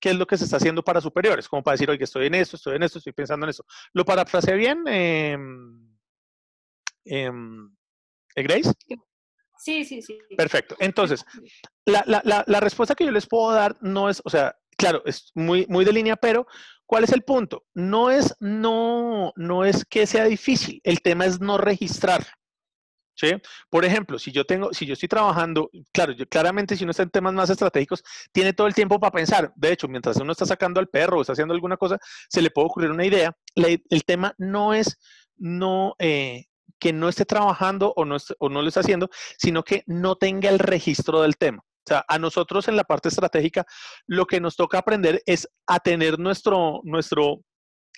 qué 0.00 0.08
es 0.08 0.16
lo 0.16 0.26
que 0.26 0.38
se 0.38 0.44
está 0.44 0.56
haciendo 0.56 0.82
para 0.82 1.02
superiores, 1.02 1.46
como 1.46 1.62
para 1.62 1.74
decir, 1.74 1.90
oye, 1.90 2.02
estoy 2.02 2.28
en 2.28 2.36
esto, 2.36 2.56
estoy 2.56 2.76
en 2.76 2.84
esto, 2.84 2.96
estoy 2.96 3.12
pensando 3.12 3.44
en 3.44 3.50
eso. 3.50 3.66
¿Lo 3.92 4.06
parafraseé 4.06 4.56
bien, 4.56 4.82
eh, 4.88 5.36
em, 7.04 7.76
eh, 8.34 8.42
Grace? 8.44 8.72
Sí, 9.58 9.84
sí, 9.84 10.00
sí. 10.00 10.18
Perfecto. 10.38 10.76
Entonces, 10.78 11.22
la, 11.84 12.02
la, 12.06 12.22
la, 12.24 12.44
la 12.46 12.60
respuesta 12.60 12.94
que 12.94 13.04
yo 13.04 13.10
les 13.10 13.26
puedo 13.26 13.52
dar 13.52 13.76
no 13.82 14.08
es, 14.08 14.22
o 14.24 14.30
sea, 14.30 14.56
claro, 14.78 15.02
es 15.04 15.32
muy, 15.34 15.66
muy 15.68 15.84
de 15.84 15.92
línea, 15.92 16.16
pero 16.16 16.46
¿cuál 16.90 17.04
es 17.04 17.12
el 17.12 17.22
punto? 17.22 17.62
No 17.72 18.10
es, 18.10 18.34
no, 18.40 19.32
no 19.36 19.64
es 19.64 19.84
que 19.84 20.08
sea 20.08 20.24
difícil, 20.24 20.80
el 20.82 21.00
tema 21.00 21.24
es 21.24 21.40
no 21.40 21.56
registrar. 21.56 22.26
Por 23.68 23.84
ejemplo, 23.84 24.18
si 24.18 24.32
yo 24.32 24.44
tengo, 24.44 24.72
si 24.72 24.86
yo 24.86 24.94
estoy 24.94 25.08
trabajando, 25.08 25.70
claro, 25.92 26.12
yo, 26.12 26.26
claramente 26.26 26.74
si 26.74 26.82
uno 26.82 26.90
está 26.90 27.04
en 27.04 27.10
temas 27.10 27.32
más 27.32 27.48
estratégicos, 27.48 28.02
tiene 28.32 28.54
todo 28.54 28.66
el 28.66 28.74
tiempo 28.74 28.98
para 28.98 29.12
pensar. 29.12 29.52
De 29.54 29.70
hecho, 29.70 29.86
mientras 29.86 30.16
uno 30.16 30.32
está 30.32 30.46
sacando 30.46 30.80
al 30.80 30.88
perro 30.88 31.18
o 31.18 31.20
está 31.20 31.34
haciendo 31.34 31.54
alguna 31.54 31.76
cosa, 31.76 31.96
se 32.28 32.42
le 32.42 32.50
puede 32.50 32.66
ocurrir 32.66 32.90
una 32.90 33.06
idea. 33.06 33.36
El 33.54 34.04
tema 34.04 34.34
no 34.38 34.74
es 34.74 34.98
no 35.36 35.94
eh, 36.00 36.46
que 36.80 36.92
no 36.92 37.08
esté 37.08 37.24
trabajando 37.24 37.92
o 37.94 38.04
no, 38.04 38.16
o 38.40 38.48
no 38.48 38.62
lo 38.62 38.68
esté 38.68 38.80
haciendo, 38.80 39.10
sino 39.38 39.62
que 39.62 39.84
no 39.86 40.16
tenga 40.16 40.48
el 40.48 40.58
registro 40.58 41.22
del 41.22 41.36
tema. 41.36 41.62
O 41.80 41.88
sea, 41.88 42.04
a 42.08 42.18
nosotros 42.18 42.68
en 42.68 42.76
la 42.76 42.84
parte 42.84 43.08
estratégica, 43.08 43.66
lo 44.06 44.26
que 44.26 44.40
nos 44.40 44.56
toca 44.56 44.78
aprender 44.78 45.22
es 45.26 45.48
a 45.66 45.80
tener 45.80 46.18
nuestro, 46.18 46.80
nuestro 46.84 47.40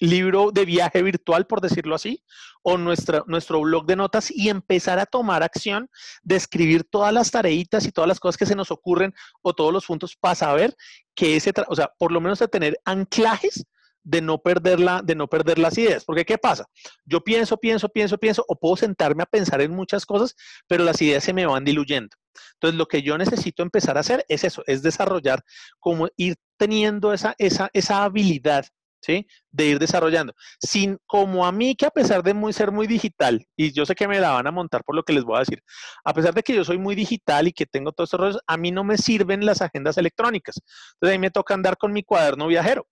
libro 0.01 0.51
de 0.53 0.65
viaje 0.65 1.03
virtual, 1.03 1.47
por 1.47 1.61
decirlo 1.61 1.95
así, 1.95 2.25
o 2.63 2.77
nuestra, 2.77 3.23
nuestro 3.27 3.61
blog 3.61 3.87
de 3.87 3.97
notas 3.97 4.31
y 4.31 4.49
empezar 4.49 4.99
a 4.99 5.07
tomar 5.07 5.43
acción 5.43 5.89
de 6.23 6.37
escribir 6.37 6.85
todas 6.85 7.13
las 7.13 7.31
tareitas 7.31 7.87
y 7.87 7.93
todas 7.93 8.09
las 8.09 8.21
cosas 8.21 8.37
que 8.37 8.47
se 8.47 8.57
nos 8.57 8.71
ocurren 8.71 9.15
o 9.43 9.53
todos 9.53 9.73
los 9.73 9.87
puntos 9.87 10.17
para 10.17 10.35
saber 10.35 10.75
que 11.15 11.37
ese, 11.37 11.53
o 11.69 11.77
sea, 11.77 11.93
por 11.99 12.13
lo 12.13 12.21
menos 12.21 12.39
de 12.39 12.49
tener 12.49 12.79
anclajes 12.85 13.65
de 14.05 14.21
no 14.21 14.39
perder 14.39 14.81
la, 14.81 15.03
de 15.03 15.15
no 15.15 15.29
perder 15.29 15.59
las 15.59 15.79
ideas. 15.79 16.05
Porque 16.05 16.25
¿qué 16.25 16.39
pasa? 16.39 16.67
Yo 17.05 17.23
pienso, 17.23 17.57
pienso, 17.57 17.89
pienso, 17.89 18.19
pienso, 18.19 18.45
o 18.49 18.59
puedo 18.59 18.77
sentarme 18.77 19.23
a 19.23 19.27
pensar 19.27 19.61
en 19.61 19.71
muchas 19.73 20.05
cosas, 20.05 20.35
pero 20.67 20.85
las 20.85 21.01
ideas 21.01 21.23
se 21.23 21.33
me 21.33 21.47
van 21.47 21.65
diluyendo. 21.65 22.17
Entonces, 22.55 22.79
lo 22.79 22.87
que 22.87 23.03
yo 23.03 23.19
necesito 23.19 23.63
empezar 23.63 23.97
a 23.97 24.01
hacer 24.01 24.25
es 24.29 24.45
eso, 24.45 24.63
es 24.67 24.83
desarrollar, 24.83 25.43
como 25.79 26.09
ir 26.17 26.37
teniendo 26.57 27.13
esa, 27.13 27.35
esa, 27.39 27.71
esa 27.73 28.05
habilidad, 28.05 28.67
¿sí? 29.01 29.27
De 29.51 29.67
ir 29.67 29.79
desarrollando. 29.79 30.35
Sin, 30.61 30.99
como 31.07 31.45
a 31.45 31.53
mí, 31.53 31.75
que 31.75 31.87
a 31.87 31.91
pesar 31.91 32.23
de 32.23 32.35
muy, 32.35 32.53
ser 32.53 32.71
muy 32.71 32.87
digital, 32.87 33.45
y 33.57 33.73
yo 33.73 33.85
sé 33.85 33.95
que 33.95 34.09
me 34.09 34.21
la 34.21 34.31
van 34.31 34.47
a 34.47 34.53
montar 34.53 34.85
por 34.85 34.95
lo 34.95 35.03
que 35.03 35.13
les 35.13 35.25
voy 35.25 35.37
a 35.37 35.41
decir, 35.41 35.63
a 36.05 36.15
pesar 36.15 36.35
de 36.35 36.43
que 36.43 36.55
yo 36.55 36.65
soy 36.65 36.79
muy 36.79 36.95
digital 36.95 37.49
y 37.49 37.53
que 37.53 37.67
tengo 37.67 37.93
todos 37.93 38.09
estos 38.09 38.21
rollos, 38.21 38.43
a 38.47 38.57
mí 38.57 38.71
no 38.71 38.85
me 38.85 38.97
sirven 38.97 39.45
las 39.45 39.61
agendas 39.63 39.99
electrónicas. 39.99 40.57
Entonces, 40.95 41.17
a 41.17 41.19
mí 41.19 41.21
me 41.21 41.31
toca 41.31 41.55
andar 41.55 41.77
con 41.77 41.93
mi 41.93 42.03
cuaderno 42.03 42.47
viajero. 42.47 42.87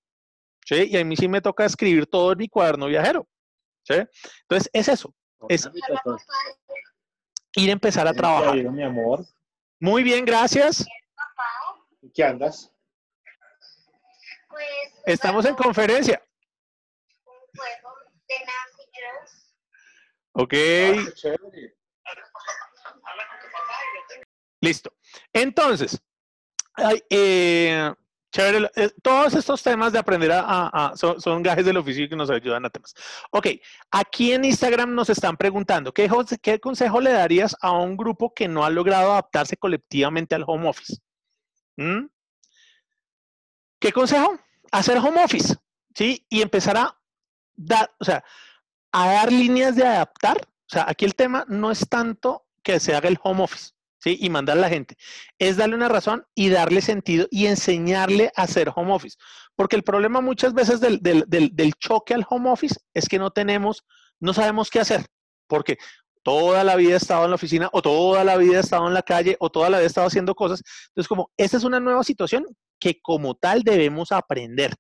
¿sí? 0.67 0.89
Y 0.91 0.97
a 0.97 1.05
mí 1.05 1.17
sí 1.17 1.29
me 1.29 1.41
toca 1.41 1.65
escribir 1.65 2.07
todo 2.07 2.33
en 2.33 2.39
mi 2.39 2.49
cuaderno 2.49 2.87
viajero. 2.87 3.27
¿sí? 3.85 3.95
Entonces, 4.43 4.71
es 4.73 4.89
eso, 4.89 5.15
es 5.49 5.71
ir 7.55 7.71
a 7.71 7.73
empezar 7.73 8.07
a 8.07 8.13
trabajar. 8.13 8.55
mi 8.57 8.83
amor. 8.83 9.25
Muy 9.79 10.03
bien, 10.03 10.25
gracias. 10.25 10.85
¿En 12.03 12.11
¿Qué 12.13 12.25
andas? 12.25 12.73
Pues 14.49 14.67
Estamos 15.07 15.45
en 15.45 15.55
conferencia. 15.55 16.21
un 17.25 17.33
juego 17.57 17.95
de 18.29 18.35
Nancy 18.41 18.83
Drews. 18.93 19.55
Ok, 20.33 20.53
Ah, 20.53 20.57
listo. 24.61 24.93
Entonces, 25.33 25.99
eh, 27.09 27.95
chévere, 28.31 28.71
eh, 28.77 28.91
todos 29.03 29.35
estos 29.35 29.63
temas 29.63 29.93
de 29.93 29.99
aprender 29.99 30.31
a, 30.33 30.93
son, 30.97 31.43
gajes 31.43 31.65
del 31.65 31.77
oficio 31.77 32.09
que 32.09 32.17
nos 32.17 32.31
ayudan 32.31 32.65
a 32.65 32.71
temas. 32.71 32.95
Ok, 33.31 33.49
aquí 33.91 34.33
en 34.33 34.45
Instagram 34.45 34.95
nos 34.95 35.11
están 35.11 35.37
preguntando, 35.37 35.93
¿qué, 35.93 36.09
jo- 36.09 36.25
qué 36.41 36.61
consejo 36.61 37.01
le 37.01 37.13
darías 37.13 37.57
a 37.61 37.73
un 37.73 37.97
grupo 37.97 38.33
que 38.35 38.49
no 38.49 38.65
ha 38.65 38.71
logrado 38.71 39.13
adaptarse 39.13 39.57
colectivamente 39.57 40.35
al 40.35 40.45
home 40.47 40.69
office? 40.69 40.97
¿Mm? 41.77 42.07
¿Qué 43.81 43.93
consejo? 43.93 44.39
Hacer 44.73 44.99
home 44.99 45.25
office, 45.25 45.57
¿sí? 45.95 46.25
Y 46.29 46.43
empezar 46.43 46.77
a 46.77 46.97
dar, 47.57 47.91
a 48.93 49.13
dar 49.13 49.33
líneas 49.33 49.75
de 49.75 49.87
adaptar. 49.87 50.37
O 50.39 50.69
sea, 50.73 50.85
aquí 50.89 51.05
el 51.05 51.15
tema 51.15 51.45
no 51.49 51.71
es 51.71 51.89
tanto 51.89 52.47
que 52.63 52.79
se 52.79 52.95
haga 52.95 53.09
el 53.09 53.19
home 53.23 53.43
office, 53.43 53.73
¿sí? 54.01 54.17
Y 54.21 54.31
mandar 54.31 54.59
a 54.59 54.61
la 54.63 54.69
gente. 54.69 54.97
Es 55.39 55.57
darle 55.57 55.77
una 55.77 55.89
razón 55.89 56.25
y 56.35 56.49
darle 56.49 56.81
sentido 56.81 57.27
y 57.31 57.47
enseñarle 57.47 58.33
a 58.37 58.43
hacer 58.43 58.71
home 58.75 58.93
office. 58.93 59.17
Porque 59.57 59.77
el 59.77 59.83
problema 59.83 60.21
muchas 60.21 60.55
veces 60.55 60.81
del, 60.81 61.01
del- 61.01 61.25
del- 61.29 61.51
del 61.55 61.73
choque 61.75 62.15
al 62.15 62.27
home 62.29 62.51
office 62.51 62.77
es 62.95 63.09
que 63.09 63.19
no 63.19 63.31
tenemos, 63.31 63.85
no 64.19 64.33
sabemos 64.35 64.71
qué 64.71 64.81
hacer. 64.81 65.07
Porque 65.47 65.77
toda 66.23 66.65
la 66.65 66.77
vida 66.77 66.95
he 66.95 66.97
estado 66.97 67.25
en 67.25 67.31
la 67.31 67.37
oficina 67.37 67.69
o 67.73 67.81
toda 67.83 68.25
la 68.25 68.37
vida 68.37 68.59
he 68.59 68.61
estado 68.61 68.87
en 68.87 68.95
la 68.95 69.03
calle 69.03 69.37
o 69.41 69.51
toda 69.51 69.71
la 69.71 69.79
vida 69.79 69.85
he 69.85 69.87
estado 69.87 70.07
haciendo 70.07 70.35
cosas. 70.35 70.63
Entonces, 70.89 71.09
como 71.09 71.31
esta 71.37 71.57
es 71.57 71.65
una 71.65 71.81
nueva 71.81 72.05
situación 72.05 72.45
que 72.79 73.01
como 73.01 73.35
tal 73.35 73.63
debemos 73.63 74.13
aprender. 74.13 74.75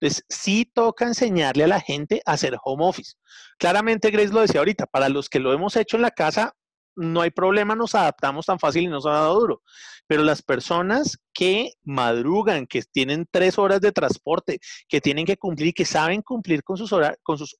Entonces, 0.00 0.24
sí 0.28 0.70
toca 0.72 1.04
enseñarle 1.06 1.64
a 1.64 1.68
la 1.68 1.80
gente 1.80 2.22
a 2.24 2.32
hacer 2.32 2.56
home 2.64 2.84
office. 2.86 3.14
Claramente, 3.58 4.10
Grace 4.10 4.32
lo 4.32 4.40
decía 4.40 4.60
ahorita, 4.60 4.86
para 4.86 5.08
los 5.08 5.28
que 5.28 5.40
lo 5.40 5.52
hemos 5.52 5.74
hecho 5.76 5.96
en 5.96 6.02
la 6.02 6.10
casa, 6.12 6.54
no 6.98 7.20
hay 7.20 7.30
problema, 7.30 7.74
nos 7.74 7.94
adaptamos 7.94 8.46
tan 8.46 8.58
fácil 8.58 8.84
y 8.84 8.88
nos 8.88 9.06
ha 9.06 9.10
dado 9.10 9.40
duro. 9.40 9.62
Pero 10.06 10.22
las 10.22 10.42
personas 10.42 11.18
que 11.32 11.72
madrugan, 11.84 12.66
que 12.66 12.82
tienen 12.82 13.26
tres 13.30 13.58
horas 13.58 13.80
de 13.80 13.92
transporte, 13.92 14.58
que 14.88 15.00
tienen 15.00 15.24
que 15.24 15.36
cumplir, 15.36 15.74
que 15.74 15.84
saben 15.84 16.22
cumplir 16.22 16.62
con 16.62 16.76
sus, 16.76 16.92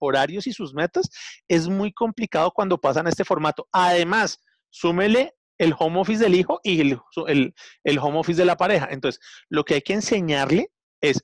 horarios 0.00 0.46
y 0.46 0.52
sus 0.52 0.74
metas, 0.74 1.08
es 1.46 1.68
muy 1.68 1.92
complicado 1.92 2.50
cuando 2.50 2.80
pasan 2.80 3.06
a 3.06 3.10
este 3.10 3.24
formato. 3.24 3.68
Además, 3.72 4.42
súmele 4.70 5.34
el 5.58 5.74
home 5.78 6.00
office 6.00 6.22
del 6.22 6.34
hijo 6.34 6.60
y 6.62 6.80
el 6.80 7.98
home 7.98 8.18
office 8.18 8.40
de 8.40 8.46
la 8.46 8.56
pareja. 8.56 8.88
Entonces, 8.90 9.20
lo 9.48 9.64
que 9.64 9.74
hay 9.74 9.82
que 9.82 9.94
enseñarle 9.94 10.70
es 11.00 11.22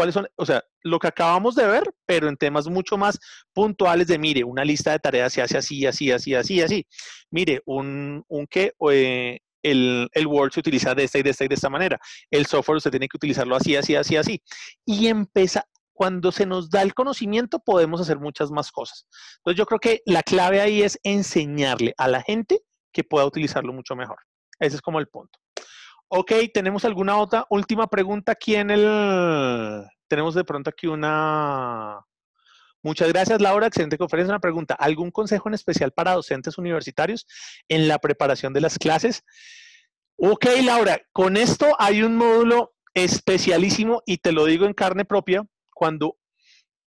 cuáles 0.00 0.14
son, 0.14 0.26
o 0.36 0.46
sea, 0.46 0.64
lo 0.82 0.98
que 0.98 1.08
acabamos 1.08 1.54
de 1.54 1.66
ver, 1.66 1.94
pero 2.06 2.26
en 2.26 2.38
temas 2.38 2.66
mucho 2.68 2.96
más 2.96 3.18
puntuales 3.52 4.06
de, 4.06 4.18
mire, 4.18 4.42
una 4.42 4.64
lista 4.64 4.92
de 4.92 4.98
tareas 4.98 5.30
se 5.30 5.42
hace 5.42 5.58
así, 5.58 5.84
así, 5.84 6.10
así, 6.10 6.34
así, 6.34 6.62
así. 6.62 6.86
Mire, 7.30 7.60
un, 7.66 8.24
un 8.26 8.46
que 8.46 8.72
eh, 8.92 9.40
el, 9.62 10.08
el 10.14 10.26
Word 10.26 10.52
se 10.52 10.60
utiliza 10.60 10.94
de 10.94 11.04
esta 11.04 11.18
y 11.18 11.22
de 11.22 11.28
esta 11.28 11.44
y 11.44 11.48
de 11.48 11.54
esta 11.54 11.68
manera. 11.68 12.00
El 12.30 12.46
software 12.46 12.78
usted 12.78 12.92
tiene 12.92 13.08
que 13.08 13.18
utilizarlo 13.18 13.54
así, 13.54 13.76
así, 13.76 13.94
así, 13.94 14.16
así. 14.16 14.42
Y 14.86 15.08
empieza, 15.08 15.66
cuando 15.92 16.32
se 16.32 16.46
nos 16.46 16.70
da 16.70 16.80
el 16.80 16.94
conocimiento, 16.94 17.58
podemos 17.58 18.00
hacer 18.00 18.18
muchas 18.18 18.50
más 18.50 18.72
cosas. 18.72 19.06
Entonces, 19.40 19.58
yo 19.58 19.66
creo 19.66 19.80
que 19.80 20.00
la 20.06 20.22
clave 20.22 20.62
ahí 20.62 20.80
es 20.80 20.98
enseñarle 21.02 21.92
a 21.98 22.08
la 22.08 22.22
gente 22.22 22.62
que 22.90 23.04
pueda 23.04 23.26
utilizarlo 23.26 23.74
mucho 23.74 23.94
mejor. 23.94 24.16
Ese 24.60 24.76
es 24.76 24.80
como 24.80 24.98
el 24.98 25.08
punto. 25.08 25.38
Ok, 26.12 26.32
tenemos 26.52 26.84
alguna 26.84 27.16
otra 27.18 27.46
última 27.50 27.86
pregunta 27.86 28.32
aquí 28.32 28.56
en 28.56 28.72
el... 28.72 29.86
Tenemos 30.08 30.34
de 30.34 30.42
pronto 30.42 30.68
aquí 30.68 30.88
una... 30.88 32.04
Muchas 32.82 33.08
gracias, 33.10 33.40
Laura. 33.40 33.68
Excelente 33.68 33.96
conferencia. 33.96 34.32
Una 34.32 34.40
pregunta. 34.40 34.74
¿Algún 34.74 35.12
consejo 35.12 35.48
en 35.48 35.54
especial 35.54 35.92
para 35.92 36.14
docentes 36.14 36.58
universitarios 36.58 37.28
en 37.68 37.86
la 37.86 38.00
preparación 38.00 38.52
de 38.52 38.60
las 38.60 38.76
clases? 38.76 39.22
Ok, 40.16 40.46
Laura, 40.64 41.00
con 41.12 41.36
esto 41.36 41.76
hay 41.78 42.02
un 42.02 42.16
módulo 42.16 42.74
especialísimo 42.92 44.02
y 44.04 44.18
te 44.18 44.32
lo 44.32 44.46
digo 44.46 44.66
en 44.66 44.74
carne 44.74 45.04
propia. 45.04 45.44
Cuando 45.72 46.18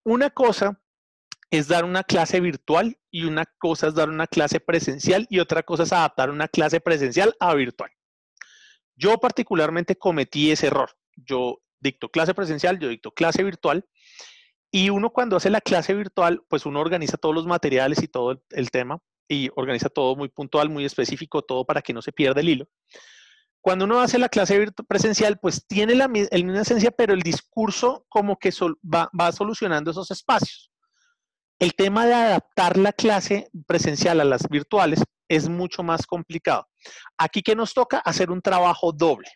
una 0.04 0.32
cosa 0.32 0.82
es 1.50 1.70
dar 1.70 1.86
una 1.86 2.04
clase 2.04 2.42
virtual 2.42 2.98
y 3.10 3.24
una 3.24 3.46
cosa 3.58 3.88
es 3.88 3.96
dar 3.96 4.10
una 4.10 4.28
clase 4.28 4.60
presencial 4.60 5.28
y 5.30 5.40
otra 5.40 5.64
cosa 5.64 5.84
es 5.84 5.94
adaptar 5.94 6.30
una 6.30 6.50
clase 6.50 6.82
presencial 6.82 7.34
a 7.40 7.54
virtual. 7.54 7.90
Yo 8.96 9.18
particularmente 9.18 9.96
cometí 9.96 10.52
ese 10.52 10.68
error. 10.68 10.91
Yo 11.16 11.60
dicto 11.80 12.10
clase 12.10 12.34
presencial, 12.34 12.80
yo 12.80 12.88
dicto 12.88 13.12
clase 13.12 13.44
virtual 13.44 13.86
y 14.76 14.89
uno 14.89 15.12
cuando 15.12 15.36
hace 15.36 15.52
la 15.52 15.62
clase 15.62 15.94
virtual, 15.94 16.44
pues 16.50 16.66
uno 16.66 16.80
organiza 16.80 17.18
todos 17.18 17.36
los 17.36 17.46
materiales 17.46 18.02
y 18.02 18.08
todo 18.08 18.41
el, 18.50 18.72
tema 18.72 19.00
y 19.28 19.50
organiza 19.56 19.88
todo 19.88 20.16
muy 20.16 20.30
puntual, 20.30 20.70
muy 20.70 20.84
específico, 20.84 21.44
todo 21.44 21.64
para 21.64 21.84
que 21.84 21.94
no 21.94 22.02
se 22.02 22.12
pierda 22.12 22.41
el 22.41 22.50
hilo. 22.50 22.68
Cuando 23.62 23.86
uno 23.86 24.02
hace 24.02 24.18
la 24.18 24.30
clase 24.30 24.66
presencial, 24.88 25.38
pues 25.39 25.68
tiene 25.68 25.94
la, 25.94 26.08
misma 26.08 26.62
esencia, 26.62 26.89
pero 26.89 27.14
el 27.14 27.22
discurso 27.22 28.08
como 28.10 28.38
que 28.39 28.50
va, 28.84 29.12
va 29.18 29.32
solucionando 29.32 29.91
esos 29.91 30.10
espacios. 30.10 30.72
El 31.60 31.76
tema 31.76 32.08
de 32.08 32.16
adaptar 32.16 32.76
la 32.78 32.94
clase 32.94 33.52
presencial 33.68 34.22
a 34.22 34.26
las 34.26 34.50
virtuales 34.50 35.04
es 35.28 35.50
mucho 35.50 35.84
más 35.84 36.08
complicado. 36.08 36.68
Aquí 37.18 37.42
que 37.42 37.56
nos 37.56 37.74
toca 37.74 38.00
hacer 38.00 38.32
un 38.32 38.42
trabajo 38.42 38.92
doble, 38.92 39.30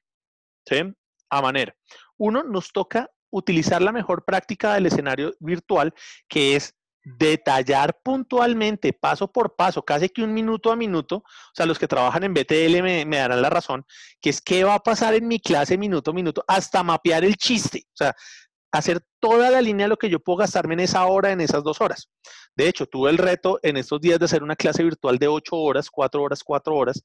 ¿sí? 0.68 0.82
A 1.30 1.42
manera. 1.42 1.76
Uno, 2.18 2.44
nos 2.44 2.72
toca 2.72 3.10
utilizar 3.30 3.82
la 3.82 3.92
mejor 3.92 4.24
práctica 4.26 4.74
del 4.74 4.86
escenario 4.86 5.34
virtual, 5.40 5.94
que 6.28 6.56
es 6.56 6.74
detallar 7.04 7.98
puntualmente, 8.04 8.92
paso 8.92 9.32
por 9.32 9.56
paso, 9.56 9.84
casi 9.84 10.10
que 10.10 10.24
un 10.24 10.34
minuto 10.34 10.72
a 10.72 10.76
minuto, 10.76 11.18
o 11.18 11.54
sea, 11.54 11.66
los 11.66 11.80
que 11.80 11.88
trabajan 11.88 12.24
en 12.24 12.34
BTL 12.34 12.82
me, 12.82 13.06
me, 13.06 13.18
darán 13.18 13.42
la 13.42 13.50
razón, 13.50 13.86
que 14.20 14.30
es 14.30 14.42
qué 14.42 14.66
va 14.66 14.76
a 14.76 14.80
pasar 14.80 15.14
en 15.14 15.28
mi 15.28 15.40
clase 15.40 15.78
minuto 15.78 16.12
a 16.12 16.14
minuto, 16.14 16.44
hasta 16.48 16.84
mapear 16.84 17.24
el 17.24 17.38
chiste, 17.38 17.84
o 17.94 17.98
sea, 17.98 18.14
hacer 18.74 19.02
toda 19.20 19.50
la 19.50 19.62
línea 19.62 19.86
de 19.86 19.90
lo 19.90 19.98
que 19.98 20.10
yo 20.10 20.20
puedo 20.20 20.40
gastarme 20.40 20.74
en 20.74 20.82
esa 20.82 21.06
hora, 21.06 21.32
en 21.32 21.40
esas 21.40 21.64
dos 21.64 21.80
horas. 21.80 22.10
De 22.56 22.68
hecho, 22.68 22.86
tuve 22.86 23.10
el 23.10 23.18
reto 23.18 23.60
en 23.64 23.78
estos 23.78 24.02
días 24.02 24.20
de 24.20 24.26
hacer 24.26 24.44
una 24.44 24.56
clase 24.56 24.84
virtual 24.84 25.18
de 25.18 25.28
ocho 25.28 25.56
horas, 25.56 25.90
cuatro 25.90 26.24
horas, 26.24 26.44
cuatro 26.44 26.76
horas, 26.76 27.02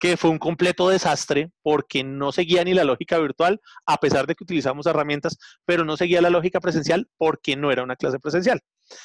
que 0.00 0.16
fue 0.16 0.30
un 0.30 0.38
completo 0.38 0.88
desastre 0.88 1.52
porque 1.62 2.02
no 2.02 2.32
seguía 2.32 2.64
ni 2.64 2.72
la 2.72 2.84
lógica 2.84 3.18
virtual, 3.18 3.60
a 3.84 3.98
pesar 3.98 4.26
de 4.26 4.34
que 4.34 4.42
utilizamos 4.42 4.86
herramientas, 4.86 5.36
pero 5.66 5.84
no 5.84 5.96
seguía 5.96 6.22
la 6.22 6.30
lógica 6.30 6.58
presencial 6.58 7.06
porque 7.18 7.54
no 7.54 7.70
era 7.70 7.82
una 7.82 7.96
clase 7.96 8.18
presencial. 8.18 8.60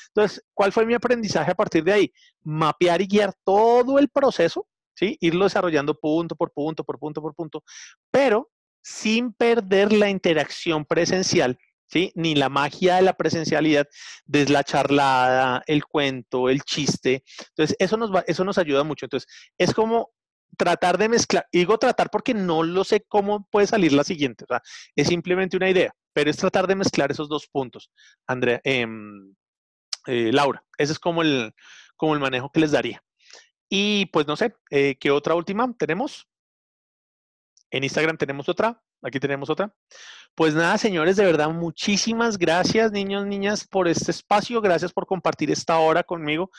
Entonces, 0.08 0.44
¿cuál 0.54 0.72
fue 0.72 0.86
mi 0.86 0.94
aprendizaje 0.94 1.52
a 1.52 1.56
partir 1.56 1.84
de 1.84 1.94
ahí? 1.94 2.14
Mapear 2.44 3.02
y 3.02 3.08
guiar 3.08 3.34
todo 3.44 4.00
el 4.00 4.08
proceso, 4.08 4.68
¿sí? 4.96 5.18
Irlo 5.20 5.44
desarrollando 5.44 6.00
punto 6.00 6.36
por 6.36 6.54
punto, 6.54 6.86
por 6.86 6.98
punto 6.98 7.22
por 7.22 7.36
punto, 7.36 7.64
pero 8.10 8.50
sin 8.82 9.34
perder 9.34 9.92
la 9.92 10.10
interacción 10.10 10.86
presencial, 10.86 11.58
¿sí? 11.88 12.14
Ni 12.16 12.36
la 12.36 12.48
magia 12.48 12.96
de 12.96 13.02
la 13.02 13.18
presencialidad, 13.18 13.86
desde 14.26 14.54
la 14.54 14.64
charlada, 14.64 15.62
el 15.68 15.84
cuento, 15.84 16.48
el 16.48 16.62
chiste. 16.62 17.26
Entonces, 17.50 17.76
eso 17.80 17.98
nos, 17.98 18.12
eso 18.28 18.46
nos 18.46 18.58
ayuda 18.58 18.86
mucho. 18.86 19.08
Entonces, 19.08 19.30
es 19.58 19.74
como 19.74 20.14
tratar 20.58 20.98
de 20.98 21.10
mezclar, 21.10 21.48
digo 21.52 21.78
tratar 21.78 22.10
porque 22.10 22.34
no 22.34 22.64
lo 22.64 22.84
sé 22.84 23.06
cómo 23.08 23.48
puede 23.52 23.68
salir 23.68 23.94
la 23.94 24.04
siguiente, 24.04 24.46
o 24.46 24.48
sea, 24.48 24.62
es 24.96 25.08
simplemente 25.08 25.58
una 25.58 25.70
idea, 25.70 25.94
pero 26.14 26.30
es 26.30 26.38
tratar 26.38 26.68
de 26.68 26.76
mezclar 26.76 27.12
esos 27.12 27.30
dos 27.30 27.48
puntos, 27.48 27.92
Andrea, 28.28 28.62
em, 28.64 29.34
eh, 30.08 30.32
Laura, 30.32 30.64
ese 30.78 30.94
es 30.94 31.00
como 31.00 31.22
el, 31.22 31.54
como 31.96 32.14
el 32.14 32.20
manejo 32.20 32.52
que 32.52 32.60
les 32.60 32.72
daría. 32.72 33.02
Y 33.70 34.06
pues 34.08 34.28
no 34.28 34.36
sé, 34.36 34.56
eh, 34.70 34.96
¿qué 35.00 35.12
otra 35.12 35.36
última 35.36 35.74
tenemos? 35.78 36.28
En 37.72 37.84
Instagram 37.84 38.18
tenemos 38.18 38.48
otra. 38.48 38.82
Aquí 39.02 39.20
tenemos 39.20 39.50
otra. 39.50 39.74
Pues 40.36 40.54
nada, 40.54 40.78
señores, 40.78 41.16
de 41.16 41.24
verdad, 41.24 41.50
muchísimas 41.50 42.38
gracias, 42.38 42.92
niños, 42.92 43.26
niñas, 43.26 43.66
por 43.66 43.88
este 43.88 44.12
espacio. 44.12 44.60
Gracias 44.60 44.92
por 44.92 45.06
compartir 45.06 45.50
esta 45.50 45.78
hora 45.78 46.04
conmigo. 46.04 46.50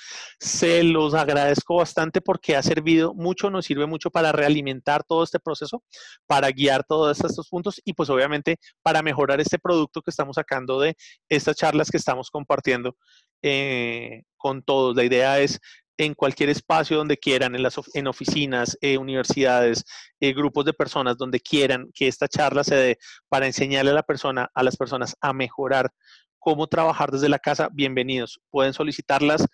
Se 0.40 0.82
los 0.82 1.12
agradezco 1.12 1.76
bastante 1.76 2.20
porque 2.20 2.56
ha 2.56 2.62
servido 2.62 3.12
mucho, 3.14 3.50
nos 3.50 3.66
sirve 3.66 3.84
mucho 3.86 4.10
para 4.10 4.32
realimentar 4.32 5.04
todo 5.04 5.24
este 5.24 5.38
proceso, 5.40 5.82
para 6.26 6.50
guiar 6.50 6.84
todos 6.84 7.20
estos 7.20 7.48
puntos 7.48 7.80
y 7.84 7.92
pues 7.92 8.08
obviamente 8.08 8.56
para 8.82 9.02
mejorar 9.02 9.40
este 9.40 9.58
producto 9.58 10.00
que 10.00 10.10
estamos 10.10 10.36
sacando 10.36 10.80
de 10.80 10.96
estas 11.28 11.56
charlas 11.56 11.90
que 11.90 11.98
estamos 11.98 12.30
compartiendo 12.30 12.96
eh, 13.42 14.22
con 14.36 14.62
todos. 14.62 14.96
La 14.96 15.04
idea 15.04 15.38
es 15.40 15.60
en 15.98 16.14
cualquier 16.14 16.50
espacio 16.50 16.96
donde 16.96 17.16
quieran, 17.16 17.54
en, 17.54 17.62
las, 17.62 17.80
en 17.94 18.06
oficinas, 18.06 18.76
eh, 18.80 18.98
universidades, 18.98 19.84
eh, 20.20 20.32
grupos 20.32 20.64
de 20.64 20.72
personas, 20.72 21.16
donde 21.16 21.40
quieran 21.40 21.90
que 21.94 22.08
esta 22.08 22.28
charla 22.28 22.64
se 22.64 22.74
dé 22.74 22.98
para 23.28 23.46
enseñarle 23.46 23.90
a 23.90 23.94
la 23.94 24.02
persona, 24.02 24.50
a 24.54 24.62
las 24.62 24.76
personas 24.76 25.16
a 25.20 25.32
mejorar 25.32 25.90
cómo 26.38 26.66
trabajar 26.66 27.10
desde 27.10 27.28
la 27.28 27.38
casa, 27.38 27.68
bienvenidos. 27.72 28.40
Pueden 28.50 28.72
solicitarlas 28.72 29.46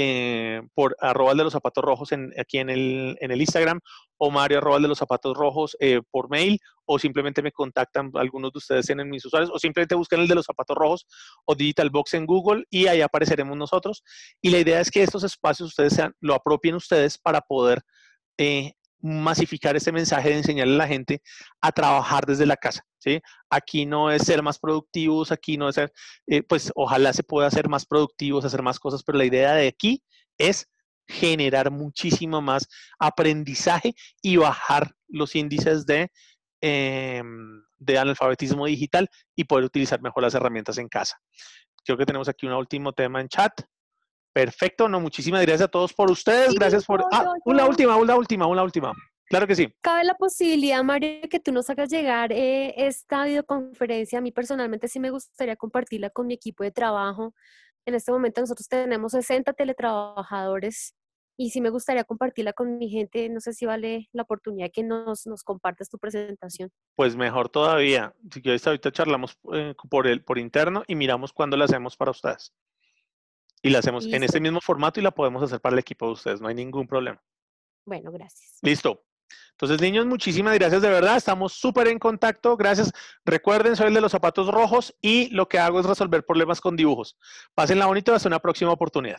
eh, 0.00 0.62
por 0.74 0.96
arroba 1.00 1.34
de 1.34 1.44
los 1.44 1.52
zapatos 1.52 1.84
rojos 1.84 2.12
en, 2.12 2.32
aquí 2.38 2.58
en 2.58 2.70
el, 2.70 3.16
en 3.20 3.30
el 3.30 3.40
Instagram 3.40 3.80
o 4.16 4.30
Mario 4.30 4.58
arroba 4.58 4.78
de 4.78 4.88
los 4.88 4.98
zapatos 4.98 5.36
rojos 5.36 5.76
eh, 5.80 6.00
por 6.10 6.30
mail 6.30 6.58
o 6.86 6.98
simplemente 6.98 7.42
me 7.42 7.52
contactan, 7.52 8.10
algunos 8.14 8.52
de 8.52 8.58
ustedes 8.58 8.86
tienen 8.86 9.10
mis 9.10 9.24
usuarios 9.24 9.50
o 9.52 9.58
simplemente 9.58 9.94
buscan 9.94 10.20
el 10.20 10.28
de 10.28 10.34
los 10.34 10.46
zapatos 10.46 10.76
rojos 10.76 11.06
o 11.44 11.54
Digital 11.54 11.90
Box 11.90 12.14
en 12.14 12.26
Google 12.26 12.64
y 12.70 12.86
ahí 12.86 13.00
apareceremos 13.00 13.56
nosotros. 13.56 14.02
Y 14.40 14.50
la 14.50 14.58
idea 14.58 14.80
es 14.80 14.90
que 14.90 15.02
estos 15.02 15.24
espacios 15.24 15.68
ustedes 15.68 15.94
sean, 15.94 16.14
lo 16.20 16.34
apropien 16.34 16.74
ustedes 16.74 17.18
para 17.18 17.40
poder 17.40 17.82
eh, 18.38 18.72
masificar 19.00 19.76
ese 19.76 19.92
mensaje 19.92 20.30
de 20.30 20.38
enseñarle 20.38 20.74
a 20.74 20.78
la 20.78 20.88
gente 20.88 21.22
a 21.60 21.72
trabajar 21.72 22.26
desde 22.26 22.46
la 22.46 22.56
casa, 22.56 22.82
¿sí? 22.98 23.20
Aquí 23.50 23.86
no 23.86 24.10
es 24.10 24.22
ser 24.22 24.42
más 24.42 24.58
productivos, 24.58 25.32
aquí 25.32 25.56
no 25.56 25.68
es 25.68 25.76
ser, 25.76 25.92
eh, 26.26 26.42
pues 26.42 26.72
ojalá 26.74 27.12
se 27.12 27.22
pueda 27.22 27.50
ser 27.50 27.68
más 27.68 27.86
productivos, 27.86 28.44
hacer 28.44 28.62
más 28.62 28.78
cosas, 28.78 29.02
pero 29.04 29.18
la 29.18 29.24
idea 29.24 29.54
de 29.54 29.68
aquí 29.68 30.02
es 30.38 30.68
generar 31.06 31.70
muchísimo 31.70 32.42
más 32.42 32.68
aprendizaje 32.98 33.94
y 34.22 34.36
bajar 34.36 34.92
los 35.08 35.34
índices 35.34 35.86
de, 35.86 36.10
em, 36.60 37.62
de 37.78 37.98
analfabetismo 37.98 38.66
digital 38.66 39.08
y 39.34 39.44
poder 39.44 39.64
utilizar 39.64 40.02
mejor 40.02 40.22
las 40.22 40.34
herramientas 40.34 40.78
en 40.78 40.88
casa. 40.88 41.16
Creo 41.84 41.96
que 41.96 42.06
tenemos 42.06 42.28
aquí 42.28 42.46
un 42.46 42.52
último 42.52 42.92
tema 42.92 43.20
en 43.20 43.28
chat. 43.28 43.52
Perfecto, 44.38 44.88
no, 44.88 45.00
muchísimas 45.00 45.42
gracias 45.42 45.62
a 45.62 45.68
todos 45.68 45.92
por 45.92 46.12
ustedes, 46.12 46.54
gracias 46.54 46.84
por... 46.84 47.04
Ah, 47.10 47.34
una 47.44 47.66
última, 47.66 47.96
una 47.96 48.14
última, 48.14 48.46
una 48.46 48.62
última. 48.62 48.94
Claro 49.24 49.48
que 49.48 49.56
sí. 49.56 49.74
Cabe 49.80 50.04
la 50.04 50.14
posibilidad, 50.14 50.80
Mario, 50.84 51.28
que 51.28 51.40
tú 51.40 51.50
nos 51.50 51.68
hagas 51.70 51.90
llegar 51.90 52.30
eh, 52.32 52.72
esta 52.76 53.24
videoconferencia. 53.24 54.20
A 54.20 54.22
mí 54.22 54.30
personalmente 54.30 54.86
sí 54.86 55.00
me 55.00 55.10
gustaría 55.10 55.56
compartirla 55.56 56.10
con 56.10 56.28
mi 56.28 56.34
equipo 56.34 56.62
de 56.62 56.70
trabajo. 56.70 57.34
En 57.84 57.96
este 57.96 58.12
momento 58.12 58.40
nosotros 58.40 58.68
tenemos 58.68 59.10
60 59.10 59.54
teletrabajadores 59.54 60.94
y 61.36 61.50
sí 61.50 61.60
me 61.60 61.70
gustaría 61.70 62.04
compartirla 62.04 62.52
con 62.52 62.78
mi 62.78 62.90
gente. 62.90 63.28
No 63.30 63.40
sé 63.40 63.54
si 63.54 63.66
vale 63.66 64.08
la 64.12 64.22
oportunidad 64.22 64.70
que 64.72 64.84
nos, 64.84 65.26
nos 65.26 65.42
compartas 65.42 65.88
tu 65.88 65.98
presentación. 65.98 66.70
Pues 66.94 67.16
mejor 67.16 67.48
todavía. 67.48 68.14
Si 68.32 68.40
quieres, 68.40 68.64
ahorita 68.64 68.92
charlamos 68.92 69.36
eh, 69.52 69.74
por, 69.90 70.06
el, 70.06 70.22
por 70.22 70.38
interno 70.38 70.84
y 70.86 70.94
miramos 70.94 71.32
cuándo 71.32 71.56
la 71.56 71.64
hacemos 71.64 71.96
para 71.96 72.12
ustedes. 72.12 72.52
Y 73.62 73.70
la 73.70 73.80
hacemos 73.80 74.06
en 74.06 74.22
este 74.22 74.40
mismo 74.40 74.60
formato 74.60 75.00
y 75.00 75.02
la 75.02 75.10
podemos 75.10 75.42
hacer 75.42 75.60
para 75.60 75.74
el 75.74 75.80
equipo 75.80 76.06
de 76.06 76.12
ustedes, 76.12 76.40
no 76.40 76.48
hay 76.48 76.54
ningún 76.54 76.86
problema. 76.86 77.20
Bueno, 77.84 78.12
gracias. 78.12 78.58
Listo. 78.62 79.02
Entonces, 79.52 79.80
niños, 79.80 80.06
muchísimas 80.06 80.54
gracias 80.54 80.82
de 80.82 80.88
verdad. 80.88 81.16
Estamos 81.16 81.52
súper 81.52 81.88
en 81.88 81.98
contacto. 81.98 82.56
Gracias. 82.56 82.92
Recuerden, 83.24 83.74
soy 83.76 83.88
el 83.88 83.94
de 83.94 84.00
los 84.00 84.12
zapatos 84.12 84.46
rojos 84.48 84.94
y 85.02 85.28
lo 85.30 85.48
que 85.48 85.58
hago 85.58 85.80
es 85.80 85.86
resolver 85.86 86.24
problemas 86.24 86.60
con 86.60 86.76
dibujos. 86.76 87.16
Pásenla 87.54 87.86
bonito 87.86 88.14
hasta 88.14 88.28
una 88.28 88.38
próxima 88.38 88.70
oportunidad. 88.70 89.18